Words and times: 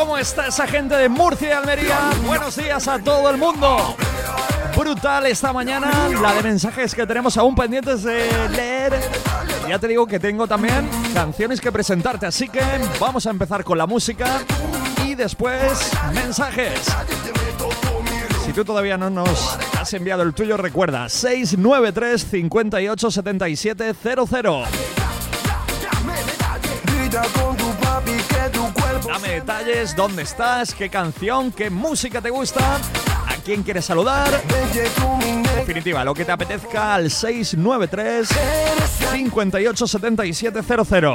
¿Cómo 0.00 0.16
está 0.16 0.46
esa 0.46 0.66
gente 0.66 0.96
de 0.96 1.10
Murcia 1.10 1.48
y 1.48 1.52
Almería? 1.52 2.10
Buenos 2.26 2.56
días 2.56 2.88
a 2.88 2.98
todo 3.00 3.28
el 3.28 3.36
mundo. 3.36 3.94
Brutal 4.74 5.26
esta 5.26 5.52
mañana 5.52 6.08
la 6.22 6.32
de 6.32 6.42
mensajes 6.42 6.94
que 6.94 7.06
tenemos 7.06 7.36
aún 7.36 7.54
pendientes 7.54 8.02
de 8.02 8.26
leer. 8.48 8.94
Ya 9.68 9.78
te 9.78 9.88
digo 9.88 10.06
que 10.06 10.18
tengo 10.18 10.46
también 10.46 10.88
canciones 11.12 11.60
que 11.60 11.70
presentarte, 11.70 12.24
así 12.24 12.48
que 12.48 12.62
vamos 12.98 13.26
a 13.26 13.30
empezar 13.30 13.62
con 13.62 13.76
la 13.76 13.86
música 13.86 14.40
y 15.04 15.14
después 15.14 15.92
mensajes. 16.14 16.80
Si 18.46 18.54
tú 18.54 18.64
todavía 18.64 18.96
no 18.96 19.10
nos 19.10 19.58
has 19.78 19.92
enviado 19.92 20.22
el 20.22 20.32
tuyo, 20.32 20.56
recuerda 20.56 21.10
693 21.10 22.26
58 22.26 23.10
77 23.10 23.94
00. 24.02 24.64
Dame 29.10 29.28
detalles, 29.28 29.96
dónde 29.96 30.22
estás, 30.22 30.72
qué 30.72 30.88
canción, 30.88 31.50
qué 31.50 31.68
música 31.68 32.20
te 32.20 32.30
gusta, 32.30 32.76
a 32.76 33.34
quién 33.44 33.64
quieres 33.64 33.84
saludar. 33.84 34.28
En 35.26 35.42
definitiva, 35.42 36.04
lo 36.04 36.14
que 36.14 36.24
te 36.24 36.30
apetezca 36.30 36.94
al 36.94 37.10
693 37.10 38.28
58 39.10 39.86
77 39.88 40.60
00. 40.62 41.14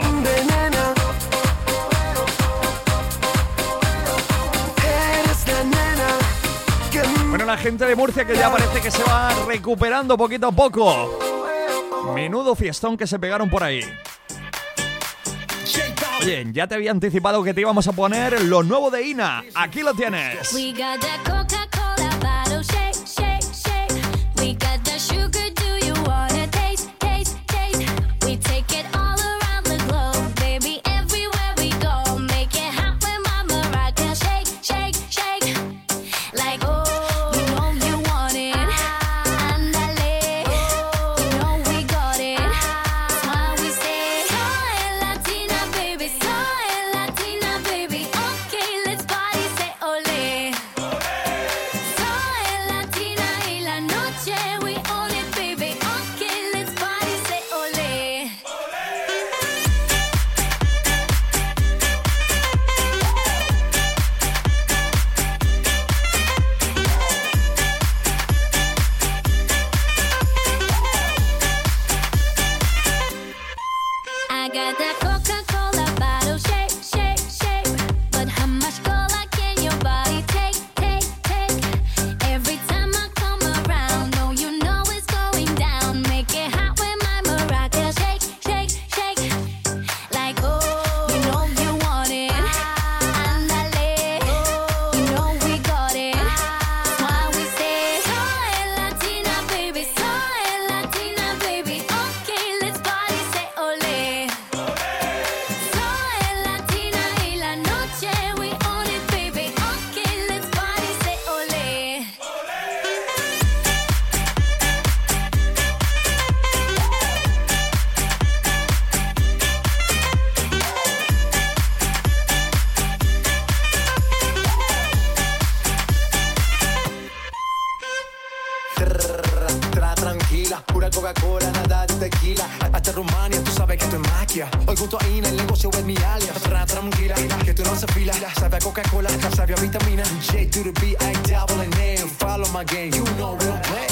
Bueno, 7.29 7.45
la 7.45 7.57
gente 7.57 7.85
de 7.85 7.95
Murcia 7.95 8.25
que 8.25 8.35
ya 8.35 8.51
parece 8.51 8.81
que 8.81 8.91
se 8.91 9.03
va 9.03 9.29
recuperando 9.47 10.17
poquito 10.17 10.47
a 10.47 10.51
poco. 10.51 11.17
Menudo 12.13 12.55
fiestón 12.55 12.97
que 12.97 13.07
se 13.07 13.17
pegaron 13.19 13.49
por 13.49 13.63
ahí. 13.63 13.83
Oye, 16.21 16.45
ya 16.53 16.67
te 16.67 16.75
había 16.75 16.91
anticipado 16.91 17.43
que 17.43 17.53
te 17.53 17.61
íbamos 17.61 17.87
a 17.87 17.91
poner 17.91 18.41
lo 18.43 18.63
nuevo 18.63 18.89
de 18.89 19.07
Ina. 19.07 19.43
Aquí 19.53 19.81
lo 19.81 19.93
tienes. 19.93 20.53
We 20.53 20.71
got 24.53 24.84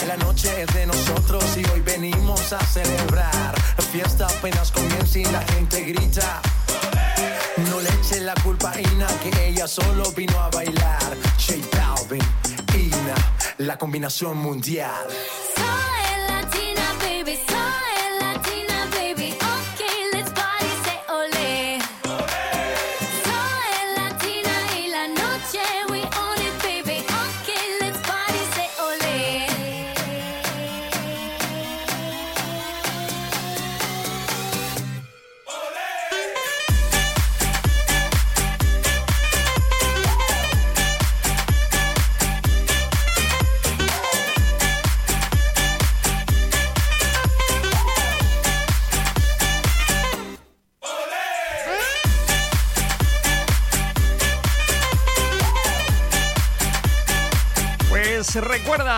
La 0.08 0.18
noche 0.18 0.62
es 0.62 0.74
de 0.74 0.86
nosotros 0.86 1.44
y 1.58 1.70
hoy 1.72 1.82
venimos 1.82 2.54
a 2.54 2.60
celebrar. 2.66 3.54
La 3.78 3.84
fiesta 3.84 4.28
apenas 4.28 4.72
comienza 4.72 5.20
y 5.20 5.26
la 5.26 5.42
gente 5.42 5.82
grita. 5.82 6.42
No 7.70 7.82
le 7.82 7.90
eche 7.90 8.22
la 8.22 8.34
culpa 8.36 8.72
a 8.72 8.80
Ina, 8.80 9.08
que 9.22 9.48
ella 9.48 9.68
solo 9.68 10.12
vino 10.12 10.40
a 10.40 10.50
bailar. 10.50 11.18
J 11.38 11.56
Balvin, 11.76 12.22
Ina, 12.74 13.16
la 13.58 13.78
combinación 13.78 14.38
mundial. 14.38 15.08
Soy 15.56 16.28
Latina, 16.28 16.94
baby, 17.02 17.38
soy 17.48 17.93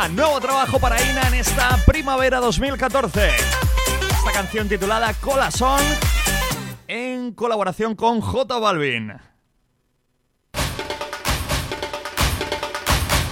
nuevo 0.09 0.39
trabajo 0.39 0.79
para 0.79 1.01
Ina 1.01 1.27
en 1.29 1.35
esta 1.35 1.77
primavera 1.85 2.39
2014. 2.39 3.29
Esta 3.29 4.31
canción 4.33 4.67
titulada 4.69 5.13
Corazón 5.15 5.81
en 6.87 7.33
colaboración 7.33 7.95
con 7.95 8.21
J 8.21 8.59
Balvin. 8.59 9.13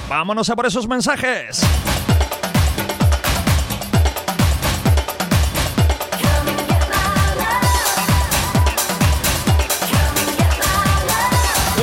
Vámonos 0.10 0.50
a 0.50 0.56
por 0.56 0.66
esos 0.66 0.88
mensajes. 0.88 1.62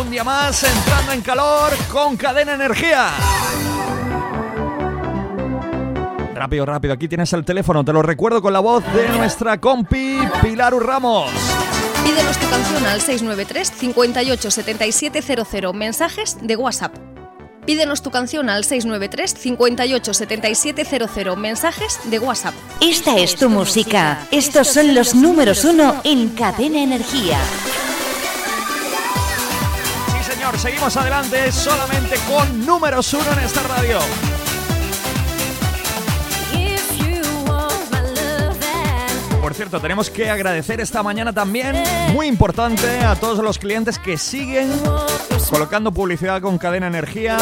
Un 0.01 0.11
día 0.11 0.25
más 0.25 0.63
entrando 0.65 1.13
en 1.13 1.21
calor 1.23 1.73
con 1.93 2.17
cadena 2.17 2.55
energía. 2.55 3.11
Rápido, 6.41 6.65
rápido, 6.65 6.95
aquí 6.95 7.07
tienes 7.07 7.31
el 7.35 7.45
teléfono, 7.45 7.85
te 7.85 7.93
lo 7.93 8.01
recuerdo 8.01 8.41
con 8.41 8.55
la 8.55 8.61
voz 8.61 8.83
de 8.95 9.11
nuestra 9.11 9.61
compi 9.61 10.17
Pilar 10.41 10.73
Ramos. 10.73 11.31
Pídenos 12.03 12.39
tu 12.39 12.49
canción 12.49 12.87
al 12.87 13.03
693 13.03 13.71
58 13.71 14.51
77 14.51 15.21
00. 15.21 15.73
Mensajes 15.75 16.39
de 16.41 16.57
WhatsApp. 16.57 16.97
Pídenos 17.67 18.01
tu 18.01 18.11
canción 18.11 18.49
al 18.49 18.65
693 18.65 19.35
58 19.35 20.15
77 20.15 20.85
00. 20.87 21.37
Mensajes 21.37 22.01
de 22.05 22.19
WhatsApp. 22.19 22.55
Esta 22.81 23.19
es 23.19 23.37
tu 23.37 23.51
música. 23.51 24.27
Estos 24.31 24.69
son 24.69 24.95
los 24.95 25.15
números 25.15 25.63
uno 25.67 26.01
en 26.05 26.31
Cadena 26.31 26.81
Energía. 26.83 27.39
Sí, 30.07 30.33
señor, 30.33 30.59
seguimos 30.59 30.97
adelante 30.97 31.53
solamente 31.53 32.17
con 32.27 32.65
números 32.65 33.13
uno 33.13 33.31
en 33.31 33.41
esta 33.41 33.63
radio. 33.65 33.99
Por 39.51 39.57
cierto, 39.57 39.81
tenemos 39.81 40.11
que 40.11 40.31
agradecer 40.31 40.81
esta 40.81 41.03
mañana 41.03 41.33
también, 41.33 41.75
muy 42.13 42.29
importante, 42.29 43.01
a 43.01 43.17
todos 43.17 43.43
los 43.43 43.59
clientes 43.59 43.99
que 43.99 44.17
siguen 44.17 44.71
colocando 45.51 45.91
publicidad 45.91 46.41
con 46.41 46.57
cadena 46.57 46.87
energía 46.87 47.37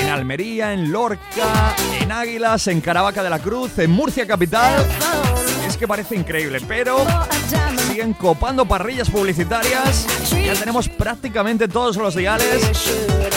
en 0.00 0.08
Almería, 0.08 0.72
en 0.72 0.90
Lorca, 0.90 1.76
en 2.00 2.10
Águilas, 2.10 2.66
en 2.68 2.80
Caravaca 2.80 3.22
de 3.22 3.28
la 3.28 3.40
Cruz, 3.40 3.78
en 3.78 3.90
Murcia 3.90 4.26
Capital. 4.26 4.86
Parece 5.86 6.16
increíble, 6.16 6.58
pero 6.66 7.04
siguen 7.88 8.14
copando 8.14 8.64
parrillas 8.64 9.10
publicitarias. 9.10 10.06
Ya 10.30 10.54
tenemos 10.54 10.88
prácticamente 10.88 11.68
todos 11.68 11.96
los 11.96 12.14
diales, 12.14 12.64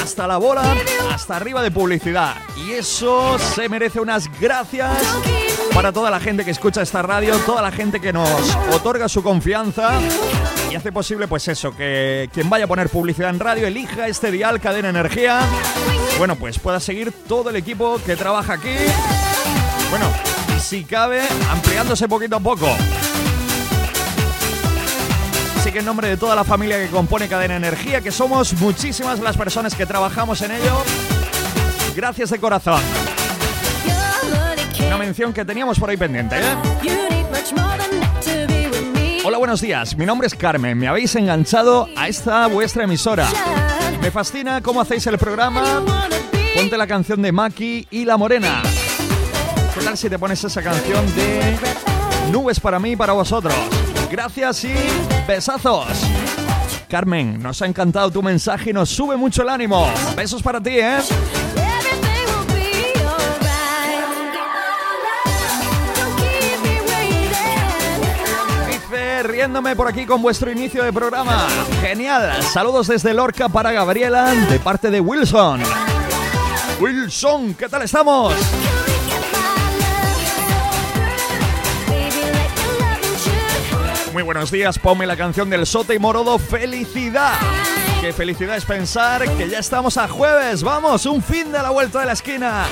hasta 0.02 0.26
la 0.26 0.38
bola, 0.38 0.64
hasta 1.12 1.36
arriba 1.36 1.62
de 1.62 1.72
publicidad. 1.72 2.36
Y 2.56 2.72
eso 2.72 3.38
se 3.40 3.68
merece 3.68 4.00
unas 4.00 4.30
gracias 4.40 4.96
para 5.74 5.92
toda 5.92 6.10
la 6.10 6.22
gente 6.22 6.46
que 6.46 6.52
escucha 6.52 6.82
esta 6.82 7.02
radio, 7.02 7.36
toda 7.40 7.62
la 7.62 7.72
gente 7.72 8.00
que 8.00 8.14
nos 8.14 8.30
otorga 8.72 9.10
su 9.10 9.22
confianza 9.22 10.00
y 10.72 10.76
hace 10.76 10.94
posible 10.94 11.28
pues 11.28 11.48
eso, 11.50 11.76
que 11.76 12.30
quien 12.34 12.50
vaya 12.50 12.66
a 12.66 12.68
poner 12.68 12.88
publicidad 12.90 13.32
en 13.32 13.40
radio 13.40 13.68
elija 13.68 14.08
este 14.08 14.32
dial 14.32 14.62
Cadena 14.62 14.90
Energía. 14.90 15.42
Bueno, 16.18 16.38
pues 16.38 16.60
pueda 16.60 16.80
seguir 16.80 17.12
todo 17.28 17.50
el 17.50 17.58
equipo 17.58 18.00
que 18.06 18.16
trabaja 18.16 18.54
aquí. 18.54 18.76
Bueno, 19.90 20.10
si 20.66 20.84
cabe, 20.84 21.22
ampliándose 21.52 22.08
poquito 22.08 22.38
a 22.38 22.40
poco. 22.40 22.68
Así 25.58 25.72
que 25.72 25.80
en 25.80 25.86
nombre 25.86 26.08
de 26.08 26.18
toda 26.18 26.36
la 26.36 26.44
familia 26.44 26.78
que 26.78 26.88
compone 26.88 27.28
Cadena 27.28 27.56
Energía, 27.56 28.02
que 28.02 28.12
somos 28.12 28.54
muchísimas 28.54 29.20
las 29.20 29.38
personas 29.38 29.76
que 29.76 29.86
trabajamos 29.86 30.42
en 30.42 30.52
ello, 30.52 30.84
gracias 31.96 32.32
de 32.32 32.40
corazón. 32.40 32.82
Una 34.88 34.98
mención 34.98 35.34
que 35.34 35.46
teníamos 35.46 35.80
por 35.80 35.92
ahí 35.92 35.98
pendiente, 35.98 36.36
¿eh? 36.40 36.56
Hola, 39.24 39.38
buenos 39.38 39.62
días. 39.62 39.96
Mi 39.96 40.08
nombre 40.08 40.26
es 40.26 40.34
Carmen. 40.34 40.80
Me 40.80 40.88
habéis 40.88 41.16
enganchado 41.16 41.88
a 41.96 42.08
esta 42.08 42.48
vuestra 42.48 42.86
emisora. 42.86 43.28
Me 44.02 44.10
fascina 44.10 44.62
cómo 44.62 44.82
hacéis 44.82 45.06
el 45.06 45.20
programa. 45.20 45.84
Ponte 46.56 46.76
la 46.76 46.88
canción 46.88 47.22
de 47.22 47.32
Maki 47.32 47.88
y 47.92 48.06
La 48.06 48.18
Morena. 48.18 48.64
¿Qué 49.86 49.90
tal 49.90 49.98
si 50.00 50.10
te 50.10 50.18
pones 50.18 50.44
esa 50.44 50.64
canción 50.64 51.06
de 51.16 51.58
Nubes 52.32 52.60
para 52.60 52.80
mí 52.80 52.94
y 52.94 52.96
para 52.96 53.14
vosotros? 53.14 53.54
Gracias 54.10 54.64
y 54.64 54.74
besazos. 55.28 55.86
Carmen, 56.90 57.40
nos 57.40 57.62
ha 57.62 57.68
encantado 57.68 58.10
tu 58.10 58.24
mensaje 58.24 58.72
y 58.72 58.74
nos 58.74 58.90
sube 58.90 59.16
mucho 59.16 59.44
el 59.44 59.50
ánimo. 59.50 59.88
Besos 60.16 60.42
para 60.42 60.60
ti, 60.60 60.80
¿eh? 60.80 60.98
Riéndome 69.22 69.76
por 69.76 69.88
aquí 69.88 70.08
con 70.08 70.20
vuestro 70.20 70.52
inicio 70.52 70.84
de 70.84 70.92
programa. 70.92 71.46
Genial. 71.82 72.42
Saludos 72.42 72.88
desde 72.88 73.14
Lorca 73.14 73.50
para 73.50 73.72
Gabriela 73.72 74.34
de 74.34 74.60
parte 74.60 74.90
de 74.90 75.00
Wilson. 75.00 75.62
Wilson, 76.80 77.54
¿qué 77.54 77.70
tal 77.70 77.84
estamos? 77.84 78.34
Muy 84.16 84.24
buenos 84.24 84.50
días, 84.50 84.80
ponme 84.80 85.06
la 85.06 85.18
canción 85.18 85.50
del 85.50 85.66
Sote 85.66 85.94
y 85.94 86.00
Morodo, 86.00 86.40
felicidad. 86.40 87.38
Qué 88.00 88.14
felicidad 88.14 88.56
es 88.56 88.64
pensar 88.64 89.30
que 89.36 89.50
ya 89.50 89.60
estamos 89.60 89.98
a 89.98 90.08
jueves, 90.08 90.64
vamos, 90.64 91.06
un 91.06 91.22
fin 91.22 91.52
de 91.52 91.62
la 91.62 91.70
vuelta 91.70 92.00
de 92.00 92.06
la 92.06 92.14
esquina. 92.14 92.66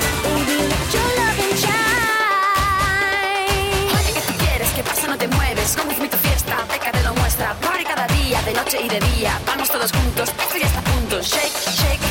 De 8.44 8.52
noche 8.52 8.78
y 8.82 8.88
de 8.88 9.00
día. 9.00 9.40
Vamos 9.46 9.70
todos 9.70 9.90
juntos. 9.90 10.28
Esto 10.28 10.58
ya 10.58 10.66
está 10.66 10.80
a 10.80 10.82
punto. 10.82 11.22
Shake, 11.22 11.52
shake. 11.70 12.03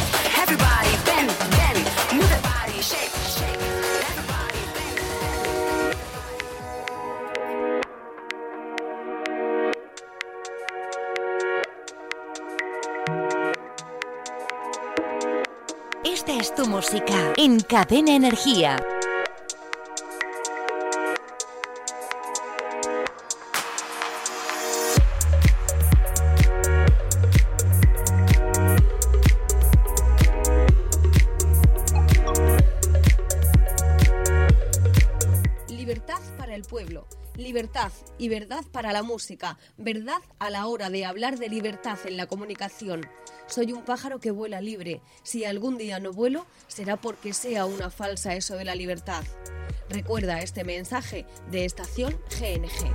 Música 16.74 17.34
en 17.38 17.60
Cadena 17.60 18.16
Energía. 18.16 18.93
Y 38.24 38.30
verdad 38.30 38.64
para 38.72 38.94
la 38.94 39.04
música, 39.04 39.58
verdad 39.76 40.22
a 40.40 40.50
la 40.50 40.68
hora 40.68 40.90
de 40.90 41.04
hablar 41.04 41.38
de 41.38 41.50
libertad 41.50 42.00
en 42.06 42.16
la 42.16 42.26
comunicación. 42.26 43.06
Soy 43.48 43.74
un 43.74 43.84
pájaro 43.84 44.22
que 44.22 44.32
vuela 44.32 44.62
libre. 44.62 45.02
Si 45.24 45.44
algún 45.44 45.78
día 45.78 46.00
no 46.00 46.14
vuelo, 46.14 46.46
será 46.70 46.96
porque 46.96 47.34
sea 47.34 47.66
una 47.66 47.90
falsa 47.90 48.34
eso 48.34 48.56
de 48.56 48.64
la 48.64 48.76
libertad. 48.76 49.26
Recuerda 49.90 50.42
este 50.42 50.64
mensaje 50.64 51.26
de 51.52 51.66
Estación 51.66 52.18
GNG. 52.40 52.94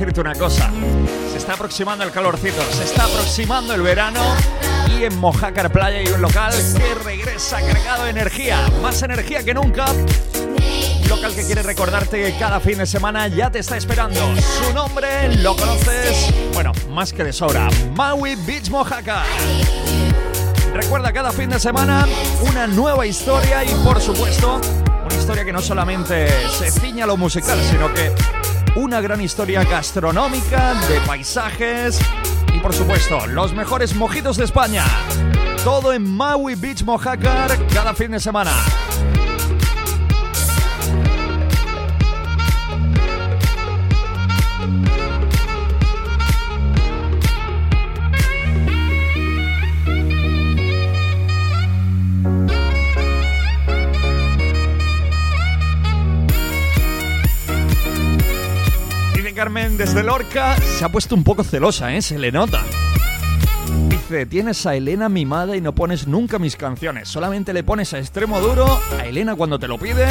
Una 0.00 0.34
cosa. 0.34 0.70
Se 1.30 1.36
está 1.36 1.52
aproximando 1.52 2.04
el 2.04 2.10
calorcito, 2.10 2.62
se 2.72 2.84
está 2.84 3.04
aproximando 3.04 3.74
el 3.74 3.82
verano 3.82 4.22
y 4.88 5.04
en 5.04 5.18
Mojácar 5.18 5.70
Playa 5.70 5.98
hay 5.98 6.06
un 6.06 6.22
local 6.22 6.54
que 6.74 6.94
regresa 7.04 7.60
cargado 7.60 8.04
de 8.04 8.10
energía, 8.10 8.66
más 8.82 9.02
energía 9.02 9.42
que 9.42 9.52
nunca. 9.52 9.90
Un 9.90 11.08
local 11.08 11.34
que 11.34 11.44
quiere 11.44 11.62
recordarte 11.62 12.22
que 12.22 12.38
cada 12.38 12.60
fin 12.60 12.78
de 12.78 12.86
semana 12.86 13.28
ya 13.28 13.50
te 13.50 13.58
está 13.58 13.76
esperando. 13.76 14.20
Su 14.40 14.72
nombre 14.72 15.36
lo 15.36 15.54
conoces, 15.54 16.32
bueno, 16.54 16.72
más 16.88 17.12
que 17.12 17.22
de 17.22 17.34
sobra. 17.34 17.68
Maui 17.94 18.36
Beach 18.36 18.70
Mojácar. 18.70 19.26
Recuerda 20.72 21.12
cada 21.12 21.30
fin 21.30 21.50
de 21.50 21.60
semana 21.60 22.06
una 22.40 22.66
nueva 22.66 23.06
historia 23.06 23.64
y 23.64 23.74
por 23.84 24.00
supuesto 24.00 24.62
una 25.04 25.14
historia 25.14 25.44
que 25.44 25.52
no 25.52 25.60
solamente 25.60 26.26
se 26.58 26.70
ciña 26.70 27.04
a 27.04 27.06
lo 27.06 27.18
musical, 27.18 27.58
sino 27.70 27.92
que 27.92 28.12
una 28.76 29.00
gran 29.00 29.20
historia 29.20 29.64
gastronómica, 29.64 30.74
de 30.88 31.00
paisajes 31.06 32.00
y 32.54 32.58
por 32.60 32.72
supuesto 32.72 33.26
los 33.26 33.52
mejores 33.54 33.94
mojitos 33.94 34.36
de 34.36 34.44
España. 34.44 34.84
Todo 35.64 35.92
en 35.92 36.02
Maui 36.02 36.54
Beach 36.54 36.84
Mojácar 36.84 37.58
cada 37.68 37.94
fin 37.94 38.12
de 38.12 38.20
semana. 38.20 38.52
Carmen 59.50 59.76
desde 59.76 60.04
Lorca, 60.04 60.54
se 60.58 60.84
ha 60.84 60.88
puesto 60.90 61.16
un 61.16 61.24
poco 61.24 61.42
celosa, 61.42 61.92
¿eh? 61.92 62.00
Se 62.02 62.16
le 62.16 62.30
nota. 62.30 62.62
Dice, 63.88 64.24
tienes 64.24 64.64
a 64.64 64.76
Elena 64.76 65.08
mimada 65.08 65.56
y 65.56 65.60
no 65.60 65.74
pones 65.74 66.06
nunca 66.06 66.38
mis 66.38 66.54
canciones. 66.54 67.08
Solamente 67.08 67.52
le 67.52 67.64
pones 67.64 67.92
a 67.92 67.98
extremo 67.98 68.38
duro 68.38 68.80
a 68.96 69.06
Elena 69.06 69.34
cuando 69.34 69.58
te 69.58 69.66
lo 69.66 69.76
pide. 69.76 70.06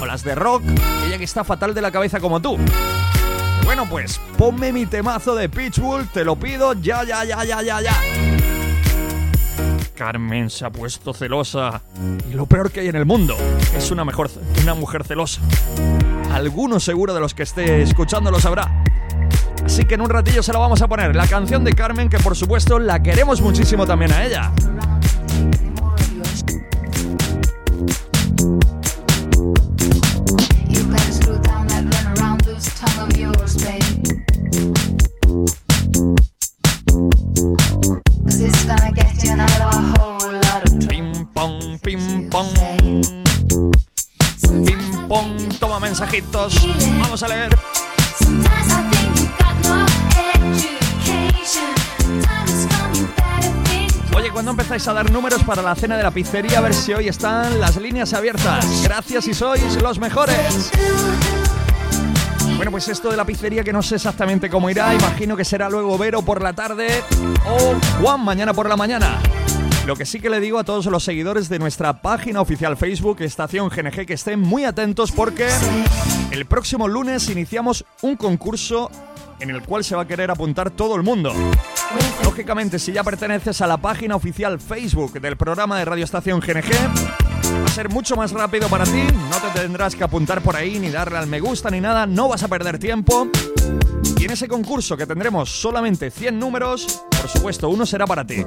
O 0.00 0.06
las 0.06 0.24
de 0.24 0.34
rock, 0.34 0.64
ella 1.06 1.18
que 1.18 1.22
está 1.22 1.44
fatal 1.44 1.72
de 1.72 1.82
la 1.82 1.92
cabeza 1.92 2.18
como 2.18 2.42
tú. 2.42 2.58
Bueno, 3.62 3.86
pues 3.88 4.20
ponme 4.36 4.72
mi 4.72 4.86
temazo 4.86 5.36
de 5.36 5.48
Pitchbull, 5.48 6.08
te 6.08 6.24
lo 6.24 6.34
pido 6.34 6.72
ya, 6.72 7.04
ya, 7.04 7.24
ya, 7.24 7.44
ya, 7.44 7.62
ya, 7.62 7.80
ya. 7.80 7.94
Carmen 9.94 10.50
se 10.50 10.64
ha 10.64 10.70
puesto 10.70 11.14
celosa. 11.14 11.80
Y 12.28 12.34
lo 12.34 12.46
peor 12.46 12.72
que 12.72 12.80
hay 12.80 12.88
en 12.88 12.96
el 12.96 13.06
mundo 13.06 13.36
es 13.76 13.92
una, 13.92 14.04
mejor, 14.04 14.28
una 14.64 14.74
mujer 14.74 15.04
celosa. 15.04 15.40
Alguno 16.34 16.80
seguro 16.80 17.14
de 17.14 17.20
los 17.20 17.32
que 17.32 17.44
esté 17.44 17.80
escuchando 17.80 18.28
lo 18.28 18.40
sabrá. 18.40 18.82
Así 19.64 19.84
que 19.84 19.94
en 19.94 20.00
un 20.00 20.10
ratillo 20.10 20.42
se 20.42 20.52
la 20.52 20.58
vamos 20.58 20.82
a 20.82 20.88
poner. 20.88 21.14
La 21.14 21.28
canción 21.28 21.62
de 21.62 21.72
Carmen, 21.74 22.08
que 22.08 22.18
por 22.18 22.34
supuesto 22.34 22.80
la 22.80 23.00
queremos 23.00 23.40
muchísimo 23.40 23.86
también 23.86 24.12
a 24.12 24.24
ella. 24.24 24.50
Toma 45.58 45.80
mensajitos. 45.80 46.66
Vamos 47.00 47.22
a 47.22 47.28
leer. 47.28 47.56
Oye, 54.16 54.30
¿cuándo 54.30 54.50
empezáis 54.52 54.86
a 54.88 54.92
dar 54.92 55.10
números 55.10 55.42
para 55.44 55.62
la 55.62 55.74
cena 55.74 55.96
de 55.96 56.02
la 56.02 56.10
pizzería? 56.10 56.58
A 56.58 56.60
ver 56.60 56.74
si 56.74 56.92
hoy 56.92 57.08
están 57.08 57.60
las 57.60 57.76
líneas 57.76 58.12
abiertas. 58.12 58.82
Gracias 58.84 59.28
y 59.28 59.34
sois 59.34 59.80
los 59.82 59.98
mejores. 59.98 60.70
Bueno, 62.56 62.70
pues 62.70 62.88
esto 62.88 63.10
de 63.10 63.16
la 63.16 63.24
pizzería 63.24 63.64
que 63.64 63.72
no 63.72 63.82
sé 63.82 63.96
exactamente 63.96 64.48
cómo 64.48 64.70
irá. 64.70 64.94
Imagino 64.94 65.36
que 65.36 65.44
será 65.44 65.68
luego 65.68 65.98
Vero 65.98 66.22
por 66.22 66.42
la 66.42 66.52
tarde 66.52 67.02
o 67.46 67.74
Juan 68.00 68.24
mañana 68.24 68.54
por 68.54 68.68
la 68.68 68.76
mañana. 68.76 69.20
Lo 69.86 69.96
que 69.96 70.06
sí 70.06 70.18
que 70.18 70.30
le 70.30 70.40
digo 70.40 70.58
a 70.58 70.64
todos 70.64 70.86
los 70.86 71.04
seguidores 71.04 71.50
de 71.50 71.58
nuestra 71.58 72.00
página 72.00 72.40
oficial 72.40 72.74
Facebook, 72.78 73.20
Estación 73.20 73.68
GNG, 73.68 74.06
que 74.06 74.14
estén 74.14 74.40
muy 74.40 74.64
atentos 74.64 75.12
porque 75.12 75.46
el 76.30 76.46
próximo 76.46 76.88
lunes 76.88 77.28
iniciamos 77.28 77.84
un 78.00 78.16
concurso 78.16 78.90
en 79.40 79.50
el 79.50 79.62
cual 79.62 79.84
se 79.84 79.94
va 79.94 80.02
a 80.02 80.06
querer 80.06 80.30
apuntar 80.30 80.70
todo 80.70 80.96
el 80.96 81.02
mundo. 81.02 81.34
Lógicamente, 82.24 82.78
si 82.78 82.92
ya 82.92 83.04
perteneces 83.04 83.60
a 83.60 83.66
la 83.66 83.76
página 83.76 84.16
oficial 84.16 84.58
Facebook 84.58 85.20
del 85.20 85.36
programa 85.36 85.78
de 85.78 85.84
Radio 85.84 86.04
Estación 86.04 86.40
GNG, 86.40 86.72
va 86.72 87.66
a 87.66 87.68
ser 87.68 87.90
mucho 87.90 88.16
más 88.16 88.32
rápido 88.32 88.68
para 88.68 88.84
ti. 88.84 89.04
No 89.30 89.36
te 89.36 89.60
tendrás 89.60 89.94
que 89.94 90.04
apuntar 90.04 90.40
por 90.40 90.56
ahí 90.56 90.78
ni 90.78 90.88
darle 90.88 91.18
al 91.18 91.26
me 91.26 91.40
gusta 91.40 91.68
ni 91.68 91.82
nada. 91.82 92.06
No 92.06 92.28
vas 92.28 92.42
a 92.42 92.48
perder 92.48 92.78
tiempo. 92.78 93.28
Y 94.18 94.24
en 94.24 94.30
ese 94.30 94.48
concurso 94.48 94.96
que 94.96 95.06
tendremos 95.06 95.50
solamente 95.50 96.10
100 96.10 96.38
números, 96.38 97.04
por 97.10 97.28
supuesto, 97.28 97.68
uno 97.68 97.84
será 97.84 98.06
para 98.06 98.24
ti. 98.26 98.46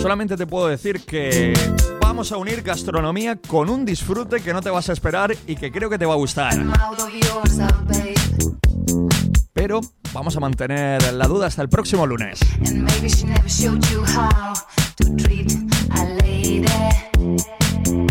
Solamente 0.00 0.36
te 0.36 0.46
puedo 0.46 0.66
decir 0.66 1.02
que 1.04 1.52
vamos 2.00 2.32
a 2.32 2.38
unir 2.38 2.62
gastronomía 2.62 3.36
con 3.36 3.68
un 3.68 3.84
disfrute 3.84 4.40
que 4.40 4.54
no 4.54 4.62
te 4.62 4.70
vas 4.70 4.88
a 4.88 4.94
esperar 4.94 5.36
y 5.46 5.56
que 5.56 5.70
creo 5.70 5.90
que 5.90 5.98
te 5.98 6.06
va 6.06 6.14
a 6.14 6.16
gustar. 6.16 6.58
Pero 9.52 9.80
vamos 10.14 10.36
a 10.36 10.40
mantener 10.40 11.12
la 11.12 11.26
duda 11.26 11.48
hasta 11.48 11.60
el 11.60 11.68
próximo 11.68 12.06
lunes. 12.06 12.40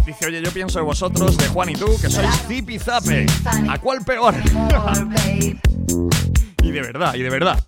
Dice, 0.05 0.27
oye, 0.27 0.41
yo 0.43 0.51
pienso 0.51 0.77
de 0.77 0.86
vosotros, 0.86 1.38
de 1.38 1.48
Juan 1.48 1.69
y 1.69 1.74
tú, 1.74 1.88
que 2.00 2.10
sois 2.10 2.29
zipizape. 2.48 3.25
¿A 3.67 3.79
cuál 3.79 4.03
peor? 4.05 4.36
Y 6.62 6.72
de 6.72 6.81
verdad, 6.81 7.15
y 7.15 7.24
de 7.24 7.29
verdad. 7.31 7.60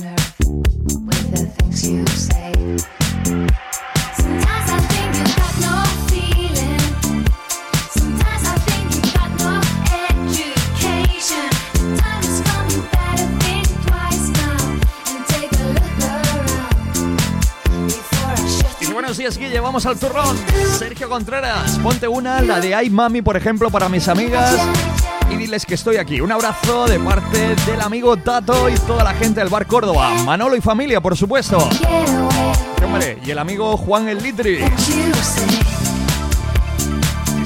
Nerve 0.00 0.38
with 1.06 1.30
the 1.30 1.46
things 1.56 1.88
you 1.88 2.06
say. 2.06 2.52
Sometimes 4.14 4.67
buenos 19.08 19.16
días, 19.16 19.38
Guille, 19.38 19.58
vamos 19.58 19.86
al 19.86 19.98
turrón. 19.98 20.36
Sergio 20.78 21.08
Contreras, 21.08 21.78
ponte 21.78 22.06
una, 22.06 22.42
la 22.42 22.60
de 22.60 22.74
Ay 22.74 22.90
Mami, 22.90 23.22
por 23.22 23.38
ejemplo, 23.38 23.70
para 23.70 23.88
mis 23.88 24.06
amigas. 24.06 24.54
Y 25.30 25.36
diles 25.36 25.64
que 25.64 25.76
estoy 25.76 25.96
aquí. 25.96 26.20
Un 26.20 26.30
abrazo 26.30 26.86
de 26.86 27.00
parte 27.00 27.56
del 27.64 27.80
amigo 27.80 28.18
Tato 28.18 28.68
y 28.68 28.74
toda 28.74 29.04
la 29.04 29.14
gente 29.14 29.40
del 29.40 29.48
Bar 29.48 29.66
Córdoba. 29.66 30.10
Manolo 30.26 30.56
y 30.56 30.60
familia, 30.60 31.00
por 31.00 31.16
supuesto. 31.16 31.56
hombre, 32.84 33.18
y 33.24 33.30
el 33.30 33.38
amigo 33.38 33.78
Juan 33.78 34.10
El 34.10 34.22
Litri. 34.22 34.58
Sí, 34.76 35.10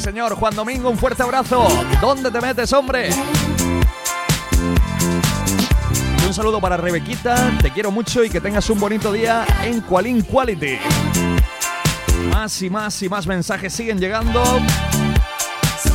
señor, 0.00 0.34
Juan 0.34 0.56
Domingo, 0.56 0.90
un 0.90 0.98
fuerte 0.98 1.22
abrazo. 1.22 1.68
¿Dónde 2.00 2.32
te 2.32 2.40
metes, 2.40 2.72
hombre? 2.72 3.10
Un 6.32 6.36
saludo 6.36 6.62
para 6.62 6.78
Rebequita, 6.78 7.58
te 7.60 7.70
quiero 7.72 7.90
mucho 7.90 8.24
y 8.24 8.30
que 8.30 8.40
tengas 8.40 8.70
un 8.70 8.80
bonito 8.80 9.12
día 9.12 9.44
en 9.64 9.82
Qualin 9.82 10.22
Quality. 10.22 10.78
Más 12.30 12.62
y 12.62 12.70
más 12.70 13.02
y 13.02 13.08
más 13.10 13.26
mensajes 13.26 13.70
siguen 13.70 14.00
llegando 14.00 14.42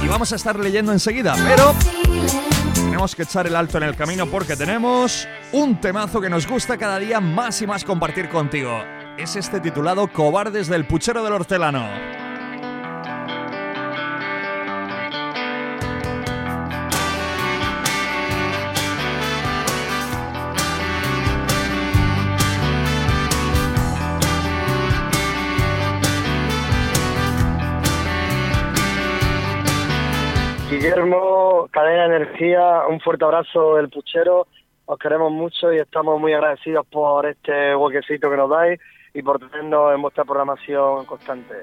y 0.03 0.08
vamos 0.08 0.32
a 0.32 0.36
estar 0.36 0.60
leyendo 0.60 0.91
enseguida, 0.91 1.34
pero 1.44 1.74
tenemos 2.75 3.15
que 3.15 3.24
echar 3.24 3.48
el 3.48 3.56
alto 3.56 3.79
en 3.79 3.86
el 3.86 3.96
camino 3.96 4.27
porque 4.27 4.56
tenemos 4.56 5.27
un 5.53 5.82
temazo 5.82 6.22
que 6.22 6.29
nos 6.29 6.46
gusta 6.46 6.77
cada 6.77 7.00
día 7.00 7.20
más 7.20 7.60
y 7.63 7.65
más 7.65 7.84
compartir 7.84 8.29
contigo. 8.29 8.79
Es 9.17 9.36
este 9.36 9.60
titulado 9.60 10.08
Cobardes 10.13 10.67
del 10.67 10.86
Puchero 10.86 11.24
del 11.24 11.34
Hortelano. 11.34 12.26
Guillermo, 30.88 31.67
Cadena 31.70 32.06
Energía, 32.06 32.84
un 32.88 33.01
fuerte 33.01 33.25
abrazo 33.25 33.75
del 33.75 33.89
puchero. 33.89 34.48
Os 34.86 34.98
queremos 34.98 35.34
mucho 35.34 35.74
y 35.74 35.79
estamos 35.79 36.17
muy 36.17 36.32
agradecidos 36.32 36.88
por 36.88 37.25
este 37.25 37.75
huequecito 37.75 38.29
que 38.29 38.38
nos 38.38 38.50
dais 38.50 38.79
y 39.13 39.22
por 39.22 39.38
tenernos 39.38 39.94
en 39.94 40.01
vuestra 40.01 40.24
programación 40.24 41.03
constante. 41.06 41.56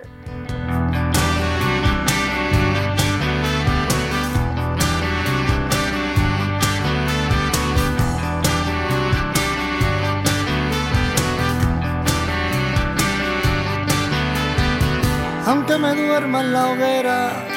Aunque 15.46 15.78
me 15.78 15.94
duerma 15.94 16.40
en 16.42 16.52
la 16.52 16.66
hoguera 16.66 17.53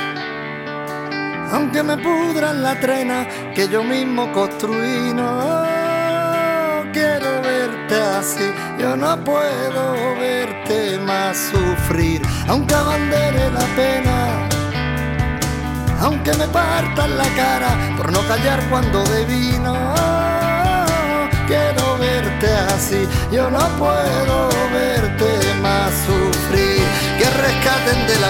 aunque 1.52 1.84
me 1.84 1.98
pudra 1.98 2.52
en 2.52 2.64
la 2.64 2.80
trena 2.80 3.28
que 3.56 3.68
yo 3.68 3.84
mismo 3.84 4.32
construí, 4.34 5.14
no 5.14 6.84
quiero 6.94 7.42
verte 7.42 7.96
así, 8.20 8.52
yo 8.80 8.96
no 8.96 9.18
puedo 9.24 10.16
verte 10.20 10.98
más 11.00 11.38
sufrir, 11.52 12.22
aunque 12.48 12.74
abandere 12.74 13.52
la 13.52 13.66
pena. 13.76 14.48
Aunque 16.00 16.32
me 16.34 16.48
partan 16.48 17.18
la 17.18 17.28
cara 17.36 17.70
por 17.98 18.12
no 18.12 18.22
callar 18.28 18.60
cuando 18.70 19.04
debí, 19.06 19.58
no 19.64 19.74
quiero 21.48 21.98
verte 21.98 22.48
así, 22.76 23.08
yo 23.32 23.50
no 23.50 23.68
puedo 23.80 24.50
verte 24.72 25.54
más 25.62 25.92
sufrir. 26.06 26.84
Que 27.18 27.26
rescaten 27.26 28.08
del 28.08 28.24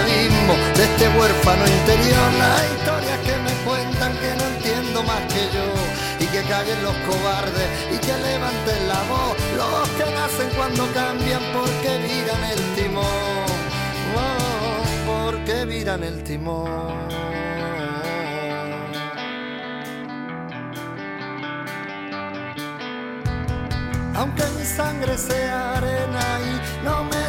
de 0.55 0.83
este 0.83 1.09
huérfano 1.09 1.67
interior 1.67 2.33
las 2.39 2.63
historias 2.71 3.19
que 3.19 3.35
me 3.45 3.53
cuentan 3.65 4.13
que 4.17 4.35
no 4.37 4.45
entiendo 4.55 5.03
más 5.03 5.21
que 5.33 5.43
yo. 5.53 5.67
Y 6.19 6.25
que 6.27 6.41
caguen 6.43 6.81
los 6.83 6.95
cobardes 7.07 7.67
y 7.91 7.97
que 7.97 8.13
levanten 8.17 8.87
la 8.87 9.01
voz 9.03 9.35
los 9.55 9.89
que 9.89 10.05
nacen 10.15 10.49
cuando 10.55 10.87
cambian 10.93 11.41
porque 11.53 11.97
viran 12.07 12.43
el 12.45 12.75
timón. 12.75 13.47
Oh, 14.15 15.21
porque 15.31 15.65
viran 15.65 16.03
el 16.03 16.23
timón. 16.23 17.07
aunque 24.17 24.43
mi 24.57 24.65
sangre 24.65 25.15
sea 25.15 25.77
arena 25.77 26.39
y 26.41 26.83
no 26.83 27.03
merezca 27.03 27.26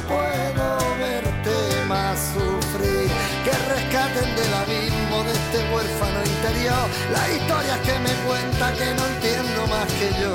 puedo 0.00 0.66
verte 0.98 1.84
más 1.88 2.18
sufrir. 2.34 3.10
Que 3.44 3.54
rescaten 3.74 4.28
del 4.36 4.52
abismo 4.54 5.22
de 5.24 5.32
este 5.32 5.58
huérfano 5.72 6.18
interior 6.24 6.86
las 7.12 7.28
historias 7.30 7.78
que 7.80 7.98
me 8.00 8.14
cuenta 8.26 8.72
que 8.72 8.88
no 8.94 9.06
entiendo 9.06 9.66
más 9.68 9.86
que 9.98 10.08
yo. 10.20 10.34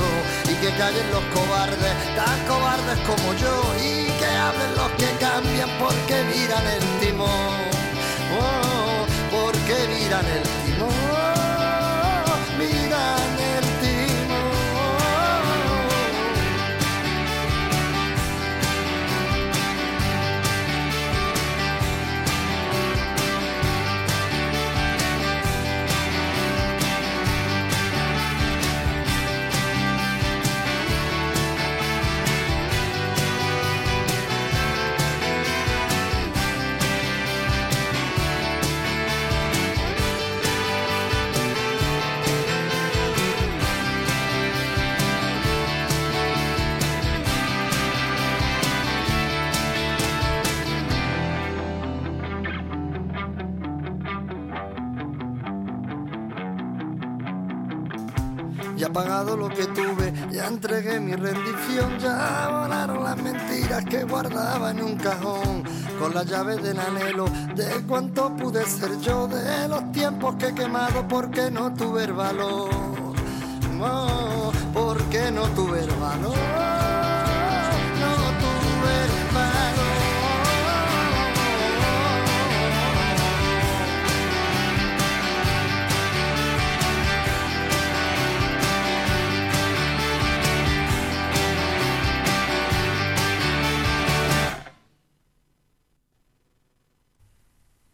Y 0.51 0.55
que 0.61 0.69
callen 0.77 1.07
los 1.11 1.23
cobardes, 1.35 1.95
tan 2.15 2.39
cobardes 2.47 2.99
como 3.05 3.33
yo. 3.35 3.55
Y 3.83 4.11
que 4.19 4.25
hablen 4.25 4.75
los 4.75 4.91
que 4.99 5.09
cambian 5.19 5.69
porque 5.79 6.15
miran 6.31 6.65
el 6.67 6.83
timón 6.99 7.71
oh, 8.39 9.05
porque 9.29 9.75
miran 9.87 10.25
el 10.25 10.43
timón, 10.65 11.50
Ya 58.81 58.91
pagado 58.91 59.37
lo 59.37 59.47
que 59.47 59.67
tuve, 59.67 60.11
ya 60.31 60.47
entregué 60.47 60.99
mi 60.99 61.13
rendición, 61.13 61.99
ya 61.99 62.49
volaron 62.49 63.03
las 63.03 63.15
mentiras 63.15 63.85
que 63.85 64.03
guardaba 64.05 64.71
en 64.71 64.81
un 64.81 64.95
cajón, 64.95 65.63
con 65.99 66.15
la 66.15 66.23
llave 66.23 66.55
del 66.55 66.79
anhelo 66.79 67.25
de 67.55 67.83
cuánto 67.87 68.35
pude 68.35 68.65
ser 68.65 68.99
yo, 69.01 69.27
de 69.27 69.67
los 69.67 69.91
tiempos 69.91 70.33
que 70.37 70.47
he 70.47 70.55
quemado 70.55 71.07
porque 71.07 71.51
no 71.51 71.71
tuve 71.75 72.05
el 72.05 72.13
valor, 72.13 72.71
no, 73.77 74.51
porque 74.73 75.29
no 75.29 75.43
tuve 75.49 75.81
el 75.81 75.91
valor, 75.91 76.80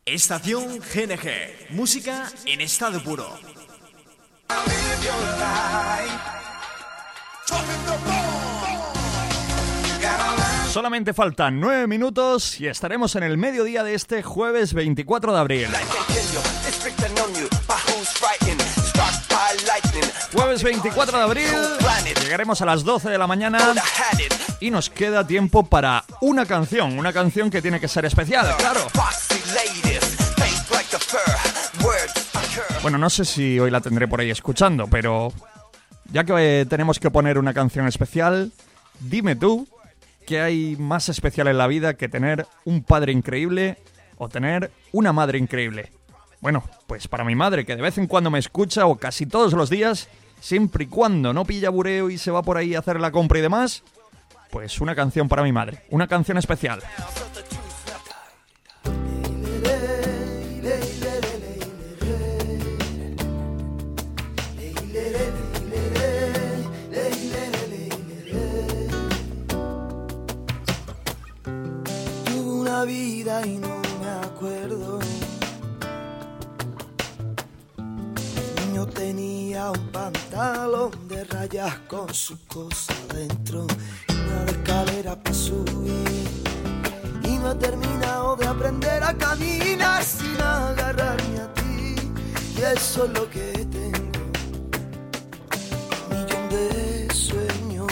Estación 0.07 0.79
GNG. 0.79 1.71
Música 1.71 2.31
en 2.45 2.61
estado 2.61 3.03
puro. 3.03 3.29
Solamente 10.71 11.13
faltan 11.13 11.59
nueve 11.59 11.87
minutos 11.87 12.57
y 12.61 12.67
estaremos 12.67 13.17
en 13.17 13.23
el 13.23 13.37
mediodía 13.37 13.83
de 13.83 13.95
este 13.95 14.23
jueves 14.23 14.73
24 14.73 15.33
de 15.33 15.39
abril. 15.39 15.67
Jueves 20.33 20.63
24 20.63 21.17
de 21.17 21.23
abril, 21.23 21.49
llegaremos 22.21 22.61
a 22.61 22.65
las 22.65 22.85
12 22.85 23.09
de 23.09 23.17
la 23.17 23.27
mañana 23.27 23.73
y 24.61 24.71
nos 24.71 24.89
queda 24.89 25.27
tiempo 25.27 25.65
para 25.65 26.05
una 26.21 26.45
canción, 26.45 26.97
una 26.97 27.11
canción 27.11 27.49
que 27.49 27.61
tiene 27.61 27.81
que 27.81 27.89
ser 27.89 28.05
especial, 28.05 28.55
claro. 28.57 28.87
Bueno, 32.81 32.97
no 32.97 33.09
sé 33.09 33.25
si 33.25 33.59
hoy 33.59 33.69
la 33.69 33.81
tendré 33.81 34.07
por 34.07 34.21
ahí 34.21 34.29
escuchando, 34.29 34.87
pero 34.87 35.33
ya 36.11 36.23
que 36.23 36.61
eh, 36.61 36.65
tenemos 36.65 36.99
que 36.99 37.11
poner 37.11 37.37
una 37.37 37.53
canción 37.53 37.87
especial, 37.87 38.51
dime 38.99 39.35
tú 39.35 39.67
qué 40.25 40.41
hay 40.41 40.75
más 40.77 41.09
especial 41.09 41.47
en 41.47 41.57
la 41.57 41.67
vida 41.67 41.95
que 41.95 42.09
tener 42.09 42.45
un 42.65 42.83
padre 42.83 43.11
increíble 43.11 43.77
o 44.17 44.29
tener 44.29 44.71
una 44.91 45.13
madre 45.13 45.37
increíble. 45.37 45.91
Bueno, 46.39 46.63
pues 46.85 47.07
para 47.07 47.23
mi 47.23 47.35
madre, 47.35 47.65
que 47.65 47.75
de 47.75 47.81
vez 47.81 47.97
en 47.97 48.07
cuando 48.07 48.29
me 48.29 48.39
escucha 48.39 48.85
o 48.85 48.97
casi 48.97 49.25
todos 49.25 49.53
los 49.53 49.69
días, 49.69 50.07
siempre 50.39 50.83
y 50.85 50.87
cuando 50.87 51.33
no 51.33 51.45
pilla 51.45 51.69
bureo 51.69 52.09
y 52.09 52.17
se 52.17 52.31
va 52.31 52.43
por 52.43 52.57
ahí 52.57 52.75
a 52.75 52.79
hacer 52.79 52.99
la 52.99 53.11
compra 53.11 53.39
y 53.39 53.41
demás, 53.41 53.83
pues 54.51 54.79
una 54.79 54.95
canción 54.95 55.27
para 55.27 55.43
mi 55.43 55.51
madre, 55.51 55.83
una 55.89 56.07
canción 56.07 56.37
especial. 56.37 56.81
Vida 72.87 73.45
y 73.45 73.57
no 73.57 73.81
me 73.99 74.09
acuerdo. 74.25 74.99
De 77.77 78.65
niño 78.65 78.87
tenía 78.87 79.71
un 79.71 79.91
pantalón 79.91 80.91
de 81.09 81.25
rayas 81.25 81.79
con 81.89 82.13
sus 82.13 82.39
cosas 82.47 82.97
dentro. 83.13 83.67
Una 84.09 84.45
escalera 84.51 85.21
para 85.21 85.35
subir. 85.35 86.27
Y 87.23 87.37
no 87.39 87.51
he 87.51 87.55
terminado 87.55 88.37
de 88.37 88.47
aprender 88.47 89.03
a 89.03 89.13
caminar 89.13 90.01
sin 90.03 90.39
agarrarme 90.39 91.39
a 91.41 91.53
ti. 91.55 91.95
Y 92.57 92.61
eso 92.61 93.05
es 93.05 93.11
lo 93.11 93.29
que 93.29 93.67
tengo. 93.69 94.21
Un 96.03 96.09
millón 96.15 96.49
de 96.49 97.13
sueños. 97.13 97.91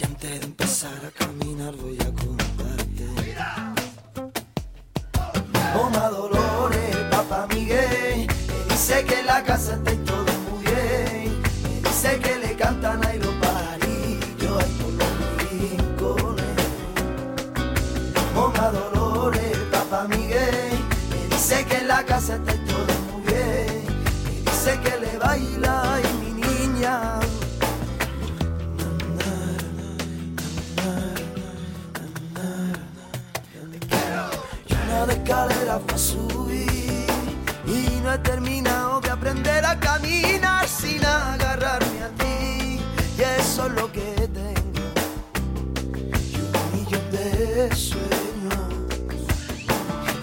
Y 0.00 0.04
antes 0.04 0.40
de 0.40 0.46
empezar 0.46 1.00
a 1.04 1.10
caminar 1.10 1.76
voy 1.76 1.98
a 2.00 2.13
pa' 7.34 7.46
Miguel, 7.54 8.26
que 8.48 8.58
dice 8.70 9.04
que 9.04 9.22
la 9.24 9.42
casa 9.42 9.74
está 9.74 9.92
todo 10.10 10.32
muy 10.46 10.60
bien, 10.64 11.42
que 11.52 11.88
dice 11.88 12.10
que 12.24 12.34
le 12.38 12.54
cantan 12.54 13.04
a 13.04 13.12
los 13.14 13.34
parillos, 13.44 14.54
hay 14.62 14.72
por 14.80 14.92
los 15.00 15.14
rincones. 15.40 16.56
Ponga 18.34 18.70
dolores, 18.70 19.56
papá 19.72 20.06
Miguel, 20.08 20.76
que 21.10 21.20
dice 21.34 21.64
que 21.70 21.80
la 21.84 22.04
casa 22.04 22.36
está 22.36 22.54
todo 22.72 22.94
muy 23.10 23.22
bien, 23.30 23.84
que 24.24 24.50
dice 24.50 24.72
que 24.84 24.94
le 25.04 25.18
baila 25.18 26.00
y 26.04 26.10
mi 26.22 26.30
niña. 26.46 26.94
Una 34.86 35.06
de 35.06 35.14
escalera 35.14 35.80
fue 35.84 35.94
azul 35.94 36.43
no 38.04 38.12
he 38.12 38.18
terminado 38.18 39.00
de 39.00 39.10
aprender 39.10 39.64
a 39.64 39.80
caminar 39.80 40.68
sin 40.68 41.02
agarrarme 41.04 42.02
a 42.02 42.08
ti. 42.10 42.78
Y 43.16 43.22
eso 43.40 43.66
es 43.66 43.72
lo 43.72 43.90
que 43.90 44.28
tengo. 44.40 44.84
Y 46.32 46.36
un 46.36 46.66
millón 46.74 47.10
de 47.10 47.74
sueños. 47.74 48.60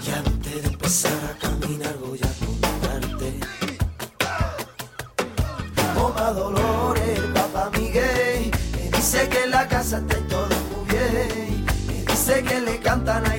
Y 0.06 0.10
antes 0.12 0.62
de 0.62 0.68
empezar 0.68 1.18
a 1.30 1.34
caminar 1.44 1.94
voy 1.98 2.20
a 2.22 2.32
contarte. 2.44 3.40
Toma 5.94 6.30
dolores, 6.30 7.18
papá 7.34 7.70
Miguel. 7.76 8.52
Me 8.76 8.96
dice 8.96 9.28
que 9.28 9.48
la 9.48 9.66
casa 9.66 9.98
está 9.98 10.18
todo 10.28 10.54
muy 10.70 10.84
bien. 10.88 11.64
Me 11.88 12.12
dice 12.12 12.44
que 12.44 12.60
le 12.60 12.78
cantan 12.78 13.26
a 13.26 13.31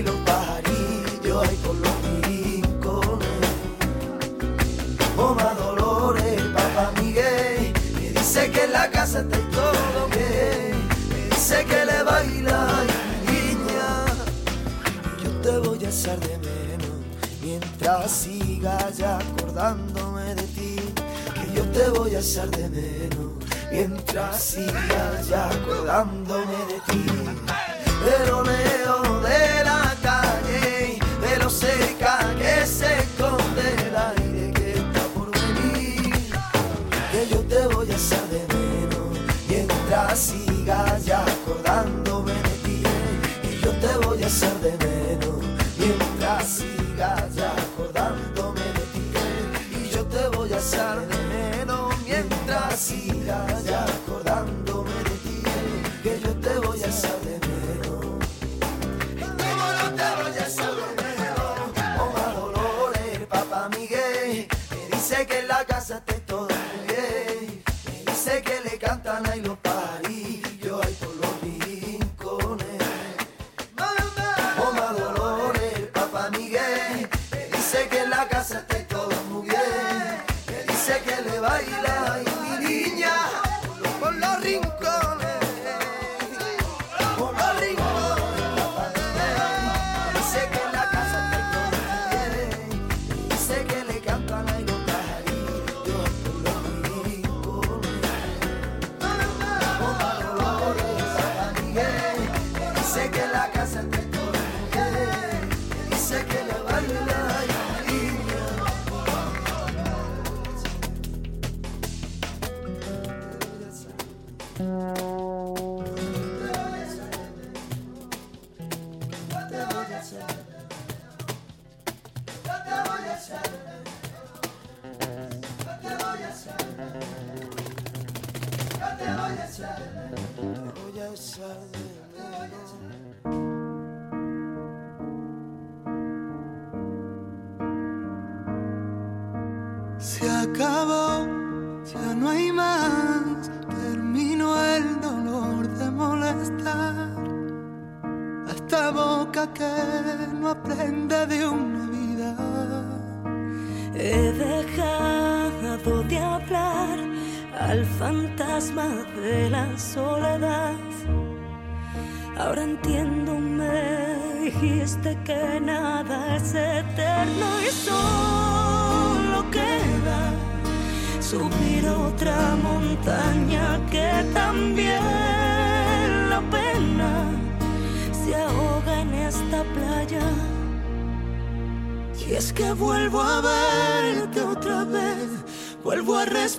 ya 18.63 19.17
acordándome 19.17 20.35
de 20.35 20.43
ti, 20.43 20.75
que 21.35 21.53
yo 21.53 21.63
te 21.71 21.89
voy 21.89 22.15
a 22.15 22.19
echar 22.19 22.49
de 22.49 22.69
menos 22.69 23.33
mientras 23.69 24.41
sigas 24.41 25.27
ya 25.27 25.49
acordándome 25.49 26.57
de 26.69 26.79
ti. 26.87 27.05
Pero 28.05 28.41
me 28.43 28.82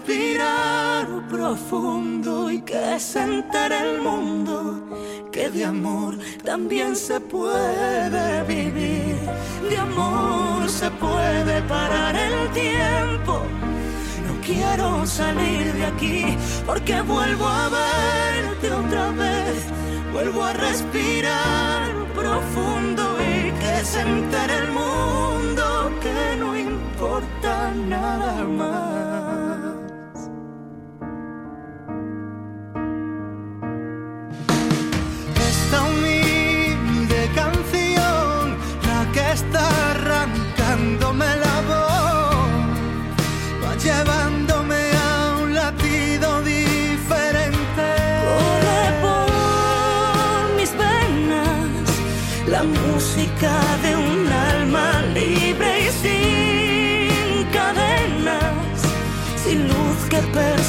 respirar 0.04 1.06
profundo 1.28 2.50
y 2.50 2.60
que 2.60 3.00
sentar 3.00 3.72
el 3.72 4.02
mundo 4.02 4.82
que 5.32 5.48
de 5.48 5.64
amor 5.64 6.18
también 6.44 6.94
se 6.94 7.20
puede 7.20 8.42
vivir. 8.44 9.16
De 9.68 9.76
amor 9.78 10.68
se 10.68 10.90
puede 10.90 11.62
parar 11.62 12.14
el 12.16 12.50
tiempo. 12.50 13.42
No 14.26 14.40
quiero 14.44 15.06
salir 15.06 15.72
de 15.72 15.86
aquí 15.86 16.36
porque 16.66 17.00
vuelvo 17.00 17.46
a 17.46 17.68
verte 17.68 18.72
otra 18.72 19.10
vez. 19.10 19.64
Vuelvo 20.12 20.44
a 20.44 20.52
respirar 20.52 21.88
profundo 22.14 23.16
y 23.20 23.50
que 23.52 23.84
sentar 23.84 24.50
el 24.50 24.68
mundo 24.70 25.90
que 26.00 26.36
no 26.38 26.56
importa 26.56 27.72
nada 27.72 28.44
más. 28.44 28.93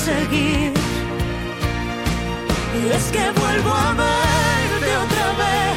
Y 0.08 0.72
es 2.94 3.06
que 3.06 3.32
vuelvo 3.42 3.74
a 3.74 3.94
verte 3.94 4.98
otra 4.98 5.28
vez, 5.44 5.76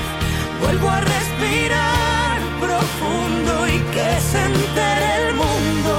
vuelvo 0.60 0.90
a 0.90 1.00
respirar 1.00 2.38
profundo 2.60 3.66
y 3.68 3.78
que 3.94 4.20
se 4.20 4.44
entere 4.44 5.28
el 5.28 5.34
mundo 5.34 5.92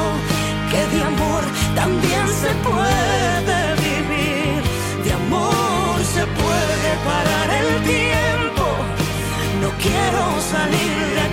que 0.70 0.82
de 0.96 1.02
amor 1.02 1.44
también 1.74 2.28
se 2.28 2.52
puede 2.70 3.74
vivir, 3.88 4.62
de 5.04 5.12
amor 5.14 5.98
se 6.14 6.24
puede 6.28 6.90
parar 7.10 7.50
el 7.62 7.82
tiempo. 7.82 8.66
No 9.60 9.70
quiero 9.82 10.24
salir 10.54 10.98
de 11.18 11.29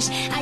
finish. 0.00 0.30
I 0.32 0.39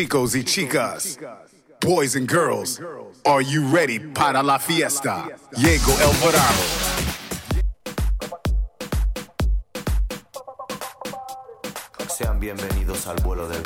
chicos 0.00 0.34
y 0.34 0.42
chicas, 0.42 1.18
boys 1.82 2.16
and 2.16 2.26
girls, 2.26 2.80
are 3.26 3.42
you 3.42 3.66
ready 3.66 3.98
para 3.98 4.42
la 4.42 4.58
fiesta? 4.58 5.28
Diego 5.54 5.92
Alvarado. 5.92 6.64
Sean 12.16 12.40
bienvenidos 12.40 13.06
al 13.08 13.16
vuelo 13.16 13.46
del 13.46 13.62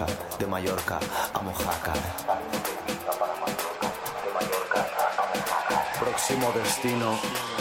Mallorca, 0.00 0.38
de 0.38 0.46
Mallorca 0.46 0.98
a 1.34 1.42
Mojácar. 1.42 1.96
Próximo 5.98 6.52
destino, 6.52 7.18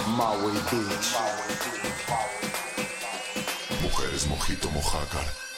Maui 0.07 0.53
Beach. 0.71 1.17
Mujeres 3.81 4.27
Mojito 4.27 4.69
Mojácar. 4.71 5.48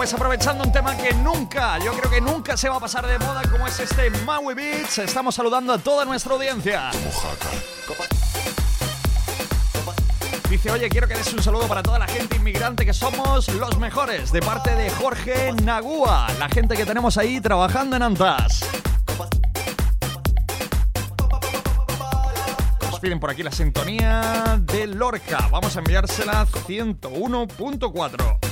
Pues 0.00 0.14
aprovechando 0.14 0.64
un 0.64 0.72
tema 0.72 0.96
que 0.96 1.12
nunca, 1.12 1.78
yo 1.78 1.92
creo 1.92 2.10
que 2.10 2.22
nunca 2.22 2.56
se 2.56 2.70
va 2.70 2.76
a 2.76 2.80
pasar 2.80 3.06
de 3.06 3.18
moda 3.18 3.42
como 3.50 3.66
es 3.66 3.80
este 3.80 4.08
Maui 4.24 4.54
Beats, 4.54 4.96
estamos 4.96 5.34
saludando 5.34 5.74
a 5.74 5.78
toda 5.78 6.06
nuestra 6.06 6.32
audiencia. 6.32 6.90
Dice, 10.48 10.70
oye, 10.70 10.88
quiero 10.88 11.06
que 11.06 11.12
des 11.12 11.30
un 11.34 11.42
saludo 11.42 11.68
para 11.68 11.82
toda 11.82 11.98
la 11.98 12.06
gente 12.06 12.36
inmigrante 12.36 12.86
que 12.86 12.94
somos 12.94 13.48
los 13.48 13.76
mejores, 13.76 14.32
de 14.32 14.40
parte 14.40 14.74
de 14.74 14.88
Jorge 14.88 15.52
Nagua, 15.64 16.28
la 16.38 16.48
gente 16.48 16.78
que 16.78 16.86
tenemos 16.86 17.18
ahí 17.18 17.38
trabajando 17.38 17.96
en 17.96 18.02
Antas. 18.02 18.60
Nos 22.90 23.00
piden 23.00 23.20
por 23.20 23.28
aquí 23.28 23.42
la 23.42 23.52
sintonía 23.52 24.58
de 24.62 24.86
Lorca. 24.86 25.46
Vamos 25.50 25.76
a 25.76 25.80
enviársela 25.80 26.46
101.4. 26.46 28.49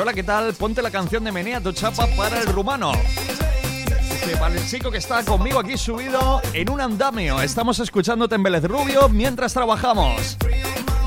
Hola, 0.00 0.14
¿qué 0.14 0.22
tal? 0.22 0.54
Ponte 0.54 0.80
la 0.80 0.90
canción 0.90 1.24
de 1.24 1.30
Menea 1.30 1.60
tu 1.60 1.72
chapa 1.72 2.06
para 2.16 2.40
el 2.40 2.46
rumano. 2.46 2.92
Para 4.38 4.54
el 4.54 4.66
chico 4.66 4.90
que 4.90 4.96
está 4.96 5.22
conmigo 5.24 5.58
aquí 5.58 5.76
subido 5.76 6.40
en 6.54 6.70
un 6.70 6.80
andamio. 6.80 7.42
Estamos 7.42 7.80
escuchándote 7.80 8.34
en 8.36 8.42
Vélez 8.42 8.64
Rubio 8.64 9.10
mientras 9.10 9.52
trabajamos. 9.52 10.38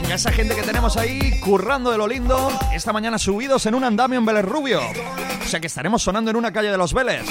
Y 0.08 0.12
a 0.12 0.16
esa 0.16 0.32
gente 0.32 0.56
que 0.56 0.62
tenemos 0.62 0.96
ahí 0.98 1.40
currando 1.40 1.90
de 1.90 1.98
lo 1.98 2.08
lindo, 2.08 2.52
esta 2.72 2.94
mañana 2.94 3.18
subidos 3.18 3.66
en 3.66 3.74
un 3.74 3.84
andamio 3.84 4.20
en 4.20 4.26
Vélez 4.26 4.46
Rubio. 4.46 4.82
O 5.44 5.48
sea 5.48 5.60
que 5.60 5.68
estaremos 5.68 6.04
sonando 6.04 6.30
en 6.30 6.38
una 6.38 6.54
calle 6.54 6.70
de 6.70 6.78
los 6.78 6.94
Vélez. 6.94 7.26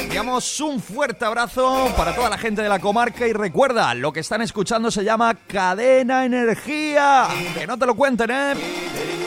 Enviamos 0.00 0.60
un 0.60 0.80
fuerte 0.80 1.24
abrazo 1.24 1.92
para 1.96 2.12
toda 2.12 2.28
la 2.28 2.38
gente 2.38 2.60
de 2.60 2.68
la 2.68 2.80
comarca 2.80 3.28
y 3.28 3.32
recuerda, 3.32 3.94
lo 3.94 4.12
que 4.12 4.20
están 4.20 4.42
escuchando 4.42 4.90
se 4.90 5.04
llama 5.04 5.36
Cadena 5.46 6.24
Energía. 6.24 7.28
Que 7.56 7.68
no 7.68 7.78
te 7.78 7.86
lo 7.86 7.94
cuenten, 7.94 8.30
¿eh? 8.30 9.21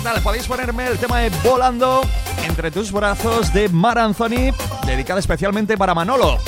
¿Qué 0.00 0.04
tal? 0.04 0.22
Podéis 0.22 0.46
ponerme 0.46 0.86
el 0.86 0.98
tema 0.98 1.18
de 1.18 1.28
Volando 1.44 2.00
entre 2.46 2.70
tus 2.70 2.90
brazos 2.90 3.52
de 3.52 3.68
Mar 3.68 3.98
Anthony, 3.98 4.50
dedicada 4.86 5.20
especialmente 5.20 5.76
para 5.76 5.94
Manolo. 5.94 6.38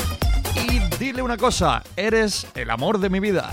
Y 0.55 0.79
dile 0.97 1.21
una 1.21 1.37
cosa, 1.37 1.83
eres 1.95 2.47
el 2.55 2.71
amor 2.71 2.99
de 2.99 3.11
mi 3.11 3.21
vida. 3.21 3.51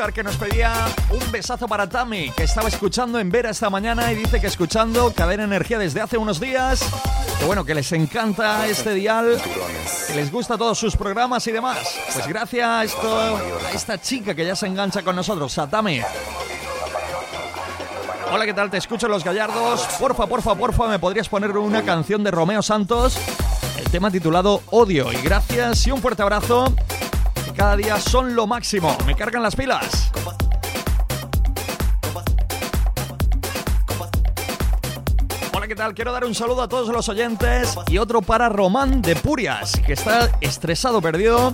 Que 0.00 0.22
nos 0.24 0.36
pedía 0.36 0.72
un 1.10 1.30
besazo 1.30 1.68
para 1.68 1.86
Tami, 1.86 2.30
que 2.30 2.44
estaba 2.44 2.68
escuchando 2.68 3.18
en 3.18 3.30
Vera 3.30 3.50
esta 3.50 3.68
mañana 3.68 4.10
y 4.10 4.16
dice 4.16 4.40
que 4.40 4.46
escuchando 4.46 5.12
Cadena 5.12 5.44
Energía 5.44 5.78
desde 5.78 6.00
hace 6.00 6.16
unos 6.16 6.40
días. 6.40 6.82
Que 7.38 7.44
bueno, 7.44 7.66
que 7.66 7.74
les 7.74 7.92
encanta 7.92 8.66
este 8.66 8.94
dial, 8.94 9.38
que 10.08 10.14
les 10.14 10.32
gusta 10.32 10.56
todos 10.56 10.78
sus 10.78 10.96
programas 10.96 11.46
y 11.46 11.52
demás. 11.52 11.78
Pues 12.14 12.26
gracias 12.26 12.66
a, 12.66 12.80
a 12.80 13.72
esta 13.74 14.00
chica 14.00 14.34
que 14.34 14.46
ya 14.46 14.56
se 14.56 14.66
engancha 14.66 15.02
con 15.02 15.14
nosotros, 15.14 15.56
a 15.58 15.68
Tami. 15.68 16.00
Hola, 18.32 18.46
¿qué 18.46 18.54
tal? 18.54 18.70
Te 18.70 18.78
escucho 18.78 19.06
Los 19.06 19.22
Gallardos. 19.22 19.82
Porfa, 19.98 20.26
porfa, 20.26 20.54
porfa, 20.54 20.88
¿me 20.88 20.98
podrías 20.98 21.28
poner 21.28 21.56
una 21.56 21.82
canción 21.82 22.24
de 22.24 22.30
Romeo 22.30 22.62
Santos? 22.62 23.18
El 23.76 23.84
tema 23.90 24.10
titulado 24.10 24.62
Odio. 24.70 25.12
Y 25.12 25.20
gracias 25.20 25.86
y 25.86 25.92
un 25.92 26.00
fuerte 26.00 26.22
abrazo. 26.22 26.74
Cada 27.60 27.76
día 27.76 28.00
son 28.00 28.34
lo 28.34 28.46
máximo. 28.46 28.96
Me 29.04 29.14
cargan 29.14 29.42
las 29.42 29.54
pilas. 29.54 30.10
Hola, 35.52 35.68
¿qué 35.68 35.74
tal? 35.74 35.92
Quiero 35.92 36.10
dar 36.10 36.24
un 36.24 36.34
saludo 36.34 36.62
a 36.62 36.68
todos 36.70 36.88
los 36.88 37.10
oyentes 37.10 37.76
y 37.88 37.98
otro 37.98 38.22
para 38.22 38.48
Román 38.48 39.02
de 39.02 39.14
Purias, 39.14 39.72
que 39.84 39.92
está 39.92 40.30
estresado, 40.40 41.02
perdido, 41.02 41.52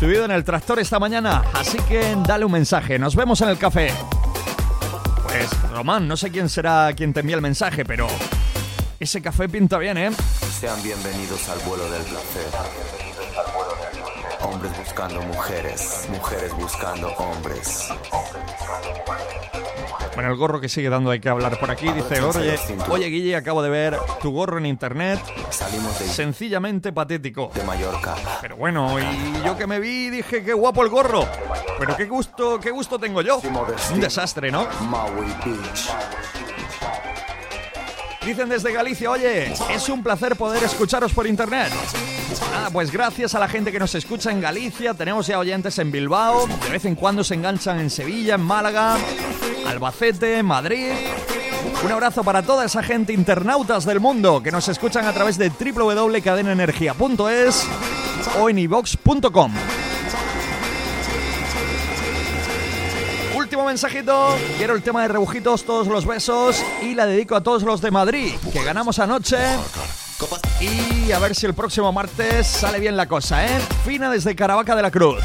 subido 0.00 0.24
en 0.24 0.30
el 0.30 0.44
tractor 0.44 0.78
esta 0.78 0.98
mañana. 0.98 1.44
Así 1.52 1.76
que 1.80 2.16
dale 2.26 2.46
un 2.46 2.52
mensaje. 2.52 2.98
Nos 2.98 3.14
vemos 3.14 3.38
en 3.42 3.50
el 3.50 3.58
café. 3.58 3.92
Pues, 5.24 5.50
Román, 5.72 6.08
no 6.08 6.16
sé 6.16 6.30
quién 6.30 6.48
será 6.48 6.90
quien 6.96 7.12
te 7.12 7.20
envía 7.20 7.36
el 7.36 7.42
mensaje, 7.42 7.84
pero 7.84 8.06
ese 8.98 9.20
café 9.20 9.46
pinta 9.50 9.76
bien, 9.76 9.98
¿eh? 9.98 10.10
Sean 10.58 10.82
bienvenidos 10.82 11.46
al 11.50 11.58
vuelo 11.68 11.84
del 11.90 12.02
placer. 12.04 13.03
Hombres 14.64 14.86
buscando 14.86 15.20
mujeres, 15.20 16.08
mujeres 16.10 16.54
buscando 16.54 17.08
hombres. 17.18 17.88
Bueno, 20.14 20.30
el 20.30 20.36
gorro 20.38 20.58
que 20.58 20.70
sigue 20.70 20.88
dando 20.88 21.10
hay 21.10 21.20
que 21.20 21.28
hablar 21.28 21.60
por 21.60 21.70
aquí. 21.70 21.92
Dice, 21.92 22.22
oye, 22.22 22.58
oye 22.88 23.06
Guille, 23.08 23.36
acabo 23.36 23.62
de 23.62 23.68
ver 23.68 23.98
tu 24.22 24.32
gorro 24.32 24.56
en 24.56 24.64
internet. 24.64 25.20
Salimos 25.50 25.98
de, 25.98 26.06
Sencillamente 26.06 26.94
patético. 26.94 27.50
de 27.54 27.62
Mallorca. 27.62 28.14
Pero 28.40 28.56
bueno, 28.56 28.98
y 28.98 29.42
yo 29.44 29.54
que 29.58 29.66
me 29.66 29.80
vi 29.80 30.08
dije, 30.08 30.42
qué 30.42 30.54
guapo 30.54 30.82
el 30.82 30.88
gorro. 30.88 31.28
Pero 31.78 31.94
qué 31.94 32.06
gusto, 32.06 32.58
qué 32.58 32.70
gusto 32.70 32.98
tengo 32.98 33.20
yo. 33.20 33.42
Un 33.92 34.00
desastre, 34.00 34.50
¿no? 34.50 34.66
Maui 34.88 35.26
Beach. 35.44 35.90
Dicen 38.24 38.48
desde 38.48 38.72
Galicia, 38.72 39.10
oye, 39.10 39.52
es 39.68 39.88
un 39.90 40.02
placer 40.02 40.36
poder 40.36 40.62
escucharos 40.62 41.12
por 41.12 41.26
internet. 41.26 41.70
Ah, 42.54 42.70
pues 42.72 42.90
gracias 42.90 43.34
a 43.34 43.38
la 43.38 43.46
gente 43.48 43.70
que 43.72 43.78
nos 43.78 43.94
escucha 43.94 44.30
en 44.30 44.40
Galicia, 44.40 44.94
tenemos 44.94 45.26
ya 45.26 45.38
oyentes 45.38 45.78
en 45.78 45.92
Bilbao, 45.92 46.46
de 46.46 46.70
vez 46.70 46.84
en 46.84 46.94
cuando 46.94 47.24
se 47.24 47.34
enganchan 47.34 47.80
en 47.80 47.90
Sevilla, 47.90 48.36
en 48.36 48.42
Málaga, 48.42 48.96
Albacete, 49.66 50.42
Madrid. 50.42 50.92
Un 51.84 51.92
abrazo 51.92 52.24
para 52.24 52.42
toda 52.42 52.64
esa 52.64 52.82
gente 52.82 53.12
internautas 53.12 53.84
del 53.84 54.00
mundo 54.00 54.42
que 54.42 54.50
nos 54.50 54.66
escuchan 54.68 55.04
a 55.06 55.12
través 55.12 55.36
de 55.36 55.50
www.cadenaenergia.es 55.50 57.68
o 58.40 58.48
en 58.48 58.58
ivox.com. 58.58 59.52
Último 63.36 63.66
mensajito. 63.66 64.34
Quiero 64.56 64.74
el 64.74 64.82
tema 64.82 65.02
de 65.02 65.08
rebujitos, 65.08 65.64
todos 65.64 65.86
los 65.86 66.06
besos. 66.06 66.64
Y 66.82 66.94
la 66.94 67.04
dedico 67.06 67.36
a 67.36 67.42
todos 67.42 67.62
los 67.62 67.82
de 67.82 67.90
Madrid, 67.90 68.32
que 68.52 68.64
ganamos 68.64 68.98
anoche. 68.98 69.36
Y 70.60 71.12
a 71.12 71.18
ver 71.18 71.34
si 71.34 71.46
el 71.46 71.54
próximo 71.54 71.92
martes 71.92 72.46
sale 72.46 72.78
bien 72.78 72.96
la 72.96 73.06
cosa, 73.06 73.44
¿eh? 73.46 73.60
Fina 73.84 74.10
desde 74.10 74.34
Caravaca 74.34 74.74
de 74.76 74.82
la 74.82 74.90
Cruz. 74.90 75.22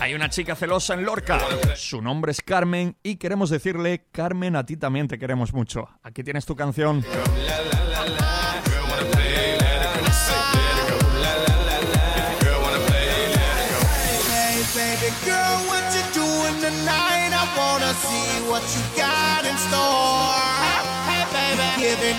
Hay 0.00 0.14
una 0.14 0.30
chica 0.30 0.54
celosa 0.54 0.94
en 0.94 1.04
Lorca. 1.04 1.38
Su 1.76 2.00
nombre 2.00 2.32
es 2.32 2.40
Carmen 2.40 2.96
y 3.02 3.16
queremos 3.16 3.50
decirle, 3.50 4.06
Carmen, 4.10 4.56
a 4.56 4.64
ti 4.64 4.76
también 4.76 5.08
te 5.08 5.18
queremos 5.18 5.52
mucho. 5.52 5.88
Aquí 6.02 6.22
tienes 6.22 6.46
tu 6.46 6.56
canción. 6.56 7.04
Hey, 7.04 8.47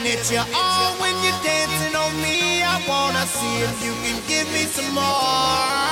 giving 0.10 0.26
it 0.26 0.32
your 0.32 0.46
all 0.56 0.94
when 1.00 1.14
you're 1.24 1.42
dancing 1.44 1.96
on 1.96 2.14
me. 2.22 2.64
I 2.64 2.82
wanna 2.88 3.26
see 3.28 3.56
if 3.62 3.76
you 3.86 3.94
can 4.04 4.18
give 4.28 4.48
me 4.54 4.64
some 4.66 4.94
more. 4.94 5.86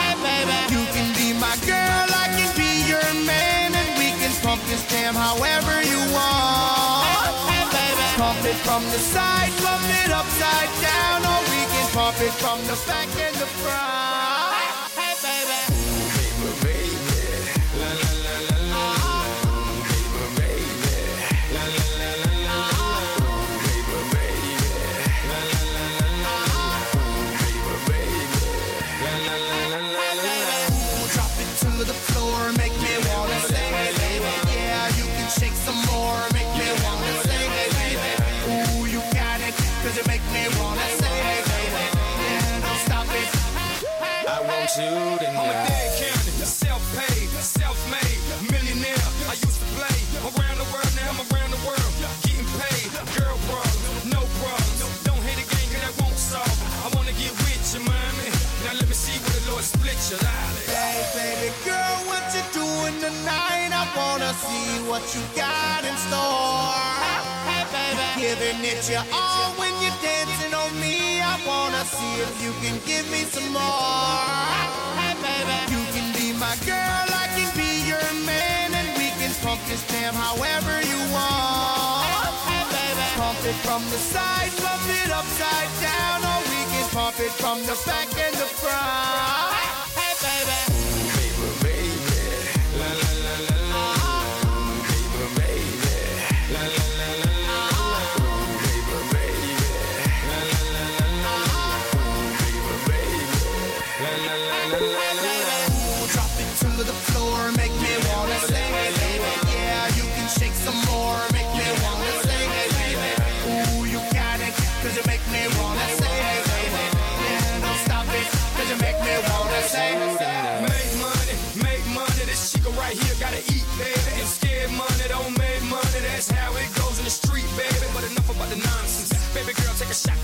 Hey, 0.00 0.14
baby, 0.24 0.56
you 0.74 0.82
can 0.94 1.08
be 1.16 1.32
my 1.38 1.56
girl, 1.66 2.06
I 2.24 2.26
can 2.36 2.50
be 2.56 2.70
your 2.88 3.08
man, 3.26 3.74
and 3.74 3.88
we 3.98 4.08
can 4.20 4.32
pump 4.42 4.62
this 4.70 4.84
jam 4.88 5.14
however 5.14 5.74
you 5.84 6.00
want. 6.16 7.28
Hey, 7.50 7.64
baby, 7.76 8.06
pump 8.16 8.44
it 8.44 8.58
from 8.66 8.82
the 8.92 8.98
side, 8.98 9.52
pump 9.64 9.84
it 10.02 10.10
upside 10.10 10.72
down, 10.80 11.18
or 11.32 11.40
we 11.52 11.60
can 11.72 11.86
pump 11.92 12.20
it 12.20 12.34
from 12.42 12.58
the 12.66 12.76
back 12.86 13.08
and 13.26 13.36
the 13.36 13.48
front. 13.60 14.37
I 44.78 44.94
want 44.94 45.20
you 45.20 45.26
tonight. 45.26 46.46
Self-paid, 46.46 47.28
self-made, 47.42 48.18
millionaire. 48.46 49.06
I 49.26 49.34
used 49.34 49.58
to 49.58 49.68
play 49.74 49.98
around 50.22 50.58
the 50.62 50.68
world, 50.70 50.92
now 50.94 51.10
I'm 51.10 51.20
around 51.26 51.50
the 51.50 51.62
world. 51.66 51.92
Getting 52.22 52.46
paid, 52.62 52.86
girl 53.18 53.34
problems, 53.50 54.06
no 54.06 54.22
problems. 54.38 55.02
Don't 55.02 55.18
hate 55.26 55.42
a 55.42 55.46
game, 55.50 55.68
'cause 55.74 55.82
that 55.82 55.94
won't 55.98 56.18
solve. 56.18 56.58
I 56.86 56.94
wanna 56.94 57.12
get 57.12 57.34
with 57.42 57.74
you, 57.74 57.80
solve 57.82 57.90
'em. 57.90 58.32
Now 58.64 58.74
let 58.78 58.86
me 58.86 58.94
see 58.94 59.18
where 59.18 59.34
the 59.34 59.50
Lord 59.50 59.64
split 59.64 59.98
you. 60.10 60.18
Lally. 60.22 60.64
Hey, 60.70 60.98
baby 61.18 61.50
girl, 61.66 61.98
what 62.06 62.24
you 62.34 62.42
doing 62.54 63.00
tonight? 63.02 63.70
I 63.74 63.84
wanna 63.98 64.32
see 64.46 64.86
what 64.86 65.02
you 65.14 65.22
got 65.34 65.84
in 65.84 65.96
store. 66.06 66.97
Giving 68.18 68.64
it 68.64 68.90
your 68.90 69.04
all 69.12 69.52
when 69.62 69.70
you're 69.80 69.94
dancing 70.02 70.52
on 70.52 70.74
me. 70.80 71.22
I 71.22 71.38
wanna 71.46 71.84
see 71.86 72.14
if 72.18 72.42
you 72.42 72.50
can 72.58 72.74
give 72.84 73.08
me 73.12 73.22
some 73.22 73.52
more. 73.52 73.62
Hey, 74.98 75.14
baby, 75.22 75.58
you 75.70 75.82
can 75.94 76.10
be 76.18 76.34
my 76.34 76.56
girl, 76.66 77.06
I 77.14 77.30
can 77.38 77.46
be 77.54 77.86
your 77.86 78.02
man, 78.26 78.74
and 78.74 78.88
we 78.98 79.14
can 79.22 79.30
pump 79.40 79.62
this 79.70 79.86
jam 79.86 80.14
however 80.14 80.82
you 80.82 80.98
want. 81.14 82.10
Hey, 82.50 82.66
baby, 82.74 83.06
pump 83.22 83.38
it 83.46 83.58
from 83.62 83.86
the 83.86 84.00
side, 84.10 84.50
pump 84.58 84.82
it 84.98 85.10
upside 85.14 85.70
down, 85.78 86.18
or 86.26 86.40
we 86.50 86.60
can 86.74 86.86
pump 86.90 87.20
it 87.20 87.30
from 87.38 87.62
the 87.70 87.78
back 87.86 88.10
and 88.18 88.34
the 88.34 88.50
front. 88.58 89.67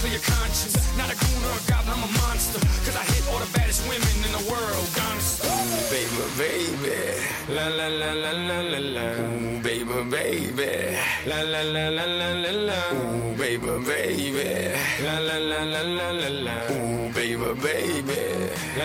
Take 0.04 0.16
a 0.16 0.20
shot, 0.20 0.20
clear 0.20 0.20
your 0.20 0.22
conscience. 0.22 0.76
Not 0.96 1.10
a 1.12 1.16
goon 1.16 1.42
or 1.44 1.56
a 1.56 1.62
goblin, 1.70 1.94
I'm 1.96 2.04
a 2.04 2.12
monster. 2.20 2.60
Cause 2.84 2.96
I 2.96 3.04
hit 3.12 3.24
all 3.30 3.38
the 3.38 3.50
baddest 3.56 3.82
women 3.88 4.14
in 4.26 4.32
the 4.32 4.44
world, 4.50 4.86
gangsta. 4.96 5.48
Ooh, 5.48 5.80
baby, 5.90 6.24
baby. 6.38 6.96
La 7.48 7.68
la 7.68 7.88
la 7.88 8.12
la 8.12 8.32
la 8.32 8.60
la 8.60 8.78
la. 8.78 9.06
Ooh, 9.24 9.60
baby, 9.62 9.98
baby. 10.10 10.98
La 11.26 11.42
la 11.42 11.62
la 11.62 11.88
la 11.88 12.04
la 12.04 12.28
la 12.32 12.52
la. 12.68 12.80
Ooh, 12.92 13.36
baby, 13.36 13.72
baby. 13.88 14.72
La 15.04 15.18
la 15.18 15.38
la 15.38 15.64
la 15.64 15.82
la 15.82 16.10
la 16.10 16.28
la. 16.28 16.56
Ooh, 16.70 17.12
baby, 17.12 17.50
baby. 17.60 18.53
Drop 18.74 18.82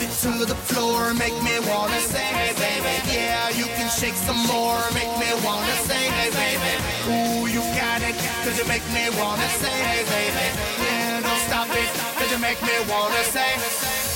it 0.00 0.08
to 0.22 0.46
the 0.46 0.54
floor, 0.54 1.12
make 1.12 1.34
me 1.42 1.58
wanna 1.68 2.00
sing 2.00 2.34
it, 2.48 2.56
baby. 2.56 3.02
Yeah, 3.12 3.50
you 3.50 3.66
can 3.76 3.90
shake 3.90 4.14
some 4.14 4.46
more, 4.46 4.80
make 4.94 5.12
me 5.18 5.26
wanna 5.44 5.76
say, 5.84 6.08
it, 6.24 6.32
baby. 6.32 6.72
Ooh, 7.12 7.46
you 7.46 7.60
got 7.76 8.00
it, 8.00 8.16
cause 8.44 8.58
you 8.58 8.64
make 8.66 8.82
me 8.94 9.10
wanna 9.20 9.46
sing 9.60 9.84
it, 9.92 10.08
baby. 10.08 10.46
Yeah, 10.82 11.20
don't 11.20 11.38
stop 11.48 11.68
it, 11.68 11.90
cause 12.16 12.30
you 12.32 12.38
make 12.38 12.62
me 12.62 12.72
wanna 12.88 13.22
sing 13.24 14.09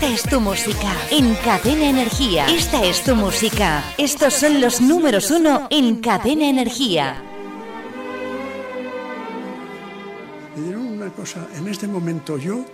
Esta 0.00 0.14
es 0.14 0.22
tu 0.22 0.40
música 0.40 0.96
en 1.10 1.34
Cadena 1.34 1.90
Energía. 1.90 2.46
Esta 2.46 2.84
es 2.84 3.02
tu 3.02 3.16
música. 3.16 3.82
Estos 3.98 4.32
son 4.32 4.60
los 4.60 4.80
números 4.80 5.28
uno 5.32 5.66
en 5.70 6.00
Cadena 6.00 6.48
Energía. 6.48 7.20
Me 10.54 10.62
dieron 10.62 10.86
una 10.86 11.10
cosa, 11.10 11.48
en 11.56 11.66
este 11.66 11.88
momento 11.88 12.38
yo, 12.38 12.64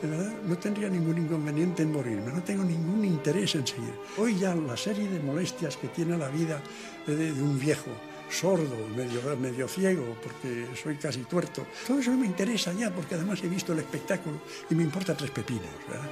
de 0.00 0.08
verdad, 0.08 0.32
no 0.46 0.56
tendría 0.56 0.88
ningún 0.88 1.18
inconveniente 1.18 1.82
en 1.82 1.92
morirme, 1.92 2.32
no 2.32 2.42
tengo 2.42 2.64
ningún 2.64 3.04
interés 3.04 3.54
en 3.54 3.66
seguir. 3.66 3.92
Hoy 4.16 4.38
ya 4.38 4.54
la 4.54 4.76
serie 4.78 5.06
de 5.10 5.20
molestias 5.20 5.76
que 5.76 5.88
tiene 5.88 6.16
la 6.16 6.28
vida 6.28 6.58
de, 7.06 7.32
un 7.32 7.60
viejo, 7.60 7.90
sordo, 8.30 8.88
medio, 8.96 9.20
medio 9.36 9.68
ciego, 9.68 10.16
porque 10.22 10.68
soy 10.82 10.96
casi 10.96 11.20
tuerto, 11.24 11.66
todo 11.86 11.98
eso 11.98 12.12
me 12.12 12.24
interesa 12.24 12.72
ya, 12.72 12.90
porque 12.90 13.16
además 13.16 13.40
he 13.44 13.48
visto 13.48 13.74
el 13.74 13.80
espectáculo 13.80 14.38
y 14.70 14.74
me 14.74 14.84
importa 14.84 15.14
tres 15.14 15.32
pepinos, 15.32 15.68
¿verdad? 15.86 16.08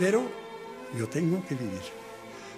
Pero 0.00 0.22
yo 0.98 1.06
tengo 1.10 1.44
que 1.46 1.54
vivir, 1.54 1.82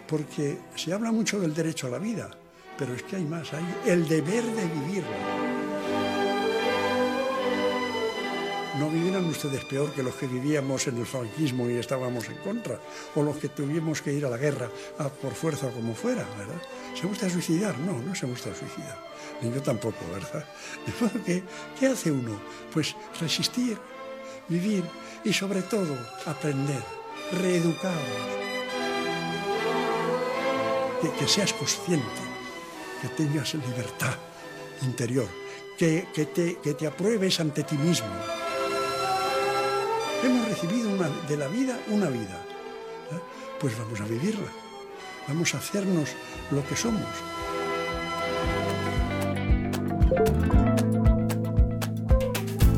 porque 0.07 0.59
se 0.77 0.93
habla 0.93 1.11
mucho 1.11 1.41
del 1.41 1.53
derecho 1.53 1.89
a 1.89 1.91
la 1.91 1.99
vida, 1.99 2.31
pero 2.79 2.95
es 2.95 3.03
que 3.03 3.17
hay 3.17 3.25
más, 3.25 3.53
hay 3.53 3.65
el 3.85 4.07
deber 4.07 4.45
de 4.45 4.65
vivirla. 4.65 5.17
No 8.79 8.89
vivieran 8.89 9.25
ustedes 9.25 9.65
peor 9.65 9.93
que 9.93 10.05
los 10.05 10.15
que 10.15 10.29
vivíamos 10.29 10.87
en 10.87 10.99
el 10.99 11.05
franquismo 11.05 11.69
y 11.69 11.79
estábamos 11.79 12.29
en 12.29 12.37
contra, 12.37 12.79
o 13.17 13.23
los 13.25 13.37
que 13.39 13.49
tuvimos 13.49 14.01
que 14.03 14.13
ir 14.13 14.25
a 14.25 14.31
la 14.31 14.37
guerra 14.37 14.71
por 15.21 15.35
fuerza 15.35 15.67
o 15.67 15.73
como 15.73 15.97
fuera, 15.97 16.25
¿verdad? 16.39 16.63
¿Se 16.95 17.09
gusta 17.09 17.29
suicidar? 17.29 17.77
No, 17.81 17.99
no 17.99 18.15
se 18.15 18.27
gusta 18.27 18.55
suicidar. 18.55 18.97
Ni 19.43 19.53
yo 19.53 19.61
tampoco, 19.61 19.99
¿verdad? 20.13 20.47
De 20.87 20.93
modo 21.05 21.25
que, 21.25 21.43
¿qué 21.81 21.89
hace 21.89 22.13
uno? 22.13 22.41
Pues 22.73 22.95
resistir, 23.21 23.79
vivir 24.49 24.85
y 25.25 25.33
sobre 25.33 25.63
todo 25.63 25.99
aprender, 26.25 27.02
reeducados. 27.33 27.99
Que, 31.19 31.27
seas 31.27 31.53
consciente, 31.53 32.23
que 33.01 33.09
tengas 33.09 33.55
libertad 33.55 34.15
interior, 34.83 35.27
que, 35.77 36.07
que 36.15 36.27
te, 36.27 36.57
que 36.63 36.75
te 36.75 36.87
apruebes 36.87 37.41
ante 37.41 37.65
ti 37.65 37.77
mismo. 37.77 38.07
Hemos 40.23 40.47
recibido 40.49 40.91
una- 40.91 41.09
de 41.29 41.37
la 41.37 41.49
vida 41.49 41.79
una 41.89 42.07
vida. 42.07 42.39
¿eh? 43.11 43.21
Pues 43.59 43.77
vamos 43.79 44.01
a 44.01 44.05
vivirla. 44.05 44.51
Vamos 45.27 45.55
a 45.55 45.59
hacernos 45.59 46.11
lo 46.53 46.65
que 46.67 46.77
somos. 46.77 47.03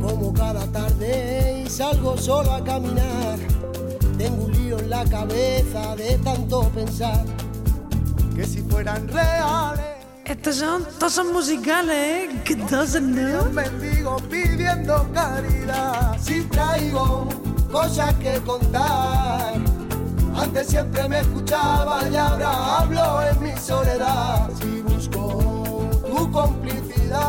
como 0.01 0.33
cada 0.33 0.67
tarde 0.67 1.65
salgo 1.69 2.17
solo 2.17 2.53
a 2.53 2.63
caminar. 2.65 3.39
En 4.79 4.91
la 4.91 5.05
cabeza 5.05 5.95
de 5.97 6.19
tanto 6.19 6.69
pensar 6.71 7.25
que 8.35 8.45
si 8.45 8.61
fueran 8.63 9.07
reales. 9.09 9.85
Estos 10.25 10.57
son 10.57 10.85
cosas 10.99 11.27
musicales, 11.27 11.95
¿eh? 11.97 12.41
Que 12.45 12.57
doesn't 12.57 13.15
know. 13.15 13.45
Un 13.47 13.55
mendigo 13.55 14.17
pidiendo 14.29 15.07
caridad. 15.13 16.17
Si 16.21 16.43
traigo 16.45 17.29
cosas 17.71 18.15
que 18.15 18.41
contar. 18.41 19.55
Antes 20.37 20.67
siempre 20.67 21.09
me 21.09 21.21
escuchaba 21.21 22.01
y 22.11 22.17
ahora 22.17 22.79
hablo 22.79 23.23
en 23.23 23.43
mi 23.43 23.57
soledad. 23.57 24.51
Si 24.61 24.83
busco 24.83 25.89
tu 26.05 26.33
complicidad, 26.33 27.21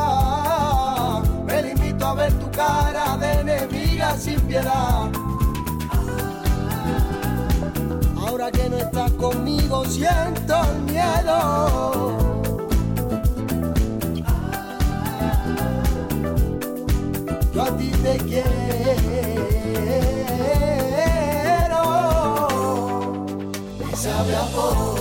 me 1.45 1.61
limito 1.61 2.07
a 2.07 2.15
ver 2.15 2.33
tu 2.33 2.49
cara 2.51 3.17
de 3.17 3.31
enemiga 3.41 4.17
sin 4.17 4.39
piedad. 4.41 5.11
Que 8.53 8.69
no 8.69 8.77
estás 8.77 9.11
conmigo 9.13 9.83
siento 9.85 10.53
el 10.71 10.81
miedo. 10.83 12.15
Yo 17.53 17.61
a 17.63 17.77
ti 17.77 17.89
te 18.03 18.17
quiero. 18.17 18.45
Me 23.79 23.95
sabe 23.95 24.35
a 24.35 24.45
poco, 24.45 24.95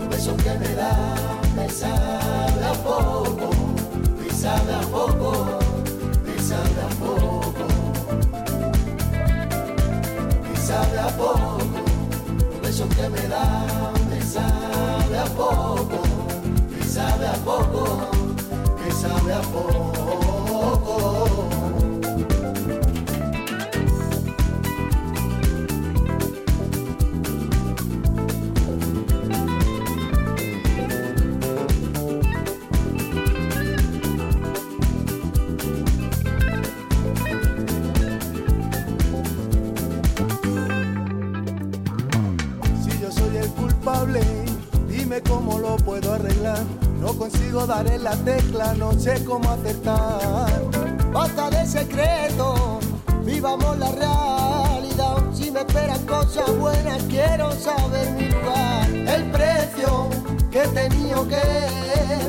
un 0.00 0.08
beso 0.08 0.34
que 0.38 0.58
me 0.58 0.74
da. 0.74 1.14
Me 1.54 1.68
sabe 1.68 2.64
a 2.64 2.72
poco, 2.82 3.50
me 4.18 4.30
sabe 4.30 4.74
a 4.74 4.80
poco, 4.80 5.58
me 6.24 6.38
sabe 6.42 6.80
a 6.80 6.88
poco. 7.04 7.66
Me 10.42 10.56
sabe 10.56 10.98
a 10.98 11.08
poco, 11.16 11.55
que 12.96 13.08
me 13.10 13.28
da. 13.28 13.92
Me 14.10 14.20
sabe 14.22 15.18
a 15.18 15.24
poco, 15.26 16.02
me 16.70 16.82
sabe 16.84 17.26
a 17.26 17.34
poco, 17.44 18.10
me 18.82 18.90
sabe 18.90 19.32
a 19.34 19.40
poco. 19.42 20.05
Cómo 45.28 45.58
lo 45.58 45.76
puedo 45.76 46.14
arreglar. 46.14 46.62
No 47.00 47.12
consigo 47.14 47.66
dar 47.66 47.86
en 47.86 48.04
la 48.04 48.16
tecla, 48.16 48.74
no 48.74 48.92
sé 48.92 49.22
cómo 49.24 49.50
acertar. 49.50 50.62
Basta 51.12 51.50
de 51.50 51.66
secreto, 51.66 52.80
vivamos 53.24 53.78
la 53.78 53.92
realidad. 53.92 55.16
Si 55.32 55.50
me 55.50 55.60
esperan 55.60 56.04
cosas 56.06 56.56
buenas, 56.58 57.02
quiero 57.04 57.52
saber 57.52 58.10
mi 58.12 58.28
lugar. 58.28 58.90
El 58.90 59.30
precio 59.30 60.08
que 60.50 60.62
he 60.62 60.68
tenido 60.68 61.28
que 61.28 61.42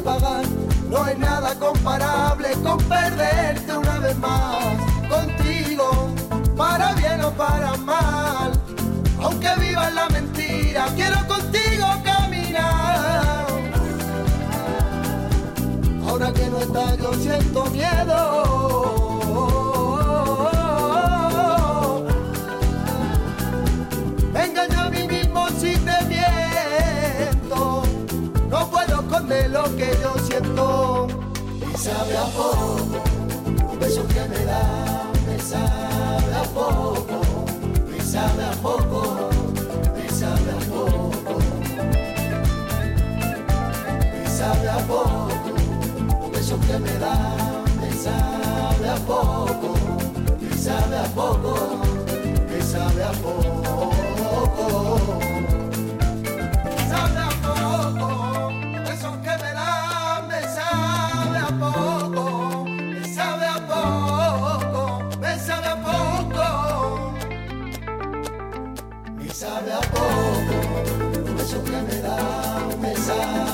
pagar 0.04 0.46
no 0.90 1.08
es 1.08 1.18
nada 1.18 1.56
comparable 1.56 2.50
con 2.64 2.78
perderte 2.84 3.78
una 3.78 4.00
vez 4.00 4.18
más. 4.18 4.58
Contigo, 5.10 6.10
para 6.56 6.94
bien 6.94 7.22
o 7.24 7.32
para 7.32 7.76
mal. 7.78 8.52
Aunque 9.22 9.50
viva 9.60 9.90
la 9.90 10.08
mentira, 10.10 10.88
quiero 10.96 11.26
contigo 11.28 11.67
Yo 16.60 17.14
siento 17.14 17.66
miedo. 17.68 18.44
Me 24.34 24.46
engaño 24.46 24.80
a 24.80 24.90
mí 24.90 25.08
mismo 25.08 25.48
si 25.50 25.76
te 25.76 26.04
miento. 26.08 27.84
No 28.50 28.70
puedo 28.72 29.02
esconder 29.02 29.52
lo 29.52 29.64
que 29.76 29.96
yo 30.02 30.16
siento. 30.26 31.08
Y 31.62 31.78
sabe 31.78 32.18
a 32.18 32.26
poco, 32.26 32.80
un 33.72 33.80
beso 33.80 34.08
que 34.08 34.26
me 34.28 34.44
da, 34.46 35.04
me 35.28 35.40
sabe 35.40 36.34
a 36.34 36.44
poco, 36.56 37.46
me 37.88 38.02
sabe 38.02 38.44
a 38.44 38.52
poco, 38.64 39.27
beso 46.48 46.60
que 46.62 46.80
me 46.80 46.98
da, 46.98 47.64
me 47.82 47.92
sabe 47.92 48.90
a 48.90 48.96
poco, 49.06 49.74
me 50.40 50.56
sabe 50.56 50.98
a 50.98 51.04
poco, 51.04 51.82
me 52.50 52.62
sabe 52.62 53.04
a 53.04 53.12
poco. 53.12 53.92
Sabe 56.90 57.20
a 57.20 57.30
poco, 57.44 58.52
eso 58.94 59.12
que 59.24 59.34
me 59.44 59.52
da 59.60 60.26
me 60.30 60.42
sabe 60.58 61.38
a 61.38 61.52
poco, 61.60 62.66
me 62.66 63.04
sabe 63.04 63.46
a 63.46 63.60
poco, 63.68 65.04
me 65.20 65.40
sabe 65.40 65.68
a 65.68 65.76
poco, 65.88 67.14
me 69.18 69.30
sabe 69.30 69.74
a 69.74 69.82
poco, 69.82 71.42
eso 71.42 71.64
que 71.64 71.82
me 71.88 72.02
da 72.02 72.18
me 72.80 72.96
sabe 72.96 73.47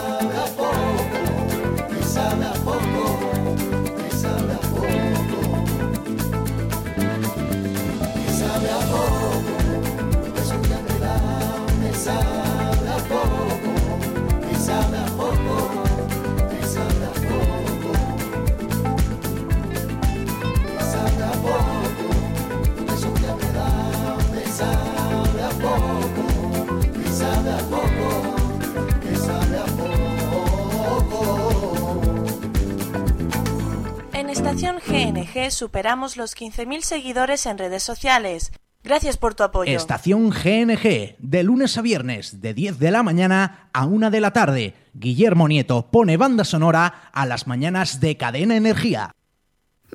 En 34.13 34.29
Estación 34.29 34.79
GNG 34.85 35.51
superamos 35.51 36.17
los 36.17 36.35
15.000 36.35 36.81
seguidores 36.81 37.45
en 37.45 37.57
redes 37.57 37.83
sociales. 37.83 38.51
Gracias 38.83 39.15
por 39.15 39.33
tu 39.33 39.43
apoyo. 39.43 39.71
Estación 39.71 40.29
GNG, 40.29 41.15
de 41.17 41.43
lunes 41.43 41.77
a 41.77 41.81
viernes, 41.81 42.41
de 42.41 42.53
10 42.53 42.79
de 42.79 42.91
la 42.91 43.01
mañana 43.01 43.69
a 43.71 43.85
1 43.85 44.11
de 44.11 44.19
la 44.19 44.31
tarde. 44.31 44.73
Guillermo 44.93 45.47
Nieto 45.47 45.89
pone 45.89 46.17
banda 46.17 46.43
sonora 46.43 47.09
a 47.13 47.25
las 47.25 47.47
mañanas 47.47 48.01
de 48.01 48.17
Cadena 48.17 48.57
Energía. 48.57 49.15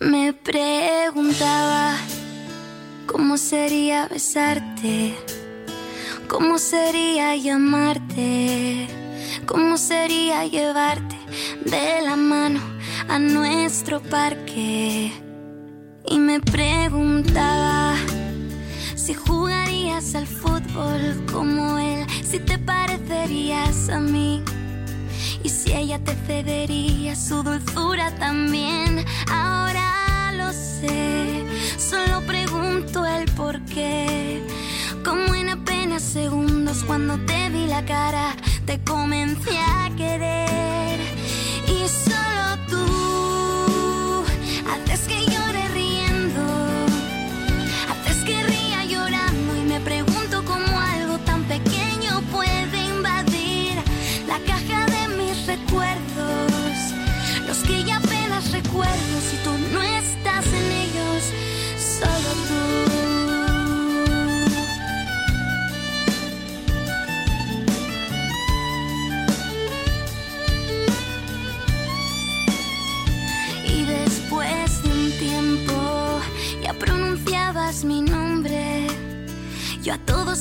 Me 0.01 0.33
preguntaba 0.33 1.97
cómo 3.07 3.37
sería 3.37 4.09
besarte, 4.09 5.15
cómo 6.27 6.57
sería 6.57 7.37
llamarte, 7.37 8.87
cómo 9.45 9.77
sería 9.77 10.47
llevarte 10.47 11.17
de 11.67 12.01
la 12.03 12.17
mano 12.17 12.61
a 13.07 13.19
nuestro 13.19 14.01
parque. 14.01 15.13
Y 16.07 16.19
me 16.19 16.41
preguntaba 16.41 17.97
si 19.09 19.15
jugarías 19.15 20.15
al 20.15 20.27
fútbol 20.27 21.25
como 21.33 21.79
él, 21.79 22.07
si 22.23 22.39
te 22.41 22.59
parecerías 22.59 23.89
a 23.89 24.01
mí. 24.01 24.43
Y 25.43 25.49
si 25.49 25.73
ella 25.73 25.99
te 25.99 26.13
cedería 26.27 27.17
su 27.17 27.43
dulzura 27.43 28.15
también, 28.17 29.07
ahora 29.33 30.35
lo 30.37 30.53
sé. 30.53 31.43
Solo 31.79 32.21
pregunto 32.27 33.07
el 33.07 33.25
por 33.33 33.59
qué. 33.65 34.43
Como 35.03 35.35
en 35.35 35.49
apenas 35.49 36.03
segundos 36.03 36.85
cuando 36.85 37.17
te 37.25 37.49
vi 37.49 37.67
la 37.67 37.83
cara, 37.87 38.37
te 38.67 38.79
comencé 38.85 39.57
a 39.57 39.91
querer. 39.97 40.48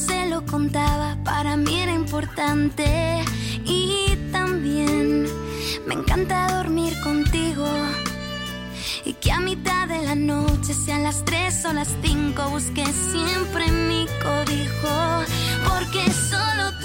Se 0.08 0.28
lo 0.28 0.46
contaba, 0.46 1.18
para 1.24 1.58
mí 1.58 1.80
era 1.80 1.94
importante. 1.94 3.24
Y 3.66 4.16
también 4.32 5.28
me 5.86 5.96
encanta 5.96 6.58
dormir 6.58 6.94
contigo. 7.04 7.68
Y 9.06 9.14
que 9.14 9.32
a 9.32 9.40
mitad 9.40 9.88
de 9.88 10.02
la 10.02 10.16
noche 10.16 10.74
sean 10.74 11.04
las 11.04 11.24
tres 11.26 11.64
o 11.66 11.74
las 11.74 11.90
cinco, 12.02 12.50
busque 12.50 12.86
siempre 13.12 13.72
mi 13.72 14.06
cobijo. 14.22 14.96
Porque 15.68 16.12
solo 16.12 16.77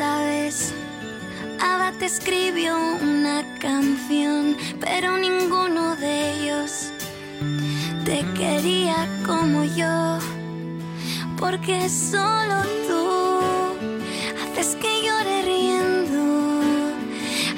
sabes, 0.00 0.72
Ava 1.60 1.92
te 1.92 2.06
escribió 2.06 2.74
una 3.02 3.44
canción, 3.58 4.56
pero 4.80 5.18
ninguno 5.18 5.94
de 5.96 6.12
ellos 6.32 6.90
te 8.06 8.24
quería 8.32 9.06
como 9.26 9.62
yo, 9.64 10.18
porque 11.38 11.90
solo 11.90 12.62
tú 12.88 13.20
haces 14.42 14.74
que 14.76 15.02
llore 15.04 15.42
riendo, 15.42 16.62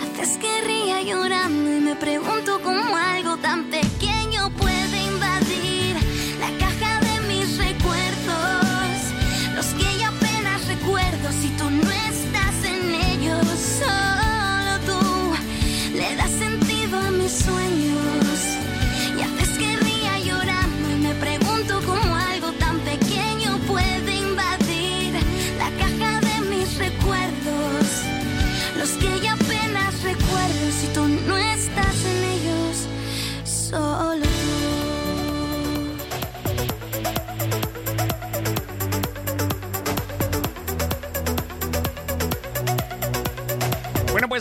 haces 0.02 0.36
que 0.38 0.62
ría 0.62 1.00
llorando 1.00 1.76
y 1.76 1.80
me 1.80 1.94
pregunto 1.94 2.60
cómo 2.64 2.96
algo 2.96 3.11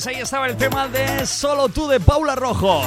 pues 0.04 0.16
ahí 0.16 0.22
estaba 0.24 0.48
el 0.48 0.58
tema 0.58 0.88
de 0.88 1.28
Solo 1.28 1.70
tú 1.70 1.88
de 1.88 2.00
Paula 2.00 2.34
Rojo. 2.34 2.82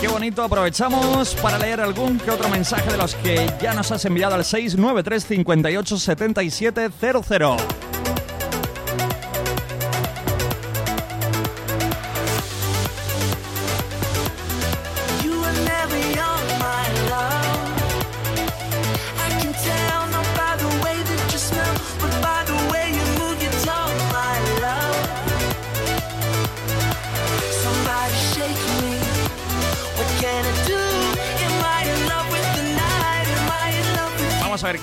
Qué 0.00 0.06
bonito, 0.06 0.44
aprovechamos 0.44 1.34
para 1.36 1.58
leer 1.58 1.80
algún 1.80 2.18
que 2.18 2.30
otro 2.30 2.48
mensaje 2.48 2.92
de 2.92 2.96
los 2.96 3.16
que 3.16 3.50
ya 3.60 3.74
nos 3.74 3.90
has 3.90 4.04
enviado 4.04 4.36
al 4.36 4.44
693 4.44 5.24
58 5.24 5.98
77 5.98 6.90
00. 7.00 7.56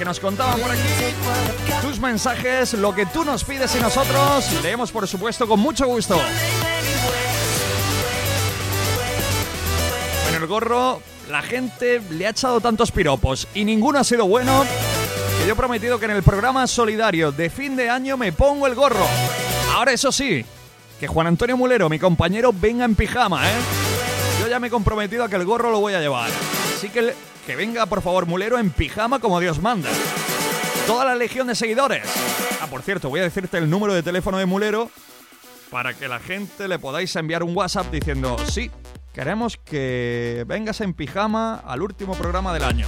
Qué 0.02 0.06
nos 0.06 0.20
contaban 0.20 0.60
por 0.60 0.72
aquí. 0.72 0.82
Tus 1.84 2.00
mensajes, 2.00 2.74
lo 2.74 2.96
que 2.96 3.06
tú 3.06 3.24
nos 3.24 3.44
pides 3.44 3.76
y 3.76 3.80
nosotros 3.80 4.52
leemos, 4.64 4.92
por 4.92 5.08
supuesto, 5.08 5.48
con 5.48 5.60
mucho 5.60 5.86
gusto. 5.86 6.20
Bueno, 10.24 10.40
el 10.40 10.48
gorro, 10.48 11.04
la 11.30 11.44
gente 11.44 12.02
le 12.10 12.26
ha 12.26 12.32
echado 12.32 12.60
tantos 12.60 12.92
piropos 12.92 13.48
y 13.54 13.64
ninguno 13.64 14.00
ha 14.00 14.04
sido 14.04 14.26
bueno 14.26 14.66
que 15.40 15.46
yo 15.46 15.54
he 15.54 15.56
prometido 15.56 16.00
que 16.00 16.06
en 16.06 16.12
el 16.12 16.24
programa 16.24 16.66
solidario 16.66 17.32
de 17.32 17.52
fin 17.52 17.76
de 17.76 17.92
año 17.92 18.18
me 18.18 18.32
pongo 18.32 18.66
el 18.66 18.74
gorro. 18.74 19.06
Ahora, 19.76 19.92
eso 19.92 20.12
sí, 20.12 20.44
que 21.00 21.06
Juan 21.06 21.28
Antonio 21.28 21.58
Mulero, 21.58 21.90
mi 21.90 22.00
compañero, 22.00 22.52
venga 22.52 22.86
en 22.86 22.96
pijama, 22.96 23.48
¿eh? 23.48 23.54
Yo 24.40 24.48
ya 24.48 24.60
me 24.60 24.66
he 24.66 24.72
comprometido 24.72 25.24
a 25.24 25.30
que 25.30 25.36
el 25.36 25.46
gorro 25.46 25.70
lo 25.70 25.80
voy 25.80 25.94
a 25.94 26.00
llevar. 26.00 26.32
Así 26.76 26.90
que 26.90 27.14
que 27.46 27.56
venga, 27.56 27.86
por 27.86 28.02
favor, 28.02 28.26
Mulero 28.26 28.58
en 28.58 28.70
pijama 28.70 29.20
como 29.20 29.40
Dios 29.40 29.62
manda. 29.62 29.90
Toda 30.88 31.06
la 31.06 31.16
legión 31.16 31.48
de 31.48 31.56
seguidores. 31.56 32.04
Ah, 32.62 32.68
por 32.68 32.82
cierto, 32.82 33.10
voy 33.10 33.20
a 33.20 33.24
decirte 33.24 33.58
el 33.58 33.70
número 33.70 33.94
de 33.94 34.04
teléfono 34.04 34.38
de 34.38 34.46
Mulero 34.46 34.90
para 35.70 35.94
que 35.94 36.08
la 36.08 36.20
gente 36.20 36.68
le 36.68 36.80
podáis 36.80 37.16
enviar 37.16 37.44
un 37.44 37.56
WhatsApp 37.56 37.92
diciendo, 37.92 38.36
sí, 38.50 38.70
queremos 39.14 39.58
que 39.58 40.44
vengas 40.48 40.82
en 40.82 40.94
pijama 40.94 41.56
al 41.56 41.82
último 41.82 42.14
programa 42.16 42.54
del 42.54 42.64
año. 42.64 42.88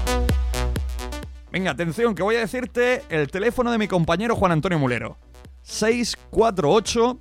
Venga, 1.51 1.71
atención, 1.71 2.13
que 2.13 2.23
voy 2.23 2.35
a 2.35 2.39
decirte 2.39 3.03
el 3.09 3.29
teléfono 3.29 3.71
de 3.71 3.77
mi 3.77 3.87
compañero 3.87 4.35
Juan 4.35 4.51
Antonio 4.51 4.79
Mulero. 4.79 5.17
648 5.61 7.19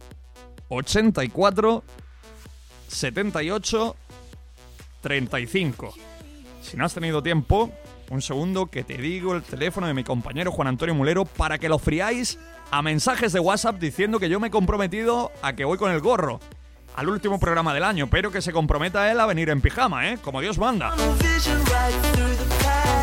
84 0.69 1.85
78 2.89 3.97
35. 5.03 5.95
Si 6.73 6.79
no 6.79 6.87
has 6.87 6.95
tenido 6.95 7.23
tiempo, 7.23 7.71
un 8.09 8.23
segundo 8.23 8.65
que 8.65 8.83
te 8.83 8.97
digo 8.97 9.35
el 9.35 9.43
teléfono 9.43 9.87
de 9.87 9.93
mi 9.93 10.05
compañero 10.05 10.51
Juan 10.53 10.69
Antonio 10.69 10.95
Mulero 10.95 11.27
para 11.27 11.59
que 11.59 11.69
lo 11.69 11.79
friáis 11.79 12.39
a 12.71 12.81
mensajes 12.81 13.35
de 13.35 13.41
WhatsApp 13.41 13.79
diciendo 13.79 14.19
que 14.19 14.31
yo 14.31 14.41
me 14.41 14.49
he 14.49 14.51
comprometido 14.51 15.31
a 15.43 15.53
que 15.53 15.67
voy 15.67 15.77
con 15.77 15.93
el 15.93 16.01
gorro 16.01 16.41
al 16.97 17.11
último 17.11 17.39
programa 17.39 17.75
del 17.75 17.85
año, 17.85 18.09
pero 18.09 18.33
que 18.33 18.41
se 18.41 18.53
comprometa 18.53 19.11
él 19.11 19.21
a 19.21 19.27
venir 19.27 19.51
en 19.51 19.61
pijama, 19.61 20.09
¿eh? 20.09 20.19
Como 20.23 20.41
Dios 20.41 20.57
manda. 20.57 20.95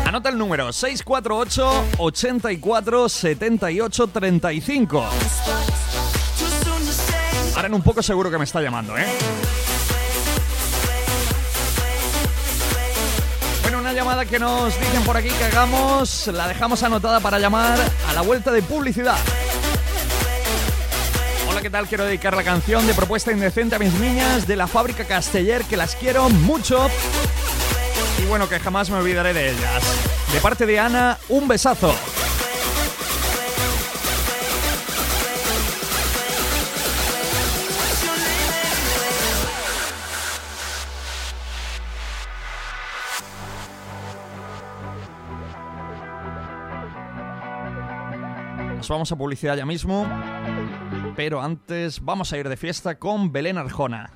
Anota 0.04 0.30
el 0.30 0.36
número 0.36 0.72
648 0.72 1.84
84 1.98 3.08
78 3.08 4.06
35. 4.08 5.04
Ahora 7.54 7.68
en 7.68 7.74
un 7.74 7.82
poco 7.82 8.02
seguro 8.02 8.32
que 8.32 8.38
me 8.38 8.42
está 8.42 8.60
llamando, 8.60 8.98
¿eh? 8.98 9.06
Una 13.90 13.98
llamada 13.98 14.24
que 14.24 14.38
nos 14.38 14.78
dicen 14.78 15.02
por 15.02 15.16
aquí 15.16 15.30
que 15.30 15.44
hagamos, 15.46 16.28
la 16.28 16.46
dejamos 16.46 16.80
anotada 16.84 17.18
para 17.18 17.40
llamar 17.40 17.76
a 18.08 18.12
la 18.12 18.20
vuelta 18.20 18.52
de 18.52 18.62
publicidad. 18.62 19.16
Hola, 21.48 21.60
¿qué 21.60 21.70
tal? 21.70 21.88
Quiero 21.88 22.04
dedicar 22.04 22.36
la 22.36 22.44
canción 22.44 22.86
de 22.86 22.94
Propuesta 22.94 23.32
Indecente 23.32 23.74
a 23.74 23.80
mis 23.80 23.92
niñas 23.94 24.46
de 24.46 24.54
la 24.54 24.68
fábrica 24.68 25.04
Casteller, 25.04 25.64
que 25.64 25.76
las 25.76 25.96
quiero 25.96 26.28
mucho. 26.28 26.88
Y 28.22 28.26
bueno, 28.26 28.48
que 28.48 28.60
jamás 28.60 28.90
me 28.90 28.98
olvidaré 28.98 29.34
de 29.34 29.50
ellas. 29.50 29.82
De 30.32 30.40
parte 30.40 30.66
de 30.66 30.78
Ana, 30.78 31.18
un 31.28 31.48
besazo. 31.48 31.92
Vamos 48.90 49.12
a 49.12 49.16
publicidad 49.16 49.56
ya 49.56 49.64
mismo. 49.64 50.06
Pero 51.16 51.40
antes 51.40 52.00
vamos 52.04 52.32
a 52.32 52.38
ir 52.38 52.48
de 52.48 52.56
fiesta 52.56 52.98
con 52.98 53.32
Belén 53.32 53.56
Arjona. 53.58 54.10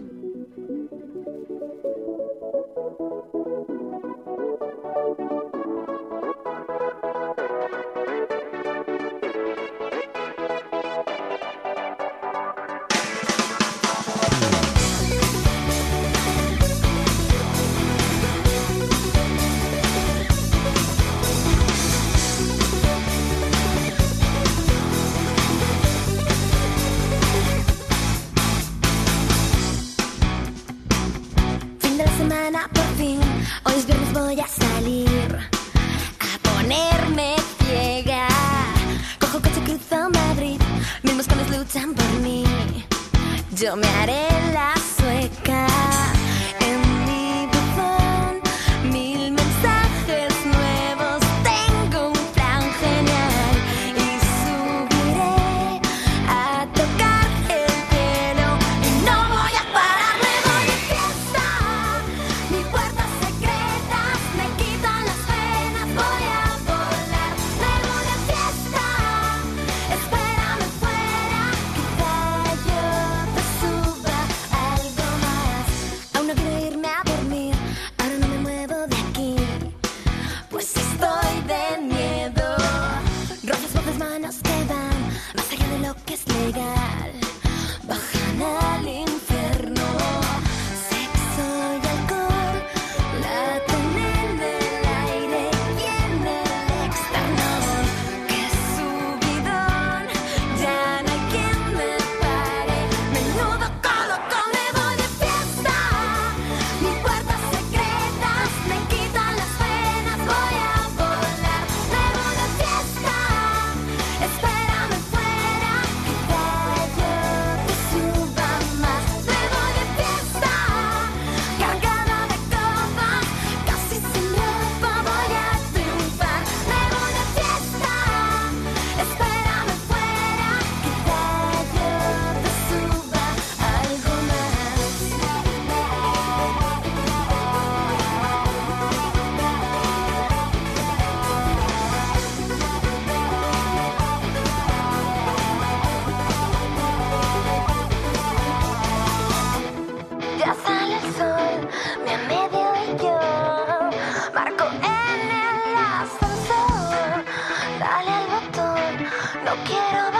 quiero 159.62 160.13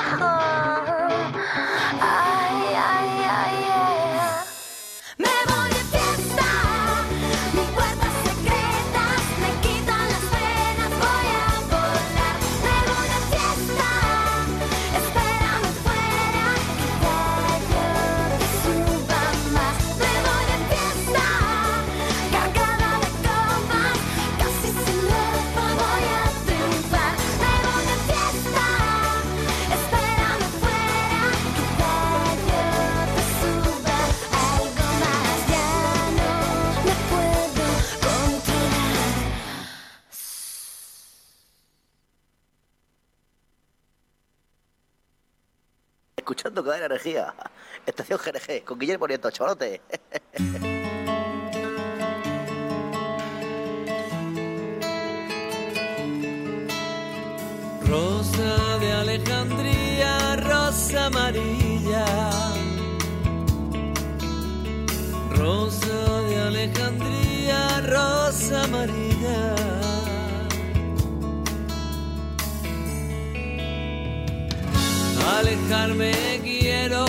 Energía. 46.87 47.35
Estación 47.87 48.18
GNG, 48.18 48.64
con 48.64 48.78
Guillermo 48.78 49.07
Nieto, 49.07 49.30
chavalote. 49.30 49.80
Rosa 57.87 58.78
de 58.80 58.93
Alejandría, 58.93 60.37
rosa 60.37 61.07
amarilla. 61.07 62.05
Rosa 65.37 66.22
de 66.28 66.37
Alejandría, 66.41 67.80
rosa 67.82 68.64
amarilla. 68.64 69.84
Alejarme 75.26 76.40
quiero, 76.42 77.04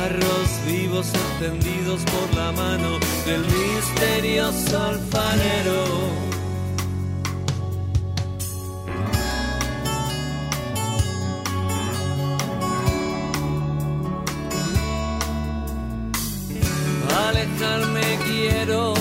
Barros 0.00 0.50
vivos 0.66 1.12
encendidos 1.12 2.00
por 2.04 2.34
la 2.34 2.52
mano 2.52 2.98
del 3.26 3.42
misterioso 3.42 4.82
alfarero. 4.82 5.84
Alejarme 17.28 18.18
quiero, 18.24 18.94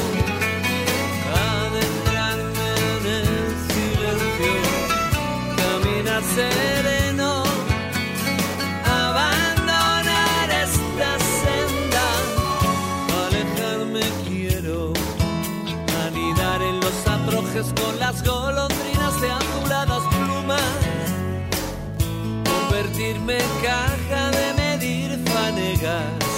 en 23.30 23.50
caja 23.62 24.32
de 24.32 24.54
medir 24.54 25.20
fanegas 25.30 26.30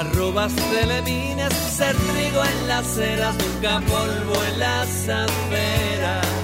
arrobas 0.00 0.52
telemines, 0.54 1.52
ser 1.52 1.94
trigo 1.94 2.42
en 2.44 2.68
las 2.68 2.96
eras, 2.98 3.34
nunca 3.36 3.80
polvo 3.80 4.44
en 4.50 4.58
las 4.58 5.08
aceras. 5.08 6.39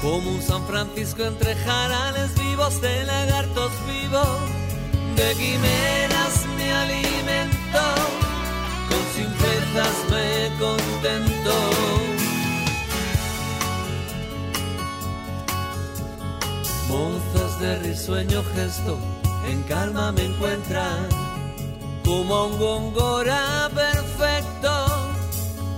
Como 0.00 0.30
un 0.30 0.40
San 0.40 0.64
Francisco 0.66 1.24
entre 1.24 1.56
jarales 1.56 2.32
vivos 2.36 2.80
de 2.80 3.04
lagartos 3.04 3.72
vivos, 3.88 4.38
de 5.16 5.34
quimeras 5.34 6.46
me 6.56 6.72
alimento, 6.72 7.82
con 8.88 9.02
simplezas 9.16 9.96
me 10.10 10.58
contento. 10.60 11.54
Mozas 16.88 17.60
de 17.60 17.78
risueño 17.80 18.44
gesto, 18.54 18.96
en 19.48 19.62
calma 19.64 20.12
me 20.12 20.26
encuentran, 20.26 21.08
como 22.04 22.44
un 22.46 22.58
gongora 22.58 23.68
perfecto, 23.74 24.86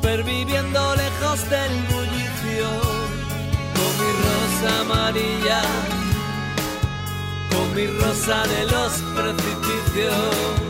perviviendo 0.03 0.97
lejos 0.97 1.49
del 1.49 1.70
con 3.75 3.91
mi 3.99 4.11
rosa 4.25 4.81
amarilla, 4.81 5.63
con 7.51 7.75
mi 7.75 7.87
rosa 7.87 8.43
de 8.47 8.65
los 8.67 8.93
precipicios. 9.15 10.64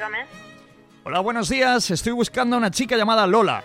Dígame. 0.00 0.24
Hola, 1.04 1.20
buenos 1.20 1.50
días. 1.50 1.90
Estoy 1.90 2.12
buscando 2.14 2.56
a 2.56 2.58
una 2.58 2.70
chica 2.70 2.96
llamada 2.96 3.26
Lola. 3.26 3.62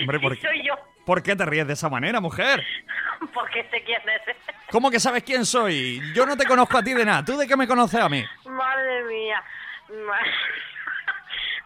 Hombre, 0.00 0.18
¿por 0.18 0.32
Sí, 0.34 0.40
qué, 0.40 0.46
soy 0.48 0.66
yo, 0.66 0.72
¿por 1.04 1.22
qué 1.22 1.36
te 1.36 1.44
ríes 1.44 1.66
de 1.66 1.74
esa 1.74 1.90
manera, 1.90 2.22
mujer? 2.22 2.64
porque 3.34 3.68
sé 3.70 3.82
quién 3.84 4.00
es. 4.00 4.36
¿Cómo 4.70 4.90
que 4.90 4.98
sabes 4.98 5.24
quién 5.24 5.44
soy? 5.44 6.00
Yo 6.14 6.24
no 6.24 6.38
te 6.38 6.46
conozco 6.46 6.78
a 6.78 6.82
ti 6.82 6.94
de 6.94 7.04
nada. 7.04 7.22
¿Tú 7.22 7.36
de 7.36 7.46
qué 7.46 7.54
me 7.54 7.68
conoces 7.68 8.00
a 8.00 8.08
mí? 8.08 8.24
Madre 8.46 9.04
mía. 9.04 9.42
Ma- 10.06 10.18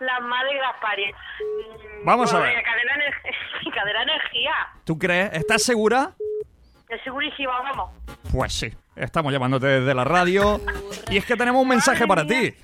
La 0.05 0.19
madre 0.19 0.55
de 0.55 0.61
las 0.63 0.77
paredes. 0.81 1.15
Vamos 2.05 2.35
a 2.35 2.41
ver. 2.41 2.61
Cadena, 2.65 2.93
ener- 2.97 3.73
cadena 3.73 4.03
energía. 4.03 4.53
¿Tú 4.85 4.99
crees? 4.99 5.31
¿Estás 5.35 5.63
segura? 5.63 6.11
Es 6.89 7.01
segurísima, 7.05 7.53
vamos. 7.61 7.91
Pues 8.33 8.53
sí. 8.53 8.73
Estamos 8.97 9.33
llamándote 9.33 9.67
desde 9.67 9.95
la 9.95 10.05
radio. 10.05 10.61
Y 11.11 11.17
es 11.17 11.25
que 11.25 11.37
tenemos 11.37 11.63
un 11.63 11.69
mensaje 11.69 12.07
para 12.07 12.27
ti. 12.27 12.55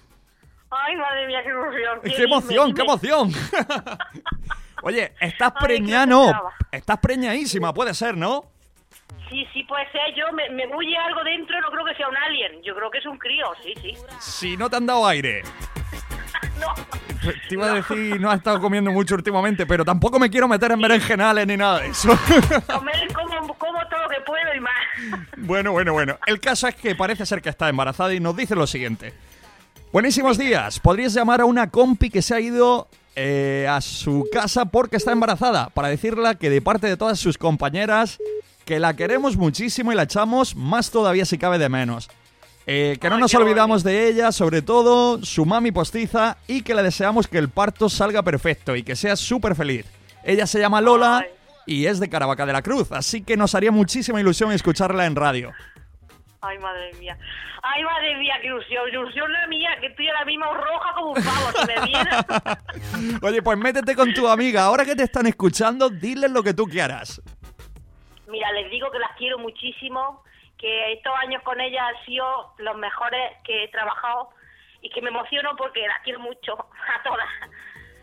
Ay, 0.71 0.97
madre 0.97 1.27
mía, 1.27 1.43
qué 1.43 1.51
ilusión. 1.51 2.01
¡Qué 2.03 2.23
emoción, 2.25 2.75
qué 2.75 2.83
emoción! 2.83 3.33
Oye, 4.83 5.13
estás 5.21 5.53
Ay, 5.57 6.07
no. 6.07 6.33
Estás 6.71 6.99
preñadísima, 6.99 7.73
puede 7.73 7.95
ser, 7.95 8.17
¿no? 8.17 8.45
Sí, 9.31 9.47
sí, 9.53 9.63
puede 9.65 9.91
ser. 9.91 10.15
Yo 10.15 10.33
me, 10.33 10.49
me 10.51 10.67
bulle 10.67 10.97
algo 10.97 11.25
dentro, 11.25 11.61
no 11.61 11.69
creo 11.71 11.85
que 11.85 11.95
sea 11.95 12.09
un 12.09 12.17
alien. 12.17 12.63
Yo 12.63 12.75
creo 12.75 12.91
que 12.91 12.99
es 12.99 13.07
un 13.07 13.19
crío, 13.19 13.47
sí, 13.63 13.75
sí. 13.81 13.95
Si 14.21 14.57
no 14.57 14.69
te 14.69 14.77
han 14.77 14.87
dado 14.87 15.07
aire. 15.07 15.43
No. 16.61 16.75
Te 17.49 17.55
iba 17.55 17.73
a 17.73 17.75
decir, 17.75 18.21
no 18.21 18.31
has 18.31 18.39
estado 18.39 18.61
comiendo 18.61 18.91
mucho 18.91 19.15
últimamente, 19.15 19.67
pero 19.67 19.85
tampoco 19.85 20.19
me 20.19 20.31
quiero 20.31 20.49
meter 20.49 20.73
en 20.73 20.81
berenjenales 20.81 21.47
ni 21.47 21.57
nada 21.57 21.81
de 21.81 21.89
eso. 21.89 22.09
Comer 22.67 23.13
como, 23.13 23.55
como 23.59 23.87
todo 23.89 24.03
lo 24.03 24.09
que 24.09 24.21
puedo 24.25 24.55
y 24.55 24.61
más. 24.61 25.23
Bueno, 25.37 25.73
bueno, 25.73 25.93
bueno. 25.93 26.19
El 26.27 26.41
caso 26.41 26.69
es 26.69 26.75
que 26.75 26.95
parece 26.95 27.27
ser 27.27 27.43
que 27.43 27.49
está 27.49 27.69
embarazada 27.69 28.15
y 28.15 28.21
nos 28.21 28.37
dice 28.37 28.55
lo 28.55 28.67
siguiente. 28.67 29.13
Buenísimos 29.93 30.39
días. 30.39 30.79
Podrías 30.81 31.15
llamar 31.15 31.41
a 31.41 31.45
una 31.45 31.71
compi 31.71 32.11
que 32.11 32.23
se 32.23 32.35
ha 32.35 32.41
ido 32.41 32.89
eh, 33.15 33.67
a 33.69 33.81
su 33.81 34.29
casa 34.33 34.67
porque 34.67 34.97
está 34.97 35.13
embarazada 35.13 35.71
para 35.71 35.89
decirle 35.89 36.37
que 36.37 36.51
de 36.51 36.61
parte 36.61 36.87
de 36.87 36.97
todas 36.97 37.19
sus 37.19 37.39
compañeras 37.39 38.19
que 38.67 38.79
la 38.79 38.95
queremos 38.95 39.37
muchísimo 39.37 39.93
y 39.93 39.95
la 39.95 40.03
echamos 40.03 40.55
más 40.57 40.91
todavía 40.91 41.25
si 41.25 41.39
cabe 41.39 41.59
de 41.59 41.69
menos. 41.69 42.11
Eh, 42.69 42.99
que 43.01 43.09
no 43.09 43.19
nos 43.19 43.33
olvidamos 43.35 43.85
de 43.85 44.09
ella, 44.09 44.33
sobre 44.33 44.61
todo 44.61 45.23
su 45.23 45.47
mami 45.47 45.71
postiza, 45.71 46.37
y 46.49 46.63
que 46.63 46.75
le 46.75 46.83
deseamos 46.83 47.29
que 47.29 47.39
el 47.39 47.49
parto 47.49 47.89
salga 47.89 48.23
perfecto 48.23 48.75
y 48.75 48.83
que 48.83 48.97
sea 48.97 49.15
súper 49.15 49.55
feliz. 49.55 49.87
Ella 50.25 50.47
se 50.47 50.59
llama 50.59 50.81
Lola 50.81 51.25
y 51.65 51.87
es 51.87 52.01
de 52.01 52.09
Caravaca 52.09 52.45
de 52.45 52.53
la 52.53 52.63
Cruz, 52.63 52.91
así 52.91 53.23
que 53.23 53.37
nos 53.37 53.55
haría 53.55 53.71
muchísima 53.71 54.21
ilusión 54.21 54.51
escucharla 54.51 55.07
en 55.07 55.15
radio. 55.15 55.53
Ay, 56.41 56.59
madre 56.59 56.93
mía. 56.99 57.17
Ay, 57.63 57.83
madre 57.85 58.17
mía, 58.19 58.35
qué 58.41 58.47
ilusión. 58.49 58.89
Ilusión 58.89 59.33
la 59.33 59.47
mía, 59.49 59.71
que 59.81 59.87
estoy 59.87 60.09
ahora 60.09 60.25
mismo 60.25 60.47
roja 60.53 60.95
como 60.95 61.13
un 61.13 61.23
pavo. 61.23 61.67
Me 61.67 61.87
viene... 61.87 63.19
Oye, 63.23 63.43
pues 63.43 63.59
métete 63.59 63.97
con 63.97 64.13
tu 64.15 64.29
amiga. 64.29 64.65
Ahora 64.65 64.85
que 64.85 64.95
te 64.95 65.03
están 65.03 65.27
escuchando, 65.27 65.89
diles 65.89 66.31
lo 66.31 66.43
que 66.43 66.55
tú 66.55 66.67
quieras. 66.67 67.21
Mira, 68.29 68.53
les 68.53 68.71
digo 68.71 68.91
que 68.91 68.99
las 68.99 69.11
quiero 69.17 69.39
muchísimo, 69.39 70.23
que 70.67 70.93
estos 70.95 71.13
años 71.23 71.43
con 71.45 71.61
ellas 71.61 71.81
han 71.87 72.05
sido 72.05 72.27
los 72.59 72.77
mejores 72.77 73.21
que 73.45 73.65
he 73.65 73.69
trabajado 73.69 74.31
y 74.83 74.91
que 74.91 75.01
me 75.01 75.11
emociono 75.11 75.51
porque 75.57 75.87
las 75.87 76.01
quiero 76.03 76.19
mucho 76.19 76.55
a 76.59 77.03
todas. 77.05 77.29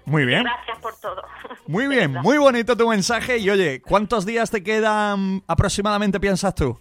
Muy 0.06 0.26
bien. 0.26 0.44
Gracias 0.44 0.80
por 0.80 0.98
todo. 1.00 1.24
Muy 1.68 1.88
bien, 1.88 2.14
muy 2.24 2.38
bonito 2.38 2.78
tu 2.78 2.88
mensaje. 2.88 3.38
Y 3.38 3.50
oye, 3.50 3.82
¿cuántos 3.82 4.26
días 4.26 4.50
te 4.50 4.64
quedan 4.64 5.42
aproximadamente, 5.46 6.22
piensas 6.22 6.56
tú? 6.56 6.80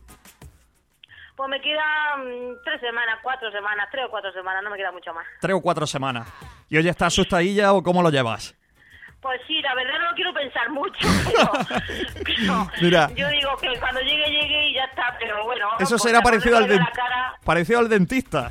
Pues 1.34 1.50
me 1.50 1.60
quedan 1.60 2.56
tres 2.64 2.80
semanas, 2.80 3.18
cuatro 3.20 3.50
semanas, 3.50 3.88
tres 3.90 4.04
o 4.06 4.10
cuatro 4.10 4.32
semanas, 4.32 4.62
no 4.62 4.70
me 4.70 4.76
queda 4.76 4.92
mucho 4.92 5.12
más. 5.12 5.26
Tres 5.40 5.56
o 5.56 5.60
cuatro 5.60 5.84
semanas. 5.86 6.28
Y 6.68 6.78
oye, 6.78 6.90
¿estás 6.90 7.08
asustadilla 7.08 7.72
o 7.72 7.82
cómo 7.82 8.02
lo 8.02 8.10
llevas? 8.10 8.54
Pues 9.22 9.40
sí, 9.46 9.62
la 9.62 9.72
verdad 9.76 10.00
no 10.00 10.10
lo 10.10 10.14
quiero 10.16 10.34
pensar 10.34 10.68
mucho, 10.70 10.98
pero, 11.24 11.52
pero 12.26 12.68
Mira. 12.80 13.08
yo 13.14 13.28
digo 13.28 13.56
que 13.60 13.78
cuando 13.78 14.00
llegue, 14.00 14.26
llegue 14.28 14.68
y 14.70 14.74
ya 14.74 14.84
está, 14.84 15.16
pero 15.20 15.44
bueno. 15.44 15.68
Eso 15.78 15.96
será 15.96 16.20
parecido 16.20 16.56
al, 16.56 16.68
la 16.68 16.90
cara, 16.90 17.38
parecido 17.44 17.78
al 17.78 17.88
dentista. 17.88 18.50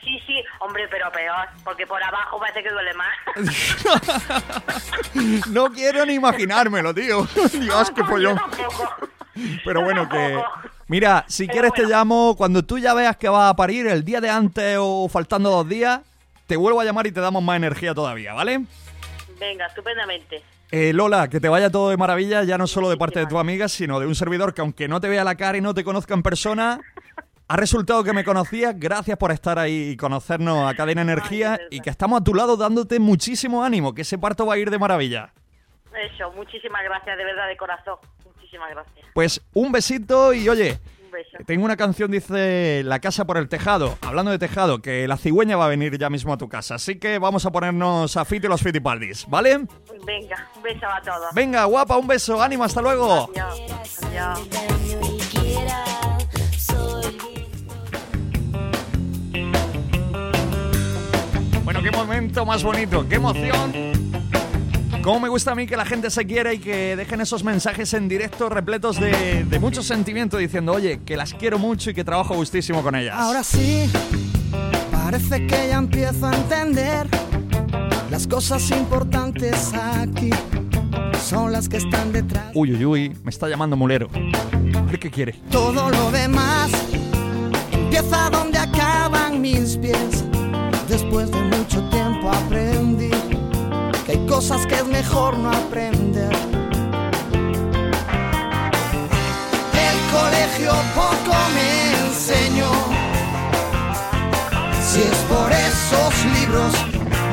Sí, 0.00 0.20
sí, 0.24 0.42
hombre, 0.60 0.86
pero 0.88 1.10
peor, 1.10 1.48
porque 1.64 1.84
por 1.84 2.00
abajo 2.00 2.38
parece 2.38 2.62
que 2.62 2.70
duele 2.70 2.94
más. 2.94 3.12
No 5.50 5.72
quiero 5.72 6.06
ni 6.06 6.14
imaginármelo, 6.14 6.94
tío. 6.94 7.26
Dios, 7.52 7.90
qué. 7.90 8.02
Tampoco. 8.02 8.94
Pero 9.64 9.82
bueno, 9.82 10.08
que... 10.08 10.40
Mira, 10.86 11.24
si 11.28 11.48
quieres 11.48 11.72
te 11.72 11.84
llamo 11.84 12.34
cuando 12.36 12.64
tú 12.64 12.78
ya 12.78 12.94
veas 12.94 13.16
que 13.16 13.28
vas 13.28 13.50
a 13.50 13.56
parir 13.56 13.88
el 13.88 14.04
día 14.04 14.20
de 14.20 14.30
antes 14.30 14.76
o 14.80 15.08
faltando 15.08 15.50
dos 15.50 15.68
días, 15.68 16.00
te 16.46 16.56
vuelvo 16.56 16.80
a 16.80 16.84
llamar 16.84 17.06
y 17.06 17.12
te 17.12 17.20
damos 17.20 17.42
más 17.42 17.56
energía 17.56 17.94
todavía, 17.94 18.32
¿vale? 18.32 18.64
Venga, 19.40 19.66
estupendamente. 19.66 20.42
Eh, 20.70 20.92
Lola, 20.92 21.28
que 21.28 21.40
te 21.40 21.48
vaya 21.48 21.70
todo 21.70 21.90
de 21.90 21.96
maravilla, 21.96 22.44
ya 22.44 22.58
no 22.58 22.66
solo 22.66 22.90
de 22.90 22.96
parte 22.96 23.18
de 23.18 23.26
tu 23.26 23.38
amiga, 23.38 23.68
sino 23.68 23.98
de 23.98 24.06
un 24.06 24.14
servidor 24.14 24.54
que 24.54 24.60
aunque 24.60 24.86
no 24.86 25.00
te 25.00 25.08
vea 25.08 25.24
la 25.24 25.34
cara 25.34 25.58
y 25.58 25.60
no 25.60 25.74
te 25.74 25.82
conozca 25.82 26.14
en 26.14 26.22
persona, 26.22 26.78
ha 27.48 27.56
resultado 27.56 28.04
que 28.04 28.12
me 28.12 28.22
conocías. 28.22 28.78
Gracias 28.78 29.16
por 29.16 29.32
estar 29.32 29.58
ahí 29.58 29.90
y 29.90 29.96
conocernos 29.96 30.70
a 30.70 30.74
Cadena 30.76 31.00
Energía 31.00 31.58
y 31.70 31.80
que 31.80 31.90
estamos 31.90 32.20
a 32.20 32.24
tu 32.24 32.34
lado 32.34 32.56
dándote 32.56 33.00
muchísimo 33.00 33.64
ánimo, 33.64 33.94
que 33.94 34.02
ese 34.02 34.18
parto 34.18 34.46
va 34.46 34.54
a 34.54 34.58
ir 34.58 34.70
de 34.70 34.78
maravilla. 34.78 35.32
Eso, 36.14 36.30
muchísimas 36.32 36.84
gracias, 36.84 37.16
de 37.16 37.24
verdad, 37.24 37.48
de 37.48 37.56
corazón. 37.56 37.96
Muchísimas 38.24 38.70
gracias. 38.70 39.06
Pues 39.14 39.40
un 39.54 39.72
besito 39.72 40.32
y 40.32 40.48
oye, 40.48 40.78
Tengo 41.46 41.64
una 41.64 41.76
canción, 41.76 42.10
dice 42.10 42.82
La 42.84 43.00
casa 43.00 43.26
por 43.26 43.36
el 43.38 43.48
tejado. 43.48 43.98
Hablando 44.02 44.30
de 44.30 44.38
tejado, 44.38 44.82
que 44.82 45.06
la 45.08 45.16
cigüeña 45.16 45.56
va 45.56 45.66
a 45.66 45.68
venir 45.68 45.98
ya 45.98 46.10
mismo 46.10 46.32
a 46.32 46.38
tu 46.38 46.48
casa. 46.48 46.76
Así 46.76 46.98
que 46.98 47.18
vamos 47.18 47.46
a 47.46 47.52
ponernos 47.52 48.16
a 48.16 48.24
Fit 48.24 48.44
y 48.44 48.48
los 48.48 48.62
Fitipaldis, 48.62 49.26
¿vale? 49.28 49.66
Venga, 50.04 50.48
un 50.56 50.62
beso 50.62 50.86
a 50.86 51.00
todos. 51.02 51.34
Venga, 51.34 51.64
guapa, 51.64 51.96
un 51.96 52.06
beso, 52.06 52.40
ánimo, 52.42 52.64
hasta 52.64 52.82
luego. 52.82 53.30
Adiós. 53.30 54.04
Adiós. 54.04 54.48
Bueno, 61.64 61.82
qué 61.82 61.90
momento 61.92 62.44
más 62.44 62.64
bonito, 62.64 63.06
qué 63.08 63.14
emoción. 63.14 64.09
Cómo 65.02 65.20
me 65.20 65.28
gusta 65.28 65.52
a 65.52 65.54
mí 65.54 65.66
que 65.66 65.76
la 65.76 65.86
gente 65.86 66.10
se 66.10 66.26
quiera 66.26 66.52
y 66.52 66.58
que 66.58 66.94
dejen 66.94 67.22
esos 67.22 67.42
mensajes 67.42 67.94
en 67.94 68.06
directo 68.06 68.50
repletos 68.50 69.00
de, 69.00 69.44
de 69.44 69.58
mucho 69.58 69.82
sentimiento 69.82 70.36
diciendo, 70.36 70.72
oye, 70.72 71.00
que 71.06 71.16
las 71.16 71.32
quiero 71.32 71.58
mucho 71.58 71.90
y 71.90 71.94
que 71.94 72.04
trabajo 72.04 72.34
gustísimo 72.34 72.82
con 72.82 72.94
ellas. 72.94 73.14
Ahora 73.16 73.42
sí, 73.42 73.90
parece 74.92 75.46
que 75.46 75.68
ya 75.68 75.78
empiezo 75.78 76.26
a 76.26 76.36
entender 76.36 77.06
las 78.10 78.26
cosas 78.26 78.70
importantes 78.70 79.72
aquí 79.74 80.30
son 81.20 81.52
las 81.52 81.68
que 81.68 81.76
están 81.76 82.12
detrás. 82.12 82.50
Uy, 82.54 82.74
uy, 82.74 82.84
uy, 82.84 83.16
me 83.22 83.30
está 83.30 83.48
llamando 83.48 83.76
mulero. 83.76 84.08
A 84.74 84.82
ver 84.82 84.98
qué 84.98 85.10
quiere. 85.10 85.34
Todo 85.50 85.88
lo 85.88 86.10
demás 86.10 86.70
empieza 87.72 88.30
donde 88.30 88.58
acaban 88.58 89.40
mis 89.40 89.76
pies. 89.76 90.24
Después 90.88 91.30
de 91.30 91.40
mucho 91.40 91.88
tiempo 91.90 92.30
hay 92.30 92.48
cosas 94.40 94.66
que 94.66 94.76
es 94.76 94.86
mejor 94.86 95.36
no 95.36 95.50
aprender. 95.50 96.32
El 99.88 99.98
colegio 100.16 100.72
poco 100.94 101.36
me 101.56 102.06
enseñó. 102.06 102.72
Si 104.82 105.02
es 105.02 105.18
por 105.28 105.52
esos 105.52 106.12
libros, 106.36 106.72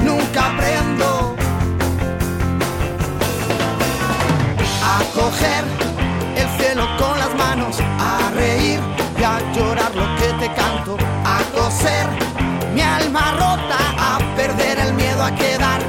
nunca 0.04 0.48
aprendo. 0.52 1.38
A 4.84 4.98
coger 5.16 5.64
el 6.36 6.50
cielo 6.60 6.86
con 7.00 7.18
las 7.18 7.34
manos, 7.36 7.78
a 7.80 8.32
reír 8.32 8.82
y 9.18 9.24
a 9.24 9.40
llorar 9.54 9.96
lo 9.96 10.08
que 10.20 10.46
te 10.46 10.54
canto, 10.54 10.98
a 11.24 11.40
coser 11.56 12.08
mi 12.74 12.82
alma 12.82 13.32
rota, 13.32 13.80
a 13.98 14.20
perder 14.36 14.78
el 14.80 14.94
miedo 14.94 15.24
a 15.24 15.34
quedar 15.34 15.82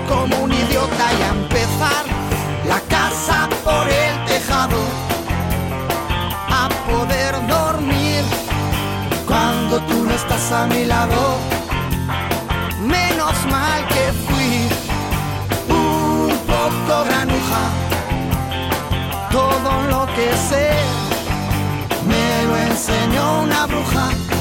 a 10.53 10.67
mi 10.67 10.85
lado. 10.85 11.37
Menos 12.81 13.35
mal 13.51 13.87
que 13.89 14.13
fui 14.27 14.69
un 15.69 16.31
poco 16.47 17.05
granuja 17.05 17.65
todo 19.31 19.83
lo 19.91 20.07
que 20.15 20.29
sé 20.49 20.71
me 22.07 22.45
lo 22.47 22.57
enseñó 22.57 23.43
una 23.43 23.67
bruja. 23.67 24.38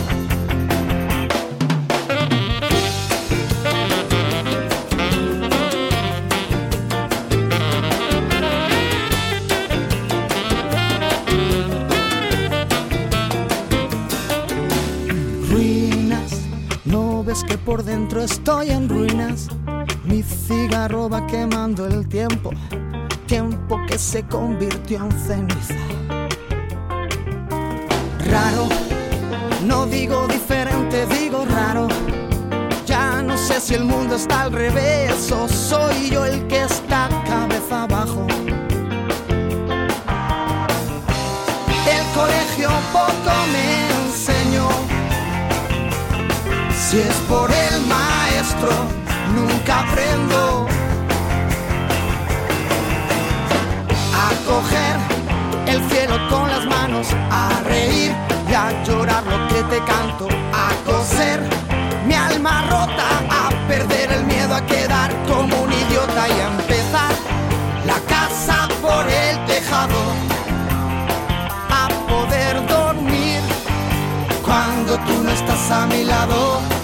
Por 17.68 17.84
dentro 17.84 18.24
estoy 18.24 18.70
en 18.70 18.88
ruinas. 18.88 19.50
Mi 20.06 20.24
cigarro 20.24 21.10
va 21.10 21.28
quemando 21.28 21.86
el 21.86 22.08
tiempo 22.08 22.52
tiempo 23.28 23.78
que 23.86 23.98
se 24.00 24.24
convirtió 24.24 25.04
en 25.04 25.12
ceniza. 25.12 25.76
Raro, 28.32 28.70
no 29.66 29.86
digo 29.86 30.26
diferente, 30.28 31.06
digo 31.08 31.46
raro. 31.46 31.90
Ya 32.86 33.22
no 33.22 33.38
sé 33.38 33.60
si 33.60 33.74
el 33.74 33.84
mundo 33.84 34.16
está 34.16 34.44
al 34.44 34.54
revés 34.54 35.30
o 35.34 35.50
soy 35.50 36.10
yo 36.10 36.24
el 36.24 36.48
que 36.48 36.64
está 36.64 37.10
cabeza 37.28 37.84
abajo. 37.84 38.26
El 41.96 42.06
colegio 42.16 42.70
poco 42.94 43.34
me 43.52 44.06
enseñó. 44.06 44.70
Si 46.74 47.00
es 47.00 47.16
por 47.28 47.48
maestro, 47.50 47.57
a 49.70 49.84
coger 54.46 54.98
el 55.68 55.90
cielo 55.90 56.16
con 56.30 56.50
las 56.50 56.66
manos, 56.66 57.08
a 57.30 57.50
reír 57.66 58.14
y 58.50 58.54
a 58.54 58.84
llorar 58.84 59.24
lo 59.26 59.48
que 59.50 59.64
te 59.64 59.84
canto, 59.84 60.30
a 60.54 60.70
coser 60.86 61.42
mi 62.06 62.14
alma 62.14 62.62
rota, 62.70 63.08
a 63.30 63.50
perder 63.68 64.14
el 64.14 64.26
miedo 64.26 64.56
a 64.56 64.66
quedar 64.66 65.12
como 65.26 65.64
un 65.64 65.74
idiota 65.74 66.30
y 66.30 66.40
a 66.40 66.48
empezar 66.48 67.12
la 67.86 68.00
casa 68.08 68.70
por 68.82 69.06
el 69.06 69.46
tejado, 69.48 70.14
a 71.70 71.90
poder 72.08 72.66
dormir 72.68 73.42
cuando 74.46 74.98
tú 75.00 75.24
no 75.24 75.30
estás 75.32 75.72
a 75.72 75.88
mi 75.88 76.06
lado. 76.06 76.77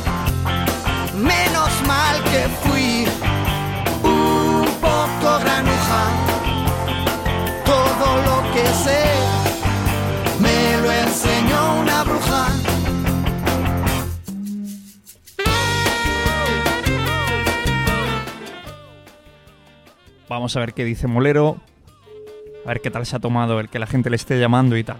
Vamos 20.33 20.57
a 20.57 20.61
ver 20.61 20.73
qué 20.73 20.83
dice 20.83 21.05
Molero. 21.05 21.57
A 22.65 22.69
ver 22.69 22.81
qué 22.81 22.89
tal 22.89 23.05
se 23.05 23.15
ha 23.15 23.19
tomado 23.19 23.59
el 23.59 23.69
que 23.69 23.77
la 23.77 23.85
gente 23.85 24.09
le 24.09 24.15
esté 24.15 24.39
llamando 24.39 24.75
y 24.75 24.83
tal. 24.83 24.99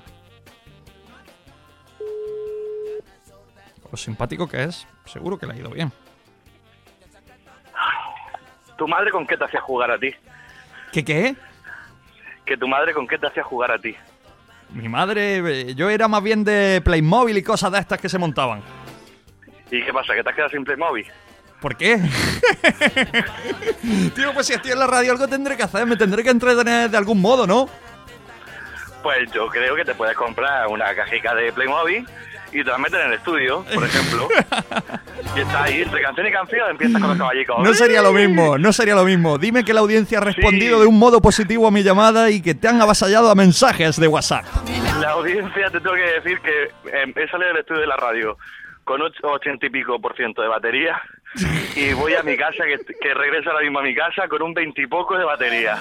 Lo 3.90 3.98
simpático 3.98 4.48
que 4.48 4.64
es, 4.64 4.88
seguro 5.06 5.40
que 5.40 5.48
le 5.48 5.54
ha 5.54 5.56
ido 5.56 5.72
bien. 5.72 5.92
¿Tu 8.78 8.88
madre 8.88 9.10
con 9.10 9.26
qué 9.26 9.36
te 9.36 9.46
hacía 9.46 9.60
jugar 9.62 9.90
a 9.90 9.98
ti? 9.98 10.14
¿Qué 10.92 11.04
qué? 11.04 11.36
Que 12.46 12.56
tu 12.56 12.68
madre 12.68 12.94
con 12.94 13.08
qué 13.08 13.18
te 13.18 13.26
hacía 13.26 13.44
jugar 13.44 13.72
a 13.72 13.80
ti. 13.80 13.96
Mi 14.70 14.88
madre, 14.88 15.38
eh, 15.38 15.74
yo 15.74 15.90
era 15.90 16.08
más 16.08 16.22
bien 16.22 16.44
de 16.44 16.80
Playmobil 16.86 17.38
y 17.40 17.44
cosas 17.44 17.72
de 17.72 17.80
estas 17.80 18.00
que 18.00 18.08
se 18.08 18.20
montaban. 18.20 18.62
¿Y 19.72 19.84
qué 19.84 19.92
pasa? 19.92 20.14
¿Que 20.14 20.22
te 20.22 20.30
has 20.30 20.36
quedado 20.36 20.52
sin 20.52 20.64
Playmobil? 20.64 21.08
¿Por 21.64 21.78
qué? 21.78 21.98
Tío, 24.16 24.34
pues 24.34 24.48
si 24.48 24.54
estoy 24.54 24.72
en 24.72 24.80
la 24.80 24.86
radio 24.88 25.14
algo 25.14 25.30
tendré 25.30 25.56
que 25.56 25.64
hacer, 25.64 25.86
me 25.86 25.96
tendré 25.96 26.22
que 26.22 26.30
entretener 26.30 26.90
de 26.90 26.98
algún 26.98 27.22
modo, 27.22 27.48
¿no? 27.48 27.70
Pues 29.02 29.32
yo 29.32 29.48
creo 29.48 29.74
que 29.74 29.86
te 29.86 29.96
puedes 29.96 30.16
comprar 30.18 30.68
una 30.68 30.94
cajica 30.94 31.34
de 31.34 31.54
Playmobil 31.54 32.06
y 32.52 32.64
te 32.66 32.70
la 32.70 32.78
metes 32.78 33.00
en 33.00 33.08
el 33.08 33.14
estudio, 33.14 33.64
por 33.74 33.82
ejemplo. 33.86 34.28
y 35.38 35.40
está 35.40 35.64
ahí, 35.64 35.82
entre 35.84 36.02
canción 36.02 36.28
y 36.28 36.32
canción, 36.34 36.70
empiezas 36.72 37.00
con 37.00 37.10
los 37.12 37.18
caballicos. 37.18 37.56
No 37.64 37.74
sería 37.74 38.02
lo 38.02 38.12
mismo, 38.12 38.58
no 38.58 38.74
sería 38.74 38.96
lo 38.96 39.06
mismo. 39.06 39.38
Dime 39.38 39.64
que 39.64 39.74
la 39.74 39.80
audiencia 39.80 40.18
ha 40.18 40.22
respondido 40.22 40.82
de 40.82 40.86
un 40.86 41.00
modo 41.00 41.22
positivo 41.22 41.66
a 41.66 41.72
mi 41.72 41.82
llamada 41.82 42.30
y 42.30 42.42
que 42.42 42.56
te 42.56 42.68
han 42.68 42.82
avasallado 42.82 43.32
a 43.32 43.36
mensajes 43.36 43.98
de 43.98 44.08
WhatsApp. 44.10 44.44
La 45.00 45.12
audiencia 45.12 45.70
te 45.70 45.80
tengo 45.80 45.96
que 45.96 46.02
decir 46.20 46.40
que 46.42 46.64
eh, 46.92 47.14
he 47.16 47.28
salido 47.30 47.48
del 47.48 47.58
estudio 47.60 47.80
de 47.80 47.88
la 47.88 47.96
radio 47.96 48.38
con 48.84 49.00
och- 49.02 49.14
ochenta 49.24 49.66
y 49.66 49.70
pico 49.70 49.98
por 50.02 50.14
ciento 50.16 50.42
de 50.42 50.50
batería 50.50 51.02
y 51.76 51.94
voy 51.94 52.14
a 52.14 52.24
mi 52.24 52.38
casa, 52.38 52.64
que, 52.66 52.80
que 52.96 53.14
regreso 53.14 53.50
ahora 53.50 53.64
mismo 53.64 53.80
a 53.80 53.84
mi 53.84 53.96
casa 53.96 54.28
con 54.28 54.42
un 54.42 54.54
veintipoco 54.54 55.18
de 55.18 55.26
batería. 55.26 55.80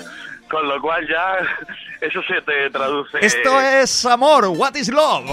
Con 0.51 0.69
lo 0.69 0.81
cual 0.81 1.07
ya 1.09 1.39
eso 2.01 2.23
se 2.25 2.43
te 2.43 2.71
traduce. 2.71 3.19
Esto 3.21 3.61
es 3.61 4.05
amor, 4.05 4.47
what 4.49 4.75
is 4.75 4.89
love. 4.89 5.31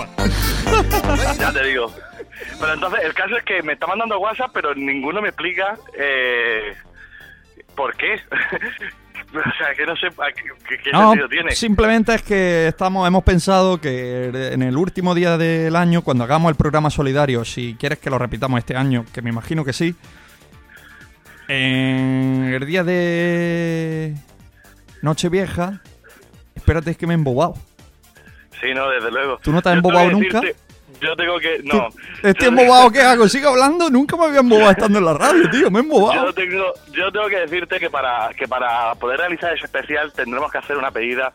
Ya 1.38 1.52
te 1.52 1.64
digo. 1.64 1.94
Pero 2.60 2.74
entonces, 2.74 3.02
el 3.04 3.14
caso 3.14 3.38
es 3.38 3.44
que 3.44 3.62
me 3.64 3.74
está 3.74 3.88
mandando 3.88 4.20
WhatsApp, 4.20 4.52
pero 4.54 4.74
ninguno 4.76 5.22
me 5.22 5.30
explica 5.30 5.78
eh, 5.98 6.76
por 7.76 7.96
qué. 7.96 8.22
o 9.34 9.58
sea, 9.58 9.76
que 9.76 9.86
no 9.86 9.96
sé 9.96 10.08
qué, 10.36 10.44
qué- 10.68 10.78
qué 10.84 10.92
No, 10.92 11.10
sentido 11.12 11.30
tiene. 11.30 11.52
simplemente 11.52 12.16
es 12.16 12.22
que 12.24 12.68
estamos, 12.68 13.08
hemos 13.08 13.24
pensado 13.24 13.80
que 13.80 14.26
en 14.54 14.62
el 14.64 14.76
último 14.78 15.14
día 15.16 15.38
del 15.38 15.76
año, 15.76 16.02
cuando 16.02 16.24
hagamos 16.24 16.50
el 16.50 16.56
programa 16.56 16.90
solidario, 16.90 17.46
si 17.46 17.76
quieres 17.80 18.00
que 18.00 18.10
lo 18.10 18.18
repitamos 18.18 18.58
este 18.60 18.76
año, 18.76 19.06
que 19.14 19.22
me 19.22 19.30
imagino 19.30 19.64
que 19.64 19.74
sí, 19.74 19.96
en 21.48 22.52
el 22.54 22.66
día 22.66 22.84
de 22.84 24.16
Nochevieja, 25.02 25.82
espérate 26.56 26.92
es 26.92 26.98
que 26.98 27.08
me 27.08 27.14
he 27.14 27.16
embobado. 27.16 27.56
Sí, 28.62 28.74
no, 28.76 28.90
desde 28.90 29.10
luego. 29.12 29.38
¿Tú 29.42 29.52
no 29.52 29.62
te 29.62 29.70
has 29.70 29.76
Yo 29.76 29.78
embobado 29.78 30.12
nunca? 30.12 30.42
decirte- 30.42 30.56
Yo 31.02 31.16
tengo 31.16 31.40
que... 31.40 31.62
No. 31.64 31.90
Estoy 32.22 32.50
embobado, 32.50 32.92
¿qué 32.92 33.02
hago? 33.02 33.28
¿Sigo 33.28 33.50
hablando? 33.50 33.90
Nunca 33.90 34.18
me 34.18 34.26
había 34.26 34.40
embobado 34.40 34.72
estando 34.72 35.00
en 35.00 35.06
la 35.06 35.14
radio, 35.14 35.50
tío, 35.50 35.72
me 35.72 35.80
he 35.80 35.84
embobado. 35.84 36.26
Yo 36.26 36.34
tengo, 36.34 36.74
yo 36.92 37.12
tengo 37.12 37.28
que 37.28 37.38
decirte 37.38 37.80
que 37.80 37.90
para, 37.90 38.30
que 38.38 38.48
para 38.48 38.96
poder 38.96 39.20
realizar 39.20 39.54
ese 39.54 39.66
especial 39.66 40.12
tendremos 40.14 40.52
que 40.52 40.58
hacer 40.58 40.78
una 40.78 40.92
pedida 40.92 41.32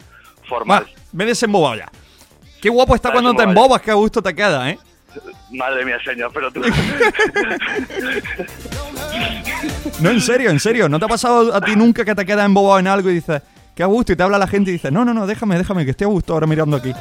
formal. 0.49 0.87
Me 1.13 1.25
he 1.25 1.29
desembobado 1.29 1.77
ya. 1.77 1.89
Qué 2.61 2.69
guapo 2.69 2.95
está 2.95 3.13
cuando 3.13 3.35
te 3.35 3.43
embobas, 3.43 3.81
qué 3.83 3.91
a 3.91 3.95
gusto 3.95 4.23
te 4.23 4.35
queda, 4.35 4.71
¿eh? 4.71 4.79
Madre 5.51 5.85
mía, 5.85 5.99
señor, 6.05 6.31
pero 6.33 6.51
tú... 6.51 6.63
No, 10.01 10.11
en 10.11 10.21
serio, 10.21 10.51
en 10.51 10.61
serio. 10.61 10.89
¿No 10.89 10.99
te 10.99 11.05
ha 11.05 11.09
pasado 11.09 11.55
a 11.55 11.61
ti 11.61 11.77
nunca 11.77 12.05
que 12.05 12.15
te 12.15 12.27
quedas 12.27 12.45
embobado 12.45 12.79
en 12.79 12.87
algo 12.87 13.11
y 13.11 13.15
dices, 13.15 13.43
qué 13.75 13.83
a 13.83 13.87
gusto? 13.87 14.13
Y 14.13 14.17
te 14.17 14.23
habla 14.23 14.39
la 14.39 14.47
gente 14.47 14.71
y 14.71 14.75
dices, 14.75 14.93
no, 14.93 15.05
no, 15.05 15.15
no, 15.15 15.27
déjame, 15.27 15.57
déjame, 15.57 15.85
que 15.85 15.93
estoy 15.93 16.07
a 16.07 16.09
gusto 16.09 16.33
ahora 16.33 16.47
mirando 16.47 16.77
aquí. 16.77 16.93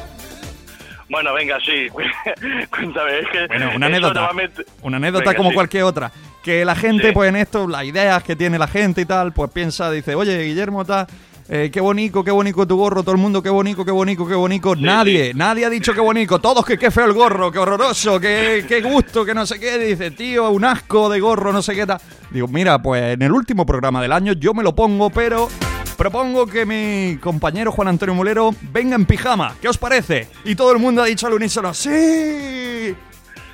Bueno, 1.14 1.34
venga, 1.34 1.58
sí. 1.66 1.88
Cuéntame, 2.70 3.20
es 3.20 3.26
que... 3.32 3.48
Bueno, 3.48 3.72
una 3.76 3.86
anécdota. 3.86 4.14
normalmente- 4.22 4.66
Una 4.82 4.98
anécdota 4.98 5.26
Venga, 5.30 5.38
como 5.38 5.50
sí. 5.50 5.56
cualquier 5.56 5.84
otra. 5.84 6.12
Que 6.44 6.66
la 6.66 6.76
gente, 6.76 7.08
Sí. 7.08 7.14
pues 7.14 7.30
en 7.30 7.38
esto, 7.38 7.68
las 7.68 7.86
ideas 7.86 8.22
que 8.24 8.36
tiene 8.36 8.58
la 8.60 8.68
gente 8.68 9.02
y 9.02 9.06
tal, 9.06 9.32
pues 9.32 9.50
piensa, 9.52 9.90
dice, 9.92 10.14
oye, 10.16 10.44
Guillermo, 10.44 10.84
tal, 10.84 11.08
eh, 11.48 11.70
qué 11.72 11.80
bonito, 11.80 12.24
qué 12.24 12.32
bonito 12.32 12.66
tu 12.68 12.76
gorro, 12.76 13.02
todo 13.04 13.14
el 13.16 13.22
mundo, 13.22 13.42
qué 13.42 13.50
bonito, 13.50 13.86
qué 13.86 13.92
bonito, 13.92 14.28
qué 14.28 14.34
bonito. 14.36 14.76
nadie, 14.76 15.34
nadie 15.36 15.66
ha 15.66 15.70
dicho 15.70 15.94
qué 15.94 16.00
bonito, 16.02 16.40
todos 16.40 16.66
que 16.66 16.78
qué 16.78 16.90
feo 16.92 17.06
el 17.06 17.14
gorro, 17.14 17.52
qué 17.52 17.60
horroroso, 17.60 18.20
qué, 18.20 18.66
qué 18.68 18.82
gusto, 18.82 19.24
que 19.26 19.34
no 19.34 19.46
sé 19.46 19.60
qué. 19.60 19.78
Dice, 19.78 20.12
tío, 20.12 20.50
un 20.52 20.66
asco 20.66 21.10
de 21.10 21.20
gorro, 21.20 21.54
no 21.54 21.62
sé 21.62 21.76
qué 21.76 21.86
tal. 21.86 22.00
Digo, 22.32 22.48
mira, 22.48 22.82
pues 22.82 23.14
en 23.14 23.22
el 23.22 23.32
último 23.32 23.66
programa 23.66 24.02
del 24.02 24.12
año 24.14 24.34
yo 24.34 24.54
me 24.54 24.64
lo 24.64 24.74
pongo, 24.76 25.10
pero 25.10 25.48
propongo 25.96 26.46
que 26.46 26.66
mi 26.66 27.18
compañero 27.18 27.72
Juan 27.72 27.88
Antonio 27.88 28.16
Mulero 28.16 28.52
venga 28.72 28.96
en 28.96 29.06
pijama. 29.06 29.56
¿Qué 29.62 29.68
os 29.68 29.78
parece? 29.78 30.28
Y 30.44 30.56
todo 30.56 30.72
el 30.72 30.80
mundo 30.80 31.02
ha 31.02 31.06
dicho 31.06 31.28
al 31.28 31.34
unísono, 31.34 31.74
¡sí! 31.74 32.96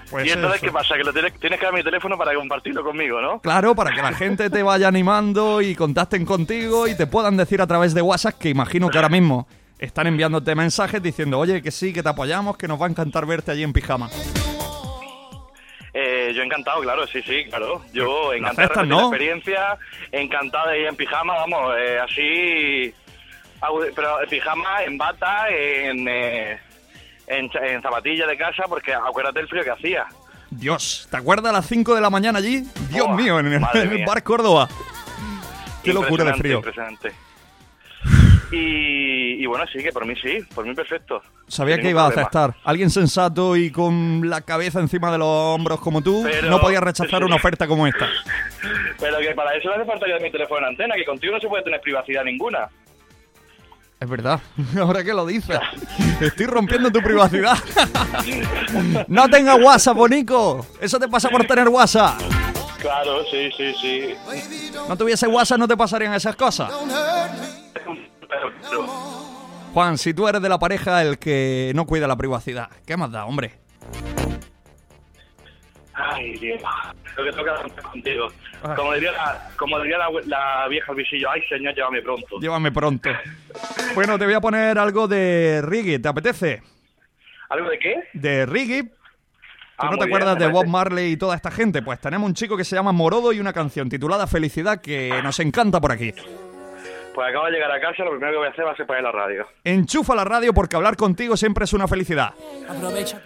Pues 0.09 0.25
y 0.25 0.31
entonces, 0.31 0.57
eso. 0.57 0.65
¿qué 0.65 0.71
pasa? 0.71 0.95
Que 0.97 1.03
lo 1.03 1.13
tienes, 1.13 1.33
tienes 1.39 1.59
que 1.59 1.65
dar 1.65 1.73
mi 1.73 1.83
teléfono 1.83 2.17
para 2.17 2.33
compartirlo 2.33 2.83
conmigo, 2.83 3.21
¿no? 3.21 3.39
Claro, 3.41 3.75
para 3.75 3.91
que 3.91 4.01
la 4.01 4.13
gente 4.13 4.49
te 4.49 4.63
vaya 4.63 4.87
animando 4.87 5.61
y 5.61 5.75
contacten 5.75 6.25
contigo 6.25 6.87
y 6.87 6.95
te 6.95 7.05
puedan 7.05 7.37
decir 7.37 7.61
a 7.61 7.67
través 7.67 7.93
de 7.93 8.01
WhatsApp 8.01 8.39
que 8.39 8.49
imagino 8.49 8.89
que 8.89 8.97
ahora 8.97 9.09
mismo 9.09 9.47
están 9.77 10.07
enviándote 10.07 10.55
mensajes 10.55 11.01
diciendo, 11.01 11.37
oye, 11.37 11.61
que 11.61 11.71
sí, 11.71 11.93
que 11.93 12.01
te 12.01 12.09
apoyamos, 12.09 12.57
que 12.57 12.67
nos 12.67 12.81
va 12.81 12.87
a 12.87 12.89
encantar 12.89 13.25
verte 13.25 13.51
allí 13.51 13.63
en 13.63 13.71
pijama. 13.71 14.09
Eh, 15.93 16.31
yo 16.35 16.43
encantado, 16.43 16.81
claro, 16.81 17.07
sí, 17.07 17.21
sí, 17.21 17.45
claro. 17.49 17.81
Yo 17.93 18.33
encantado 18.33 18.67
de 18.67 18.73
repetir 18.73 18.89
¿no? 18.89 18.97
la 18.97 19.07
experiencia, 19.07 19.77
encantado 20.11 20.69
de 20.69 20.81
ir 20.81 20.87
en 20.87 20.95
pijama, 20.95 21.33
vamos, 21.35 21.75
eh, 21.77 21.99
así... 21.99 22.93
Pero 23.93 24.21
en 24.23 24.29
pijama, 24.29 24.83
en 24.83 24.97
bata, 24.97 25.49
en, 25.49 26.07
eh, 26.07 26.57
en, 27.27 27.81
zapatilla 27.81 28.25
de 28.25 28.37
casa, 28.37 28.63
porque 28.69 28.93
acuérdate 28.93 29.41
el 29.41 29.49
frío 29.49 29.63
que 29.65 29.71
hacía. 29.71 30.05
Dios, 30.49 31.07
¿te 31.11 31.17
acuerdas 31.17 31.49
a 31.49 31.53
las 31.57 31.67
5 31.67 31.93
de 31.93 31.99
la 31.99 32.09
mañana 32.09 32.39
allí? 32.39 32.63
Dios 32.89 33.07
Oh, 33.09 33.13
mío, 33.15 33.37
en 33.37 33.47
el, 33.47 33.53
en 33.73 34.05
bar 34.05 34.23
Córdoba. 34.23 34.69
Qué 35.83 35.93
locura 35.93 36.23
de 36.23 36.33
frío. 36.35 36.57
Impresionante. 36.57 37.11
Y, 38.51 39.43
y 39.43 39.45
bueno, 39.45 39.65
sí, 39.71 39.83
que 39.83 39.91
por 39.91 40.05
mí 40.05 40.15
sí, 40.21 40.39
por 40.55 40.65
mí 40.65 40.73
perfecto. 40.73 41.21
Sabía 41.47 41.75
que 41.75 41.83
ningún 41.83 41.91
iba 41.91 42.05
a 42.05 42.09
aceptar. 42.09 42.55
Alguien 42.63 42.89
sensato 42.89 43.55
y 43.55 43.71
con 43.71 44.27
la 44.29 44.41
cabeza 44.41 44.79
encima 44.79 45.11
de 45.11 45.19
los 45.19 45.27
hombros 45.27 45.79
como 45.79 46.01
tú 46.01 46.23
Pero- 46.23 46.49
no 46.49 46.59
podía 46.59 46.79
rechazar 46.81 47.23
una 47.23 47.35
oferta 47.35 47.67
como 47.67 47.85
esta. 47.87 48.07
Pero 48.99 49.19
que 49.19 49.33
para 49.35 49.55
eso 49.55 49.69
no 49.69 49.75
hace 49.75 49.85
falta 49.85 50.05
que 50.05 50.23
mi 50.23 50.31
teléfono 50.31 50.59
en 50.61 50.65
antena, 50.65 50.95
que 50.95 51.05
contigo 51.05 51.33
no 51.33 51.39
se 51.39 51.47
puede 51.47 51.63
tener 51.63 51.79
privacidad 51.81 52.23
ninguna. 52.23 52.67
Es 53.99 54.09
verdad, 54.09 54.39
ahora 54.79 55.03
que 55.03 55.13
lo 55.13 55.25
dices. 55.25 55.59
Estoy 56.21 56.45
rompiendo 56.47 56.91
tu 56.91 57.01
privacidad. 57.01 57.57
no 59.07 59.29
tengas 59.29 59.61
WhatsApp, 59.61 59.95
Bonico. 59.95 60.65
Eso 60.81 60.99
te 60.99 61.07
pasa 61.07 61.29
por 61.29 61.45
tener 61.45 61.67
WhatsApp. 61.69 62.19
Claro, 62.79 63.23
sí, 63.29 63.49
sí, 63.57 63.73
sí. 63.81 64.15
No 64.87 64.95
tuviese 64.97 65.27
WhatsApp 65.27 65.59
no 65.59 65.67
te 65.67 65.75
pasarían 65.75 66.13
esas 66.13 66.35
cosas. 66.35 66.71
Juan, 69.73 69.97
si 69.97 70.13
tú 70.13 70.27
eres 70.27 70.41
de 70.41 70.49
la 70.49 70.59
pareja 70.59 71.01
el 71.01 71.19
que 71.19 71.71
no 71.75 71.85
cuida 71.85 72.07
la 72.07 72.15
privacidad, 72.15 72.69
¿qué 72.85 72.97
más 72.97 73.11
da, 73.11 73.25
hombre? 73.25 73.53
Ay, 75.93 76.33
Dios. 76.37 76.61
Lo 77.17 77.23
que 77.25 77.31
toca 77.33 77.55
contigo. 77.91 78.27
Como 78.75 78.93
diría, 78.93 79.11
la, 79.11 79.49
como 79.57 79.79
diría 79.79 79.97
la, 79.97 80.07
la 80.25 80.67
vieja 80.69 80.93
visillo, 80.93 81.29
ay, 81.29 81.41
señor, 81.49 81.75
llévame 81.75 82.01
pronto. 82.01 82.39
Llévame 82.39 82.71
pronto. 82.71 83.09
Bueno, 83.95 84.17
te 84.17 84.25
voy 84.25 84.33
a 84.33 84.41
poner 84.41 84.77
algo 84.79 85.07
de 85.07 85.61
reggae, 85.61 85.99
¿te 85.99 86.07
apetece? 86.07 86.63
¿Algo 87.49 87.69
de 87.69 87.79
qué? 87.79 87.95
De 88.13 88.45
reggae. 88.45 88.83
¿Tú 88.83 88.91
Ah, 89.77 89.85
no 89.91 89.97
te 89.97 90.05
bien, 90.05 90.09
acuerdas 90.09 90.37
de 90.39 90.47
Bob. 90.47 90.67
Marley 90.67 91.13
y 91.13 91.17
toda 91.17 91.35
esta 91.35 91.51
gente? 91.51 91.81
Pues 91.81 91.99
tenemos 92.01 92.27
un 92.27 92.33
chico 92.33 92.57
que 92.57 92.65
se 92.65 92.75
llama 92.75 92.91
Morodo 92.91 93.31
y 93.31 93.39
una 93.39 93.53
canción 93.53 93.87
titulada 93.89 94.27
Felicidad 94.27 94.81
que 94.81 95.21
nos 95.23 95.39
encanta 95.39 95.79
por 95.79 95.91
aquí. 95.93 96.13
Pues 97.13 97.29
acabo 97.29 97.45
de 97.45 97.51
llegar 97.51 97.71
a 97.71 97.79
casa, 97.81 98.03
lo 98.03 98.11
primero 98.11 98.31
que 98.31 98.37
voy 98.37 98.47
a 98.47 98.51
hacer 98.51 98.65
va 98.65 98.71
a 98.71 98.75
ser 98.75 98.85
poner 98.85 99.03
la 99.03 99.11
radio. 99.11 99.47
Enchufa 99.63 100.15
la 100.15 100.23
radio 100.23 100.53
porque 100.53 100.75
hablar 100.75 100.95
contigo 100.95 101.35
siempre 101.35 101.65
es 101.65 101.73
una 101.73 101.87
felicidad. 101.87 102.33
Aprovecha. 102.67 103.21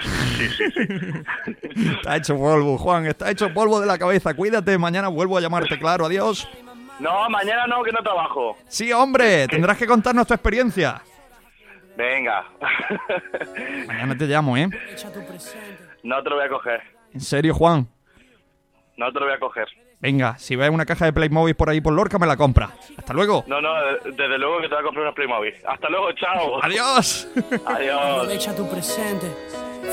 Sí, 0.00 0.48
sí, 0.48 0.70
sí. 0.70 1.90
Está 1.96 2.16
hecho 2.16 2.36
polvo, 2.36 2.78
Juan, 2.78 3.06
está 3.06 3.30
hecho 3.30 3.52
polvo 3.52 3.80
de 3.80 3.86
la 3.86 3.98
cabeza. 3.98 4.34
Cuídate, 4.34 4.78
mañana 4.78 5.08
vuelvo 5.08 5.36
a 5.36 5.40
llamarte, 5.40 5.78
claro, 5.78 6.06
adiós. 6.06 6.48
No, 7.00 7.28
mañana 7.28 7.66
no, 7.66 7.82
que 7.82 7.92
no 7.92 8.02
trabajo. 8.02 8.56
Sí, 8.68 8.92
hombre, 8.92 9.48
tendrás 9.48 9.76
que 9.76 9.86
contarnos 9.86 10.26
tu 10.26 10.34
experiencia. 10.34 11.02
Venga. 11.96 12.44
Mañana 13.86 14.16
te 14.16 14.26
llamo, 14.26 14.56
¿eh? 14.56 14.68
no 16.02 16.22
te 16.22 16.30
lo 16.30 16.36
voy 16.36 16.44
a 16.44 16.48
coger. 16.48 16.82
En 17.12 17.20
serio, 17.20 17.54
Juan. 17.54 17.88
No 18.96 19.12
te 19.12 19.18
lo 19.20 19.26
voy 19.26 19.34
a 19.34 19.38
coger. 19.38 19.68
Venga, 20.06 20.38
si 20.38 20.54
ves 20.54 20.70
una 20.70 20.86
caja 20.86 21.06
de 21.06 21.12
Playmobil 21.12 21.56
por 21.56 21.68
ahí 21.68 21.80
por 21.80 21.92
Lorca, 21.92 22.16
me 22.16 22.28
la 22.28 22.36
compra. 22.36 22.70
Hasta 22.96 23.12
luego. 23.12 23.42
No, 23.48 23.60
no, 23.60 23.74
desde 24.04 24.38
luego 24.38 24.60
que 24.60 24.68
te 24.68 24.74
voy 24.76 24.78
a 24.78 24.84
comprar 24.84 25.02
unos 25.02 25.16
Playmobil. 25.16 25.52
Hasta 25.66 25.88
luego, 25.88 26.12
chao. 26.12 26.62
Adiós. 26.62 27.26
Adiós. 27.66 28.00
Aprovecha 28.00 28.54
tu 28.54 28.70
presente. 28.70 29.26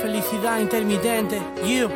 Felicidad 0.03 0.59
intermitente. 0.59 1.41
You. 1.65 1.89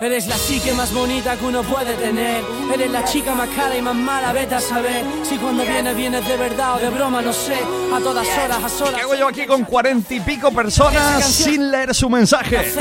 Eres 0.00 0.28
la 0.28 0.36
chica 0.36 0.72
más 0.74 0.94
bonita 0.94 1.36
que 1.36 1.44
uno 1.44 1.62
puede 1.64 1.94
tener. 1.94 2.44
Eres 2.72 2.90
la 2.92 3.04
chica 3.04 3.34
más 3.34 3.48
cara 3.48 3.76
y 3.76 3.82
más 3.82 3.96
mala, 3.96 4.32
vete 4.32 4.54
a 4.54 4.60
saber. 4.60 5.04
Si 5.24 5.36
cuando 5.38 5.64
vienes, 5.64 5.96
vienes 5.96 6.26
de 6.28 6.36
verdad 6.36 6.76
o 6.76 6.78
de 6.78 6.88
broma, 6.88 7.20
no 7.20 7.32
sé. 7.32 7.56
A 7.92 7.98
todas 7.98 8.26
horas, 8.38 8.62
a 8.62 8.68
solas. 8.68 8.94
¿Qué 8.94 9.00
hago 9.00 9.16
yo 9.16 9.26
aquí 9.26 9.44
con 9.44 9.64
cuarenta 9.64 10.14
y 10.14 10.20
pico 10.20 10.52
personas 10.52 11.24
sin 11.24 11.72
leer 11.72 11.92
su 11.96 12.08
mensaje? 12.08 12.72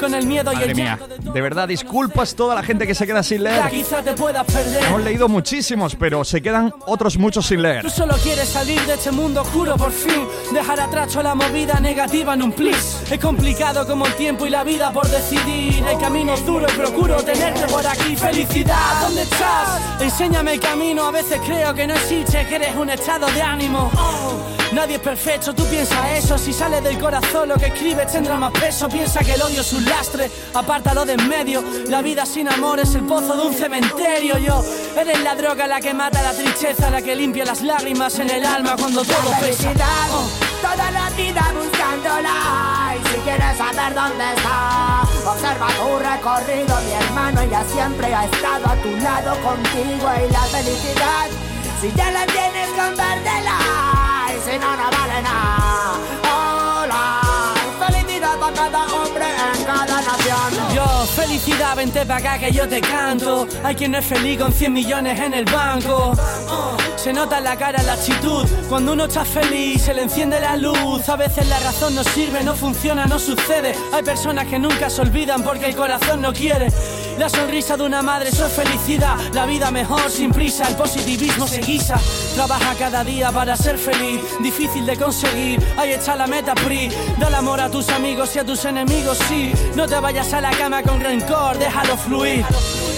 Con 0.00 0.14
el 0.14 0.26
miedo 0.26 0.50
y 0.50 0.56
Madre 0.56 0.70
el 0.70 0.74
mía, 0.74 0.98
de 1.20 1.40
verdad, 1.42 1.68
disculpas 1.68 2.34
toda 2.34 2.54
la 2.54 2.62
gente 2.62 2.86
que 2.86 2.94
se 2.94 3.06
queda 3.06 3.22
sin 3.22 3.42
leer. 3.42 3.68
Quizá 3.68 4.02
te 4.02 4.14
puedas 4.14 4.46
perder. 4.46 4.84
Hemos 4.84 5.02
leído 5.02 5.28
muchísimos, 5.28 5.94
pero 5.94 6.24
se 6.24 6.40
quedan 6.40 6.72
otros 6.86 7.18
muchos 7.18 7.46
sin 7.46 7.60
leer. 7.60 7.82
Tú 7.82 7.90
solo 7.90 8.14
quieres 8.22 8.48
salir 8.48 8.80
de 8.86 8.94
este 8.94 9.10
mundo 9.10 9.42
oscuro 9.42 9.76
por 9.76 9.92
fin 9.92 10.26
Dejar 10.52 10.80
atrás 10.80 11.14
la 11.16 11.34
movida 11.34 11.78
negativa 11.80 12.34
en 12.34 12.42
un 12.42 12.52
plis 12.52 13.02
Es 13.10 13.18
complicado 13.18 13.86
como 13.86 14.06
el 14.06 14.14
tiempo 14.14 14.46
y 14.46 14.50
la 14.50 14.64
vida 14.64 14.92
por 14.92 15.06
decidir 15.08 15.84
El 15.86 15.98
camino 15.98 16.34
es 16.34 16.44
duro 16.46 16.61
y 16.68 16.72
procuro 16.72 17.22
tenerte 17.22 17.66
por 17.66 17.86
aquí. 17.86 18.16
Felicidad, 18.16 19.00
¿dónde 19.02 19.22
estás? 19.22 19.80
Enséñame 20.00 20.54
el 20.54 20.60
camino, 20.60 21.06
a 21.06 21.10
veces 21.10 21.40
creo 21.46 21.72
que 21.74 21.86
no 21.86 21.94
existe 21.94 22.46
Que 22.46 22.56
eres 22.56 22.74
un 22.76 22.90
estado 22.90 23.26
de 23.28 23.42
ánimo. 23.42 23.90
Oh, 23.96 24.32
Nadie 24.72 24.96
es 24.96 25.00
perfecto, 25.02 25.54
tú 25.54 25.64
piensas 25.66 25.98
eso. 26.16 26.38
Si 26.38 26.52
sale 26.52 26.80
del 26.80 26.98
corazón 26.98 27.48
lo 27.50 27.56
que 27.56 27.66
escribes 27.66 28.10
tendrá 28.10 28.36
más 28.36 28.52
peso. 28.52 28.88
Piensa 28.88 29.20
que 29.20 29.34
el 29.34 29.42
odio 29.42 29.60
es 29.60 29.72
un 29.74 29.84
lastre, 29.84 30.30
apártalo 30.54 31.04
de 31.04 31.12
en 31.12 31.28
medio. 31.28 31.62
La 31.88 32.00
vida 32.00 32.24
sin 32.24 32.48
amor 32.48 32.80
es 32.80 32.94
el 32.94 33.02
pozo 33.02 33.36
de 33.36 33.42
un 33.48 33.54
cementerio. 33.54 34.38
Yo, 34.38 34.64
eres 34.96 35.20
la 35.22 35.34
droga 35.34 35.66
la 35.66 35.80
que 35.80 35.92
mata 35.92 36.22
la 36.22 36.32
tristeza 36.32 36.88
La 36.90 37.02
que 37.02 37.14
limpia 37.14 37.44
las 37.44 37.60
lágrimas 37.62 38.18
en 38.18 38.30
el 38.30 38.44
alma 38.44 38.74
cuando 38.78 39.04
todo 39.04 39.30
pesa. 39.40 39.40
felicidad, 39.40 39.86
Oh. 40.10 40.28
toda 40.62 40.90
la 40.90 41.10
vida 41.10 41.52
buscándola. 41.54 42.94
Y 42.96 43.08
si 43.08 43.14
quieres 43.20 43.56
saber 43.58 43.94
dónde 43.94 44.24
está 44.36 45.02
Observa 45.26 45.68
tu 45.68 45.98
recorrido, 45.98 46.51
mi 46.56 46.92
hermano 46.92 47.40
Ella 47.40 47.64
siempre 47.64 48.14
ha 48.14 48.24
estado 48.24 48.66
a 48.66 48.76
tu 48.76 48.90
lado 48.98 49.34
contigo 49.42 50.10
Y 50.26 50.32
la 50.32 50.42
felicidad, 50.42 51.28
si 51.80 51.92
ya 51.92 52.10
la 52.10 52.26
tienes, 52.26 52.68
compártela 52.68 53.58
Y 54.28 54.50
si 54.50 54.58
no, 54.58 54.76
no 54.76 54.90
vale 54.90 55.22
nada 55.22 55.71
felicidad, 61.32 61.74
vente 61.74 62.04
pa' 62.04 62.16
acá 62.16 62.38
que 62.38 62.52
yo 62.52 62.68
te 62.68 62.80
canto. 62.80 63.46
Hay 63.64 63.74
quien 63.74 63.92
no 63.92 63.98
es 63.98 64.04
feliz 64.04 64.38
con 64.38 64.52
100 64.52 64.70
millones 64.70 65.18
en 65.18 65.32
el 65.32 65.46
banco. 65.46 66.12
Oh, 66.48 66.76
Se 66.96 67.10
nota 67.10 67.38
en 67.38 67.44
la 67.44 67.56
cara 67.56 67.82
la 67.82 67.94
actitud. 67.94 68.46
Cuando 68.68 68.92
uno 68.92 69.04
está 69.06 69.24
feliz 69.24 69.80
se 69.80 69.94
le 69.94 70.02
enciende 70.02 70.38
la 70.40 70.56
luz. 70.58 71.08
A 71.08 71.16
veces 71.16 71.48
la 71.48 71.58
razón 71.60 71.94
no 71.94 72.04
sirve, 72.04 72.44
no 72.44 72.54
funciona, 72.54 73.06
no 73.06 73.18
sucede. 73.18 73.74
Hay 73.94 74.02
personas 74.02 74.46
que 74.46 74.58
nunca 74.58 74.90
se 74.90 75.00
olvidan 75.00 75.42
porque 75.42 75.66
el 75.66 75.74
corazón 75.74 76.20
no 76.20 76.34
quiere. 76.34 76.68
La 77.18 77.28
sonrisa 77.28 77.76
de 77.76 77.84
una 77.84 78.02
madre, 78.02 78.30
eso 78.30 78.46
es 78.46 78.52
felicidad. 78.52 79.16
La 79.32 79.46
vida 79.46 79.70
mejor, 79.70 80.10
sin 80.10 80.32
prisa, 80.32 80.68
el 80.68 80.76
positivismo 80.76 81.46
se 81.46 81.60
guisa. 81.60 81.98
Trabaja 82.34 82.74
cada 82.78 83.04
día 83.04 83.30
para 83.30 83.56
ser 83.56 83.78
feliz 83.78 84.20
Difícil 84.40 84.86
de 84.86 84.96
conseguir, 84.96 85.60
ahí 85.76 85.92
está 85.92 86.16
la 86.16 86.26
meta 86.26 86.54
PRI. 86.54 86.90
Dale 87.18 87.36
amor 87.36 87.60
a 87.60 87.70
tus 87.70 87.88
amigos 87.90 88.34
y 88.34 88.38
a 88.38 88.44
tus 88.44 88.64
enemigos, 88.64 89.18
sí. 89.28 89.52
No 89.76 89.86
te 89.86 89.98
vayas 90.00 90.32
a 90.32 90.40
la 90.40 90.50
cama 90.50 90.82
con 90.82 91.00
rencor, 91.00 91.21
déjalo 91.58 91.96
fluir 91.96 92.44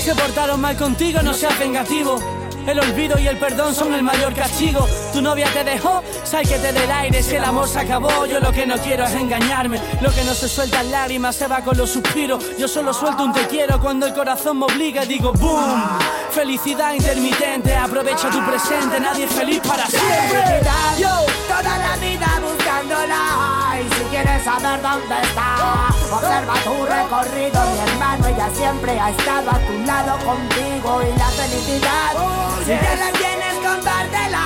Se 0.02 0.14
portaron 0.14 0.60
mal 0.60 0.76
contigo, 0.76 1.20
no 1.22 1.34
seas 1.34 1.58
vengativo 1.58 2.18
el 2.66 2.80
olvido 2.80 3.18
y 3.18 3.28
el 3.28 3.36
perdón 3.36 3.74
son 3.74 3.92
el 3.92 4.02
mayor 4.02 4.32
castigo. 4.34 4.88
Tu 5.12 5.20
novia 5.20 5.52
te 5.52 5.64
dejó, 5.64 6.02
sal 6.24 6.48
que 6.48 6.58
te 6.58 6.72
dé 6.72 6.84
el 6.84 6.90
aire. 6.90 7.22
Si 7.22 7.36
el 7.36 7.44
amor 7.44 7.68
se 7.68 7.80
acabó, 7.80 8.24
yo 8.24 8.40
lo 8.40 8.52
que 8.52 8.66
no 8.66 8.76
quiero 8.78 9.04
es 9.04 9.14
engañarme. 9.14 9.78
Lo 10.00 10.10
que 10.10 10.24
no 10.24 10.32
se 10.32 10.48
suelta 10.48 10.80
en 10.80 10.90
lágrimas 10.90 11.36
se 11.36 11.46
va 11.46 11.60
con 11.60 11.76
los 11.76 11.90
suspiros. 11.90 12.42
Yo 12.58 12.66
solo 12.66 12.94
suelto 12.94 13.24
un 13.24 13.34
te 13.34 13.46
quiero 13.48 13.78
cuando 13.80 14.06
el 14.06 14.14
corazón 14.14 14.58
me 14.58 14.64
obliga 14.64 15.04
y 15.04 15.08
digo 15.08 15.32
boom. 15.32 15.98
Felicidad 16.30 16.94
intermitente, 16.94 17.76
aprovecha 17.76 18.30
tu 18.30 18.42
presente. 18.46 18.98
Nadie 18.98 19.24
es 19.24 19.32
feliz 19.32 19.60
para 19.60 19.86
siempre. 19.86 20.62
Yo. 20.98 21.10
toda 21.48 21.78
la 21.78 21.96
vida 21.96 22.40
buscándola 22.40 23.63
Y 23.80 23.88
si 23.94 24.04
quieres 24.10 24.44
saber 24.44 24.80
dónde 24.80 25.14
está 25.22 25.88
Observa 26.12 26.54
tu 26.62 26.86
recorrido, 26.86 27.60
mi 27.72 27.78
hermano 27.90 28.26
Ella 28.28 28.48
siempre 28.54 28.98
ha 28.98 29.10
estado 29.10 29.50
a 29.50 29.58
tu 29.58 29.72
lado 29.84 30.18
contigo 30.24 31.02
Y 31.02 31.18
la 31.18 31.28
felicidad, 31.28 32.34
si 32.64 32.70
ya 32.70 32.94
la 32.96 33.12
tienes, 33.12 33.54
compártela. 33.56 34.44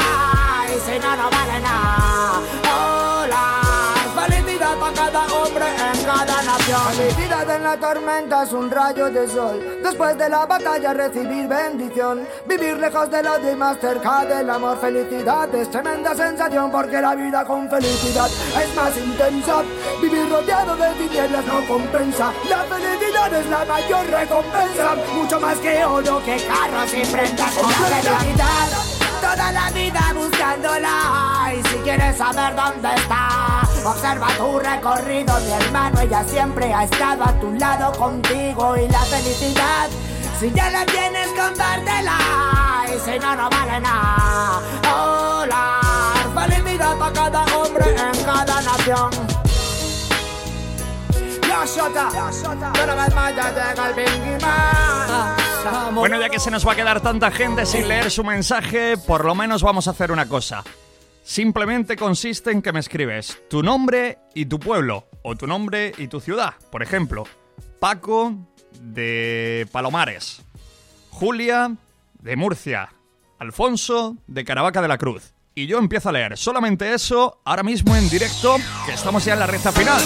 Y 0.74 0.80
si 0.80 0.98
no, 0.98 1.14
no 1.14 1.30
vale 1.30 1.60
nada. 1.60 2.40
Hola, 2.66 3.62
felicidad 4.16 4.76
para 4.78 4.92
cada 4.92 5.24
en 5.24 5.47
cada 6.18 6.42
nación. 6.42 6.80
Felicidad 6.96 7.50
en 7.56 7.62
la 7.62 7.76
tormenta 7.76 8.42
es 8.42 8.52
un 8.52 8.70
rayo 8.70 9.10
de 9.10 9.28
sol. 9.28 9.80
Después 9.82 10.18
de 10.18 10.28
la 10.28 10.46
batalla 10.46 10.92
recibir 10.92 11.46
bendición. 11.46 12.26
Vivir 12.46 12.76
lejos 12.78 13.10
del 13.10 13.26
odio 13.26 13.52
y 13.52 13.56
más 13.56 13.78
cerca 13.78 14.24
del 14.24 14.50
amor. 14.50 14.78
Felicidad 14.80 15.54
es 15.54 15.70
tremenda 15.70 16.14
sensación 16.14 16.70
porque 16.70 17.00
la 17.00 17.14
vida 17.14 17.44
con 17.44 17.68
felicidad 17.70 18.28
es 18.62 18.74
más 18.74 18.96
intensa. 18.96 19.62
Vivir 20.02 20.28
rodeado 20.30 20.76
de 20.76 20.90
tinieblas 20.94 21.46
no 21.46 21.66
compensa. 21.66 22.32
La 22.48 22.64
felicidad 22.64 23.32
es 23.34 23.46
la 23.46 23.64
mayor 23.64 24.06
recompensa. 24.06 24.96
Mucho 25.14 25.40
más 25.40 25.56
que 25.58 25.84
oro, 25.84 26.22
que 26.24 26.36
carros 26.36 26.94
y 26.94 27.04
prendas. 27.12 27.54
Con 27.54 27.70
la 27.70 27.76
felicidad 27.76 28.98
Toda 29.20 29.52
la 29.52 29.70
vida 29.70 30.00
buscándola. 30.14 31.52
Y 31.54 31.68
si 31.68 31.76
quieres 31.78 32.16
saber 32.16 32.54
dónde 32.54 32.88
está 32.94 33.67
Observa 33.84 34.28
tu 34.36 34.58
recorrido, 34.58 35.38
mi 35.40 35.52
hermano 35.52 36.00
Ella 36.00 36.24
siempre 36.26 36.72
ha 36.72 36.84
estado 36.84 37.24
a 37.24 37.32
tu 37.40 37.52
lado 37.52 37.92
contigo 37.92 38.76
Y 38.76 38.88
la 38.88 39.00
felicidad 39.00 39.88
Si 40.38 40.50
ya 40.52 40.70
la 40.70 40.86
tienes, 40.86 41.28
compártela. 41.28 42.18
Y 42.94 42.98
si 43.00 43.18
no, 43.18 43.34
no 43.34 43.50
vale 43.50 43.80
nada. 43.80 44.60
Hola, 44.94 45.80
felicidad 46.32 46.96
para 46.96 47.12
cada 47.12 47.44
hombre 47.56 47.90
en 47.90 48.24
cada 48.24 48.62
nación. 48.62 49.10
Una 52.84 52.94
vez 52.94 53.14
más 53.14 53.34
ya 53.34 53.74
el 53.88 53.94
Bueno, 55.94 56.20
ya 56.20 56.28
que 56.28 56.38
se 56.38 56.52
nos 56.52 56.64
va 56.66 56.72
a 56.72 56.76
quedar 56.76 57.00
tanta 57.00 57.32
gente 57.32 57.66
sin 57.66 57.88
leer 57.88 58.12
su 58.12 58.22
mensaje, 58.22 58.96
por 58.96 59.24
lo 59.24 59.34
menos 59.34 59.62
vamos 59.62 59.88
a 59.88 59.90
hacer 59.90 60.12
una 60.12 60.28
cosa. 60.28 60.62
Simplemente 61.28 61.94
consiste 61.96 62.52
en 62.52 62.62
que 62.62 62.72
me 62.72 62.80
escribes 62.80 63.42
tu 63.50 63.62
nombre 63.62 64.16
y 64.34 64.46
tu 64.46 64.58
pueblo, 64.58 65.08
o 65.22 65.36
tu 65.36 65.46
nombre 65.46 65.92
y 65.98 66.08
tu 66.08 66.20
ciudad. 66.20 66.54
Por 66.72 66.82
ejemplo, 66.82 67.24
Paco 67.78 68.34
de 68.80 69.68
Palomares, 69.70 70.40
Julia 71.10 71.76
de 72.18 72.34
Murcia, 72.34 72.94
Alfonso 73.38 74.16
de 74.26 74.42
Caravaca 74.42 74.80
de 74.80 74.88
la 74.88 74.96
Cruz. 74.96 75.34
Y 75.54 75.66
yo 75.66 75.76
empiezo 75.76 76.08
a 76.08 76.12
leer 76.12 76.38
solamente 76.38 76.94
eso 76.94 77.42
ahora 77.44 77.62
mismo 77.62 77.94
en 77.94 78.08
directo, 78.08 78.56
que 78.86 78.94
estamos 78.94 79.22
ya 79.26 79.34
en 79.34 79.40
la 79.40 79.46
recta 79.46 79.70
final. 79.70 80.00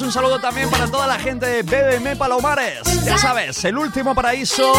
Un 0.00 0.10
saludo 0.10 0.40
también 0.40 0.68
para 0.70 0.86
toda 0.88 1.06
la 1.06 1.18
gente 1.18 1.46
de 1.46 1.62
BBM 1.62 2.16
Palomares. 2.16 2.80
Ya 3.04 3.16
sabes, 3.16 3.64
el 3.64 3.78
último 3.78 4.14
paraíso, 4.14 4.72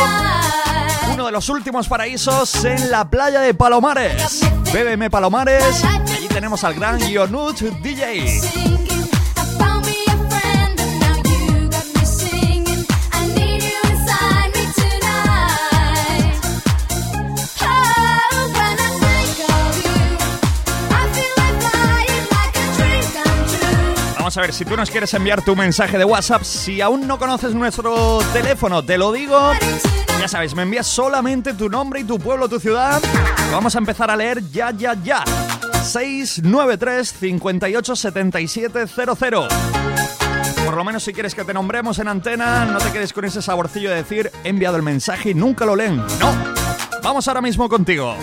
uno 1.14 1.26
de 1.28 1.32
los 1.32 1.48
últimos 1.48 1.88
paraísos 1.88 2.66
en 2.66 2.92
la 2.92 3.10
playa 3.10 3.40
de 3.40 3.54
Palomares. 3.54 4.42
BBM 4.74 5.10
Palomares, 5.10 5.84
allí 5.86 6.28
tenemos 6.28 6.64
al 6.64 6.74
gran 6.74 7.00
Yonut 7.00 7.60
DJ. 7.82 8.65
A 24.38 24.42
ver, 24.42 24.54
si 24.54 24.66
tú 24.66 24.76
nos 24.76 24.92
quieres 24.92 25.14
enviar 25.14 25.46
tu 25.46 25.56
mensaje 25.56 25.98
de 25.98 26.04
WhatsApp, 26.04 26.44
si 26.44 26.82
aún 26.82 27.08
no 27.08 27.18
conoces 27.18 27.54
nuestro 27.54 28.20
teléfono, 28.34 28.84
te 28.84 28.98
lo 28.98 29.14
digo. 29.14 29.54
Ya 30.20 30.28
sabes, 30.28 30.54
me 30.56 30.64
envías 30.64 30.88
solamente 30.88 31.54
tu 31.54 31.70
nombre 31.70 32.02
y 32.02 32.04
tu 32.04 32.20
pueblo, 32.20 32.50
tu 32.50 32.60
ciudad. 32.60 33.02
Vamos 33.52 33.76
a 33.76 33.78
empezar 33.78 34.12
a 34.12 34.16
leer 34.18 34.42
ya, 34.52 34.72
ya, 34.72 34.94
ya. 35.02 35.24
693 35.84 37.14
58 37.14 37.96
77 37.96 38.88
00. 38.88 39.48
Por 40.66 40.76
lo 40.76 40.84
menos 40.84 41.04
si 41.04 41.14
quieres 41.14 41.34
que 41.34 41.46
te 41.46 41.54
nombremos 41.54 42.00
en 42.00 42.10
antena, 42.10 42.66
no 42.66 42.80
te 42.80 42.92
quedes 42.92 43.14
con 43.14 43.24
ese 43.24 43.42
saborcillo 43.42 43.90
de 43.90 43.98
decir 43.98 44.32
he 44.44 44.50
enviado 44.50 44.76
el 44.76 44.84
mensaje 44.84 45.30
y 45.30 45.34
nunca 45.34 45.66
lo 45.66 45.78
leen. 45.78 45.98
No. 46.20 46.36
Vamos 47.02 47.28
ahora 47.30 47.42
mismo 47.42 47.70
contigo. 47.70 48.18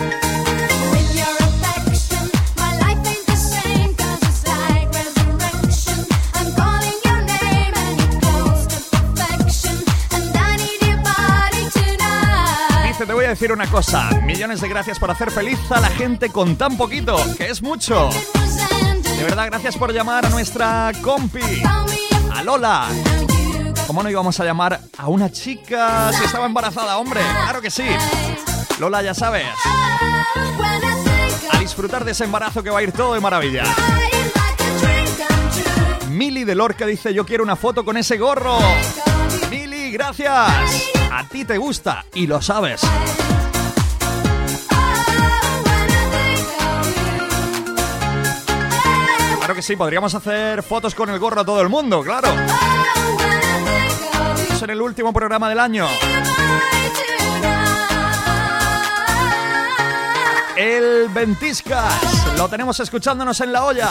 Decir 13.33 13.51
una 13.51 13.65
cosa. 13.65 14.11
Millones 14.21 14.61
de 14.61 14.69
gracias 14.69 14.99
por 14.99 15.09
hacer 15.09 15.31
feliz 15.31 15.57
a 15.71 15.79
la 15.79 15.87
gente 15.87 16.29
con 16.29 16.55
tan 16.55 16.77
poquito, 16.77 17.17
que 17.35 17.49
es 17.49 17.63
mucho. 17.63 18.11
De 19.03 19.23
verdad, 19.23 19.47
gracias 19.47 19.75
por 19.75 19.91
llamar 19.91 20.27
a 20.27 20.29
nuestra 20.29 20.91
compi, 21.01 21.63
a 22.31 22.43
Lola. 22.43 22.89
¿Cómo 23.87 24.03
no 24.03 24.09
íbamos 24.11 24.39
a 24.39 24.45
llamar 24.45 24.79
a 24.99 25.07
una 25.07 25.31
chica 25.31 26.11
si 26.13 26.23
estaba 26.23 26.45
embarazada, 26.45 26.97
hombre? 26.99 27.21
Claro 27.21 27.59
que 27.59 27.71
sí. 27.71 27.85
Lola, 28.79 29.01
ya 29.01 29.15
sabes. 29.15 29.47
A 31.51 31.57
disfrutar 31.59 32.05
de 32.05 32.11
ese 32.11 32.25
embarazo 32.25 32.61
que 32.61 32.69
va 32.69 32.79
a 32.79 32.83
ir 32.83 32.91
todo 32.91 33.15
de 33.15 33.19
maravilla. 33.19 33.63
Mili 36.09 36.43
de 36.43 36.53
Lorca 36.53 36.85
dice, 36.85 37.15
yo 37.15 37.25
quiero 37.25 37.43
una 37.43 37.55
foto 37.55 37.83
con 37.83 37.97
ese 37.97 38.19
gorro. 38.19 38.59
Mili, 39.49 39.91
gracias. 39.91 40.91
A 41.11 41.27
ti 41.27 41.45
te 41.45 41.57
gusta 41.57 42.05
y 42.13 42.27
lo 42.27 42.43
sabes. 42.43 42.81
Claro 49.43 49.55
que 49.55 49.61
sí, 49.61 49.75
podríamos 49.75 50.15
hacer 50.15 50.63
fotos 50.63 50.95
con 50.95 51.09
el 51.09 51.19
gorro 51.19 51.41
a 51.41 51.43
todo 51.43 51.59
el 51.61 51.67
mundo, 51.67 52.01
claro. 52.01 52.29
Es 54.49 54.61
en 54.61 54.69
el 54.69 54.81
último 54.81 55.11
programa 55.11 55.49
del 55.49 55.59
año. 55.59 55.85
El 60.55 61.09
Ventiscas. 61.09 62.37
Lo 62.37 62.47
tenemos 62.47 62.79
escuchándonos 62.79 63.41
en 63.41 63.51
la 63.51 63.65
olla. 63.65 63.89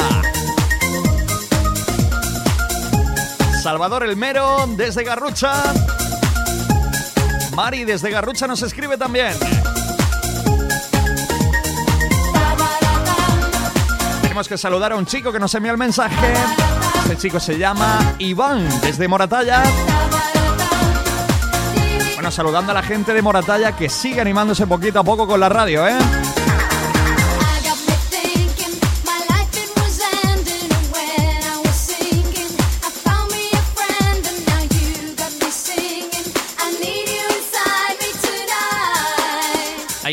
Salvador 3.63 4.05
El 4.05 4.17
Mero 4.17 4.65
desde 4.69 5.05
Garrucha. 5.05 5.53
Mari 7.55 7.85
desde 7.85 8.11
Garrucha 8.11 8.47
nos 8.47 8.63
escribe 8.63 8.97
también. 8.97 9.35
Tenemos 14.33 14.49
que 14.49 14.57
saludar 14.57 14.93
a 14.93 14.97
un 14.97 15.05
chico 15.05 15.31
que 15.31 15.39
nos 15.39 15.55
envió 15.55 15.73
el 15.73 15.77
mensaje. 15.77 16.33
Este 17.03 17.19
chico 17.19 17.39
se 17.39 17.59
llama 17.59 18.15
Iván 18.17 18.67
desde 18.81 19.07
Moratalla. 19.07 19.63
Bueno, 22.15 22.31
saludando 22.31 22.73
a 22.73 22.75
la 22.77 22.83
gente 22.83 23.13
de 23.13 23.21
Moratalla 23.21 23.77
que 23.77 23.91
sigue 23.91 24.23
animándose 24.23 24.67
poquito 24.67 25.01
a 25.01 25.05
poco 25.05 25.27
con 25.27 25.39
la 25.39 25.51
radio, 25.51 25.87
¿eh? 25.87 25.99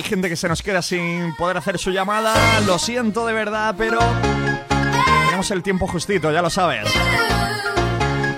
Gente 0.10 0.28
que 0.28 0.36
se 0.36 0.50
nos 0.50 0.64
queda 0.64 0.82
sin 0.82 1.36
poder 1.36 1.58
hacer 1.58 1.78
su 1.78 1.92
llamada. 1.92 2.34
Lo 2.66 2.80
siento 2.80 3.28
de 3.28 3.34
verdad, 3.34 3.76
pero 3.78 4.00
tenemos 5.26 5.52
el 5.52 5.62
tiempo 5.62 5.86
justito, 5.86 6.32
ya 6.32 6.42
lo 6.42 6.50
sabes. 6.50 6.92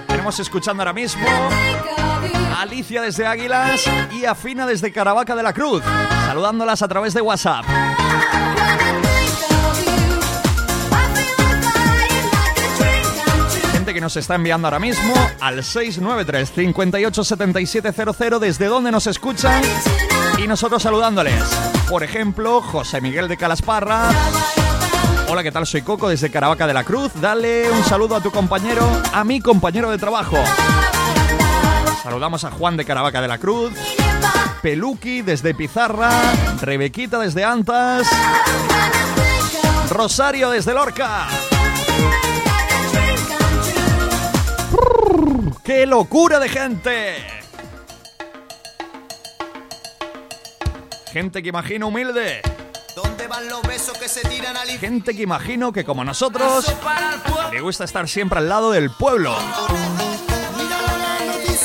Tenemos 0.05 0.37
escuchando 0.41 0.83
ahora 0.83 0.91
mismo 0.91 1.25
a 1.25 2.61
Alicia 2.61 3.01
desde 3.01 3.25
Águilas 3.25 3.89
y 4.11 4.25
a 4.25 4.35
Fina 4.35 4.67
desde 4.67 4.91
Caravaca 4.91 5.33
de 5.33 5.43
la 5.43 5.53
Cruz, 5.53 5.81
saludándolas 6.25 6.81
a 6.81 6.89
través 6.89 7.13
de 7.13 7.21
WhatsApp. 7.21 7.63
Gente 13.71 13.93
que 13.93 14.01
nos 14.01 14.17
está 14.17 14.35
enviando 14.35 14.67
ahora 14.67 14.79
mismo 14.79 15.13
al 15.39 15.63
693 15.63 16.51
58 16.51 17.23
7700 17.23 18.41
desde 18.41 18.65
donde 18.65 18.91
nos 18.91 19.07
escuchan 19.07 19.63
y 20.43 20.47
nosotros 20.47 20.81
saludándoles. 20.81 21.43
Por 21.87 22.03
ejemplo, 22.03 22.61
José 22.61 22.99
Miguel 22.99 23.27
de 23.27 23.37
Calasparra. 23.37 24.09
Hola, 25.27 25.43
¿qué 25.43 25.51
tal? 25.51 25.67
Soy 25.67 25.81
Coco 25.81 26.09
desde 26.09 26.31
Caravaca 26.31 26.65
de 26.65 26.73
la 26.73 26.83
Cruz. 26.83 27.11
Dale 27.21 27.69
un 27.69 27.83
saludo 27.83 28.15
a 28.15 28.21
tu 28.21 28.31
compañero, 28.31 28.87
a 29.13 29.23
mi 29.23 29.39
compañero 29.39 29.91
de 29.91 29.97
trabajo. 29.97 30.37
Saludamos 32.01 32.43
a 32.43 32.51
Juan 32.51 32.75
de 32.75 32.85
Caravaca 32.85 33.21
de 33.21 33.27
la 33.27 33.37
Cruz, 33.37 33.73
Peluqui 34.61 35.21
desde 35.21 35.53
Pizarra, 35.53 36.09
Rebequita 36.59 37.19
desde 37.19 37.43
Antas, 37.43 38.07
Rosario 39.89 40.49
desde 40.49 40.73
Lorca. 40.73 41.27
¡Qué 45.63 45.85
locura 45.85 46.39
de 46.39 46.49
gente! 46.49 47.40
Gente 51.11 51.43
que 51.43 51.49
imagino 51.49 51.89
humilde. 51.89 52.41
¿Dónde 52.95 53.27
van 53.27 53.47
los 53.49 53.61
besos 53.63 53.97
que 53.97 54.07
se 54.07 54.21
tiran 54.21 54.55
al 54.55 54.69
Gente 54.69 55.13
que 55.13 55.23
imagino 55.23 55.73
que 55.73 55.83
como 55.83 56.05
nosotros 56.05 56.73
le 57.51 57.59
gusta 57.59 57.83
estar 57.83 58.07
siempre 58.07 58.39
al 58.39 58.47
lado 58.47 58.71
del 58.71 58.89
pueblo. 58.91 59.35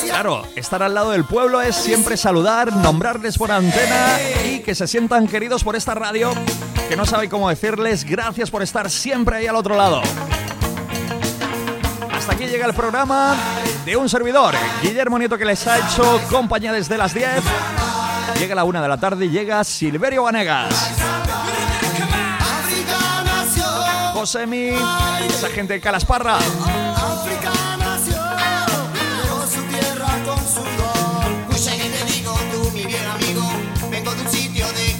Claro, 0.03 0.45
estar 0.55 0.83
al 0.83 0.93
lado 0.93 1.11
del 1.11 1.23
pueblo 1.23 1.61
es 1.61 1.77
siempre 1.77 2.17
saludar, 2.17 2.73
nombrarles 2.73 3.37
por 3.37 3.51
antena 3.51 4.17
y 4.45 4.59
que 4.59 4.75
se 4.75 4.85
sientan 4.85 5.27
queridos 5.27 5.63
por 5.63 5.77
esta 5.77 5.95
radio 5.95 6.33
que 6.89 6.97
no 6.97 7.05
sabe 7.05 7.29
cómo 7.29 7.47
decirles 7.47 8.03
gracias 8.03 8.51
por 8.51 8.63
estar 8.63 8.89
siempre 8.89 9.37
ahí 9.37 9.47
al 9.47 9.55
otro 9.55 9.77
lado. 9.77 10.01
Hasta 12.11 12.33
aquí 12.33 12.47
llega 12.47 12.65
el 12.65 12.73
programa 12.73 13.35
de 13.85 13.95
un 13.95 14.09
servidor, 14.09 14.55
Guillermo 14.81 15.17
Nieto, 15.17 15.37
que 15.37 15.45
les 15.45 15.65
ha 15.67 15.77
hecho 15.77 16.21
compañía 16.29 16.73
desde 16.73 16.97
las 16.97 17.13
10. 17.13 17.43
Llega 18.35 18.55
la 18.55 18.63
una 18.63 18.81
de 18.81 18.87
la 18.87 18.97
tarde 18.97 19.25
y 19.25 19.29
llega 19.29 19.63
Silverio 19.63 20.23
Vanegas. 20.23 20.73
Josemi, 24.13 24.71
esa 25.27 25.49
gente 25.49 25.73
de 25.73 25.79
Calasparra. 25.79 26.37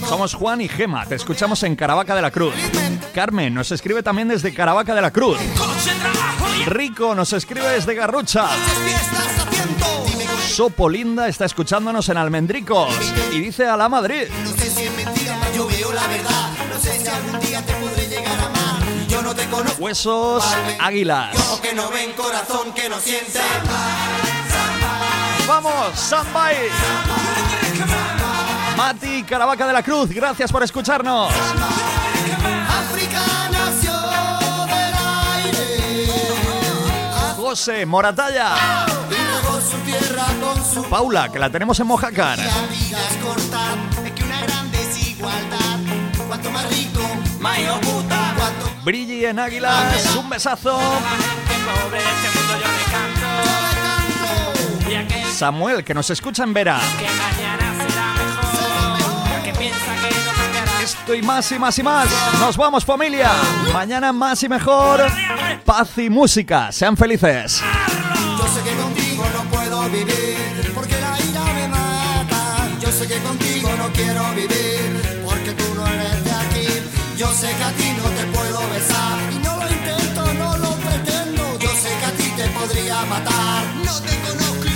Somos 0.07 0.33
Juan 0.35 0.61
y 0.61 0.69
Gema, 0.69 1.05
te 1.05 1.15
escuchamos 1.15 1.61
en 1.63 1.75
Caravaca 1.75 2.15
de 2.15 2.21
la 2.21 2.31
Cruz. 2.31 2.53
Carmen 3.13 3.53
nos 3.53 3.71
escribe 3.71 4.01
también 4.01 4.29
desde 4.29 4.53
Caravaca 4.53 4.95
de 4.95 5.01
la 5.01 5.11
Cruz. 5.11 5.37
Rico 6.65 7.13
nos 7.13 7.33
escribe 7.33 7.67
desde 7.69 7.93
Garrucha. 7.93 8.47
Sopo 10.57 10.89
Linda 10.89 11.27
está 11.27 11.45
escuchándonos 11.45 12.09
en 12.09 12.17
Almendricos 12.17 12.89
y 13.31 13.41
dice 13.41 13.67
a 13.67 13.77
la 13.77 13.87
Madrid. 13.87 14.23
No 14.43 14.49
sé 14.53 14.71
si 14.71 14.85
es 14.85 14.91
mentira, 14.95 15.37
yo 15.55 15.67
veo 15.67 15.93
la 15.93 16.07
verdad. 16.07 16.49
No 16.67 16.79
sé 16.79 16.99
si 16.99 17.07
algún 17.07 17.39
día 17.41 17.63
te 17.63 17.73
podré 17.73 18.07
llegar 18.07 18.39
a 18.39 18.45
amar. 18.47 18.81
Yo 19.07 19.21
no 19.21 19.35
te 19.35 19.45
conozco. 19.49 19.83
Huesos 19.83 20.43
Águilas. 20.79 21.35
Ojos 21.35 21.59
que 21.59 21.75
no 21.75 21.91
ven, 21.91 22.11
corazón 22.13 22.73
que 22.73 22.89
no 22.89 22.99
siente. 22.99 23.39
Vamos, 25.47 25.93
Sambay. 25.93 26.55
Mati 28.75 29.21
Caravaca 29.25 29.67
de 29.67 29.73
la 29.73 29.83
Cruz, 29.83 30.09
gracias 30.09 30.51
por 30.51 30.63
escucharnos. 30.63 31.31
José 37.35 37.85
Moratalla. 37.85 38.87
Paula, 40.89 41.29
que 41.29 41.39
la 41.39 41.49
tenemos 41.49 41.79
en. 41.79 42.39
Cuanto 46.27 46.51
Brilli 48.83 49.25
en 49.25 49.39
Águilas, 49.39 50.15
un 50.15 50.29
besazo. 50.29 50.79
este 51.93 52.37
Samuel, 55.33 55.83
que 55.83 55.93
nos 55.93 56.09
escucha 56.09 56.43
en 56.43 56.53
Vera. 56.53 56.79
Esto 60.81 61.13
y 61.13 61.21
más 61.21 61.51
y 61.51 61.59
más 61.59 61.77
y 61.77 61.83
más. 61.83 62.07
Nos 62.39 62.55
vamos 62.55 62.85
familia. 62.85 63.31
Mañana 63.73 64.13
más 64.13 64.41
y 64.43 64.49
mejor. 64.49 65.05
Paz 65.65 65.97
y 65.97 66.09
música. 66.09 66.71
Sean 66.71 66.95
felices. 66.95 67.61
Vivir 69.89 70.71
porque 70.73 70.99
la 70.99 71.17
ira 71.29 71.43
me 71.53 71.67
mata. 71.67 72.67
Yo 72.79 72.91
sé 72.91 73.07
que 73.07 73.19
contigo 73.19 73.69
no 73.77 73.91
quiero 73.93 74.23
vivir 74.35 75.21
porque 75.25 75.51
tú 75.53 75.75
no 75.75 75.87
eres 75.87 76.23
de 76.23 76.31
aquí. 76.31 76.67
Yo 77.17 77.31
sé 77.33 77.47
que 77.47 77.63
a 77.63 77.71
ti 77.71 77.87
no 77.97 78.09
te 78.17 78.23
puedo 78.37 78.59
besar 78.69 79.17
y 79.33 79.37
no 79.39 79.55
lo 79.57 79.67
intento, 79.69 80.33
no 80.33 80.57
lo 80.57 80.71
pretendo. 80.87 81.59
Yo 81.59 81.69
sé 81.69 81.89
que 81.99 82.05
a 82.05 82.11
ti 82.11 82.27
te 82.37 82.47
podría 82.49 83.05
matar. 83.05 83.63
No 83.85 84.01
te 84.01 84.15
conozco 84.25 84.66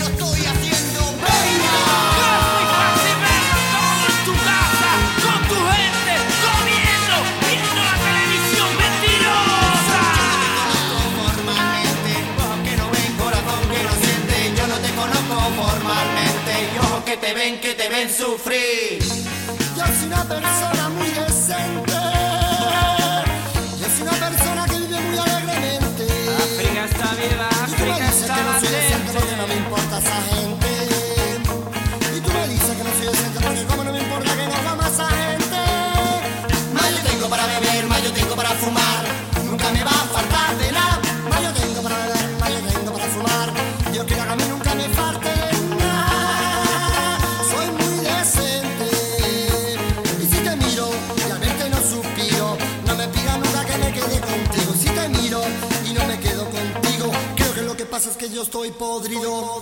ven, 17.34 17.60
que 17.60 17.74
te 17.74 17.90
ven 17.90 18.10
sufrir. 18.10 19.00
Yo 19.78 19.86
soy 19.86 20.08
una 20.08 20.24
persona 20.24 20.90
muy 20.90 21.10
decente. 21.10 21.94
Yo 23.80 23.88
soy 23.90 24.02
una 24.02 24.30
persona 24.30 24.66
que 24.66 24.78
vive 24.80 25.00
muy 25.00 25.18
alegremente. 25.18 26.08
África 26.38 26.86
está 26.86 27.16
viva, 27.16 27.50
África 27.64 28.10
está. 28.10 28.36
No, 29.14 29.38
no 29.38 29.48
me 29.48 29.56
importa 29.56 30.00
esa 30.00 30.22
gente. 30.34 30.61
Que 58.22 58.30
yo 58.30 58.44
estoy 58.44 58.70
podrido. 58.70 59.58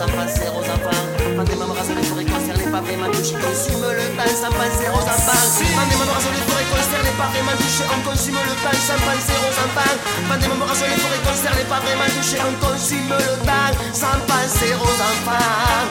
Le 0.00 0.06
temps 0.06 0.12
sans 0.12 0.16
penser 0.16 0.48
aux 0.48 0.64
enfants. 0.64 1.04
Quand 1.36 1.44
des 1.44 1.56
mamans 1.56 1.74
rasent 1.74 1.94
les 1.94 2.02
forêts 2.02 2.24
concernées, 2.24 2.70
pas 2.70 2.80
vraiment 2.80 3.10
touché. 3.12 3.34
Consume 3.36 3.84
le 3.84 4.06
temps 4.16 4.32
sans 4.32 4.52
penser 4.52 4.88
aux 4.88 5.04
enfants. 5.04 5.44
Quand 5.76 5.88
des 5.88 5.96
mamans 5.96 6.16
rasent 6.16 6.32
les 6.32 6.44
forêts 6.48 6.68
concernées, 6.72 7.16
pas 7.20 7.28
vraiment 7.28 7.56
touché. 7.60 7.84
On 7.90 8.00
consume 8.08 8.38
le 8.40 8.54
temps 8.64 8.80
sans 8.80 9.00
penser 9.04 9.36
aux 9.36 9.56
enfants. 9.60 9.96
Quand 10.28 10.38
des 10.40 10.48
mamans 10.48 10.66
rasent 10.66 10.88
les 10.88 11.00
forêts 11.00 11.24
concernées, 11.24 11.68
pas 11.68 11.80
vraiment 11.84 12.10
touché. 12.16 12.36
On 12.40 12.54
consume 12.64 13.08
le 13.12 13.30
temps 13.44 13.72
sans 13.92 14.18
penser 14.24 14.72
aux 14.72 14.96
enfants. 15.10 15.84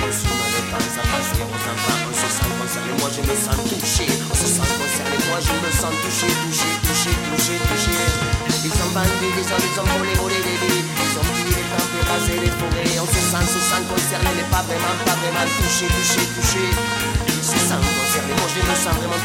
Consume 0.00 0.36
le 0.36 0.60
temps 0.68 0.88
sans 0.90 1.06
penser 1.08 1.42
aux 1.48 1.62
enfants. 1.70 2.00
On 2.10 2.14
se 2.20 2.28
sent 2.28 2.50
concerné, 2.60 2.92
moi 3.00 3.08
je 3.08 3.22
me 3.24 3.34
sens 3.40 3.56
touché. 3.72 4.04
On 4.28 4.36
se 4.36 4.46
sent 4.46 4.68
concerné, 4.76 5.16
moi 5.32 5.38
je 5.40 5.54
me 5.64 5.70
sens 5.72 5.94
touché, 6.04 6.28
touché, 6.28 6.70
touché, 6.84 7.12
touché, 7.32 7.54
touché. 7.68 7.96
Ils 8.62 8.72
ont 8.72 8.92
vendu 8.92 9.26
des 9.36 9.46
hommes, 9.52 9.64
ils 9.64 9.80
ont 9.80 9.98
volé, 9.98 10.14
volé 10.20 10.34
des 10.36 10.66
vies. 10.66 10.89
Moi 18.40 18.48
je 18.54 18.60
me 18.60 18.74
sens 18.74 18.94
vraiment 18.96 19.20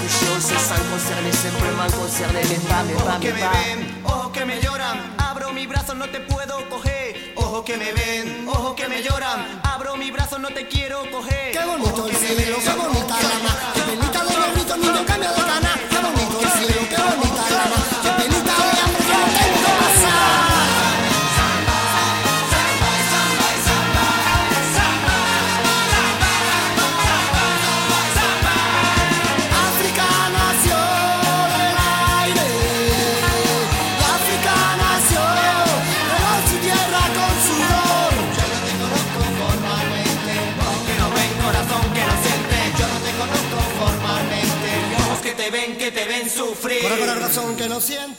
que 3.20 3.28
me 3.34 3.40
pas. 3.40 3.52
ven, 3.52 4.02
ojo 4.04 4.32
que 4.32 4.46
me 4.46 4.62
lloran, 4.62 4.98
abro 5.18 5.52
mi 5.54 5.66
brazo, 5.68 5.96
no 5.96 6.08
te 6.10 6.20
puedo 6.20 6.70
coger. 6.70 7.34
Ojo 7.36 7.64
que 7.64 7.78
me 7.78 7.92
ven, 7.94 8.48
ojo 8.48 8.76
que 8.76 8.88
me 8.88 9.02
lloran, 9.02 9.62
abro 9.64 9.98
mi 9.98 10.12
brazo, 10.12 10.38
no 10.40 10.50
te 10.50 10.68
quiero 10.68 11.10
coger. 11.12 11.52
Qué 11.52 11.66
bonito 11.66 12.08
el 12.08 12.16
cielo, 12.16 12.58
qué 12.64 12.72
bonita 12.72 13.16
la 13.22 14.78
niño 14.78 15.06
cambia 15.06 15.32
de. 15.32 15.36
Qué 15.90 15.98
bonito 15.98 16.42
el 16.42 16.50
cielo, 16.52 16.82
qué 16.90 17.02
bonita 17.02 17.44
la 17.50 17.95
razón 47.36 47.56
que 47.58 47.68
no 47.68 47.82
siente. 47.82 48.15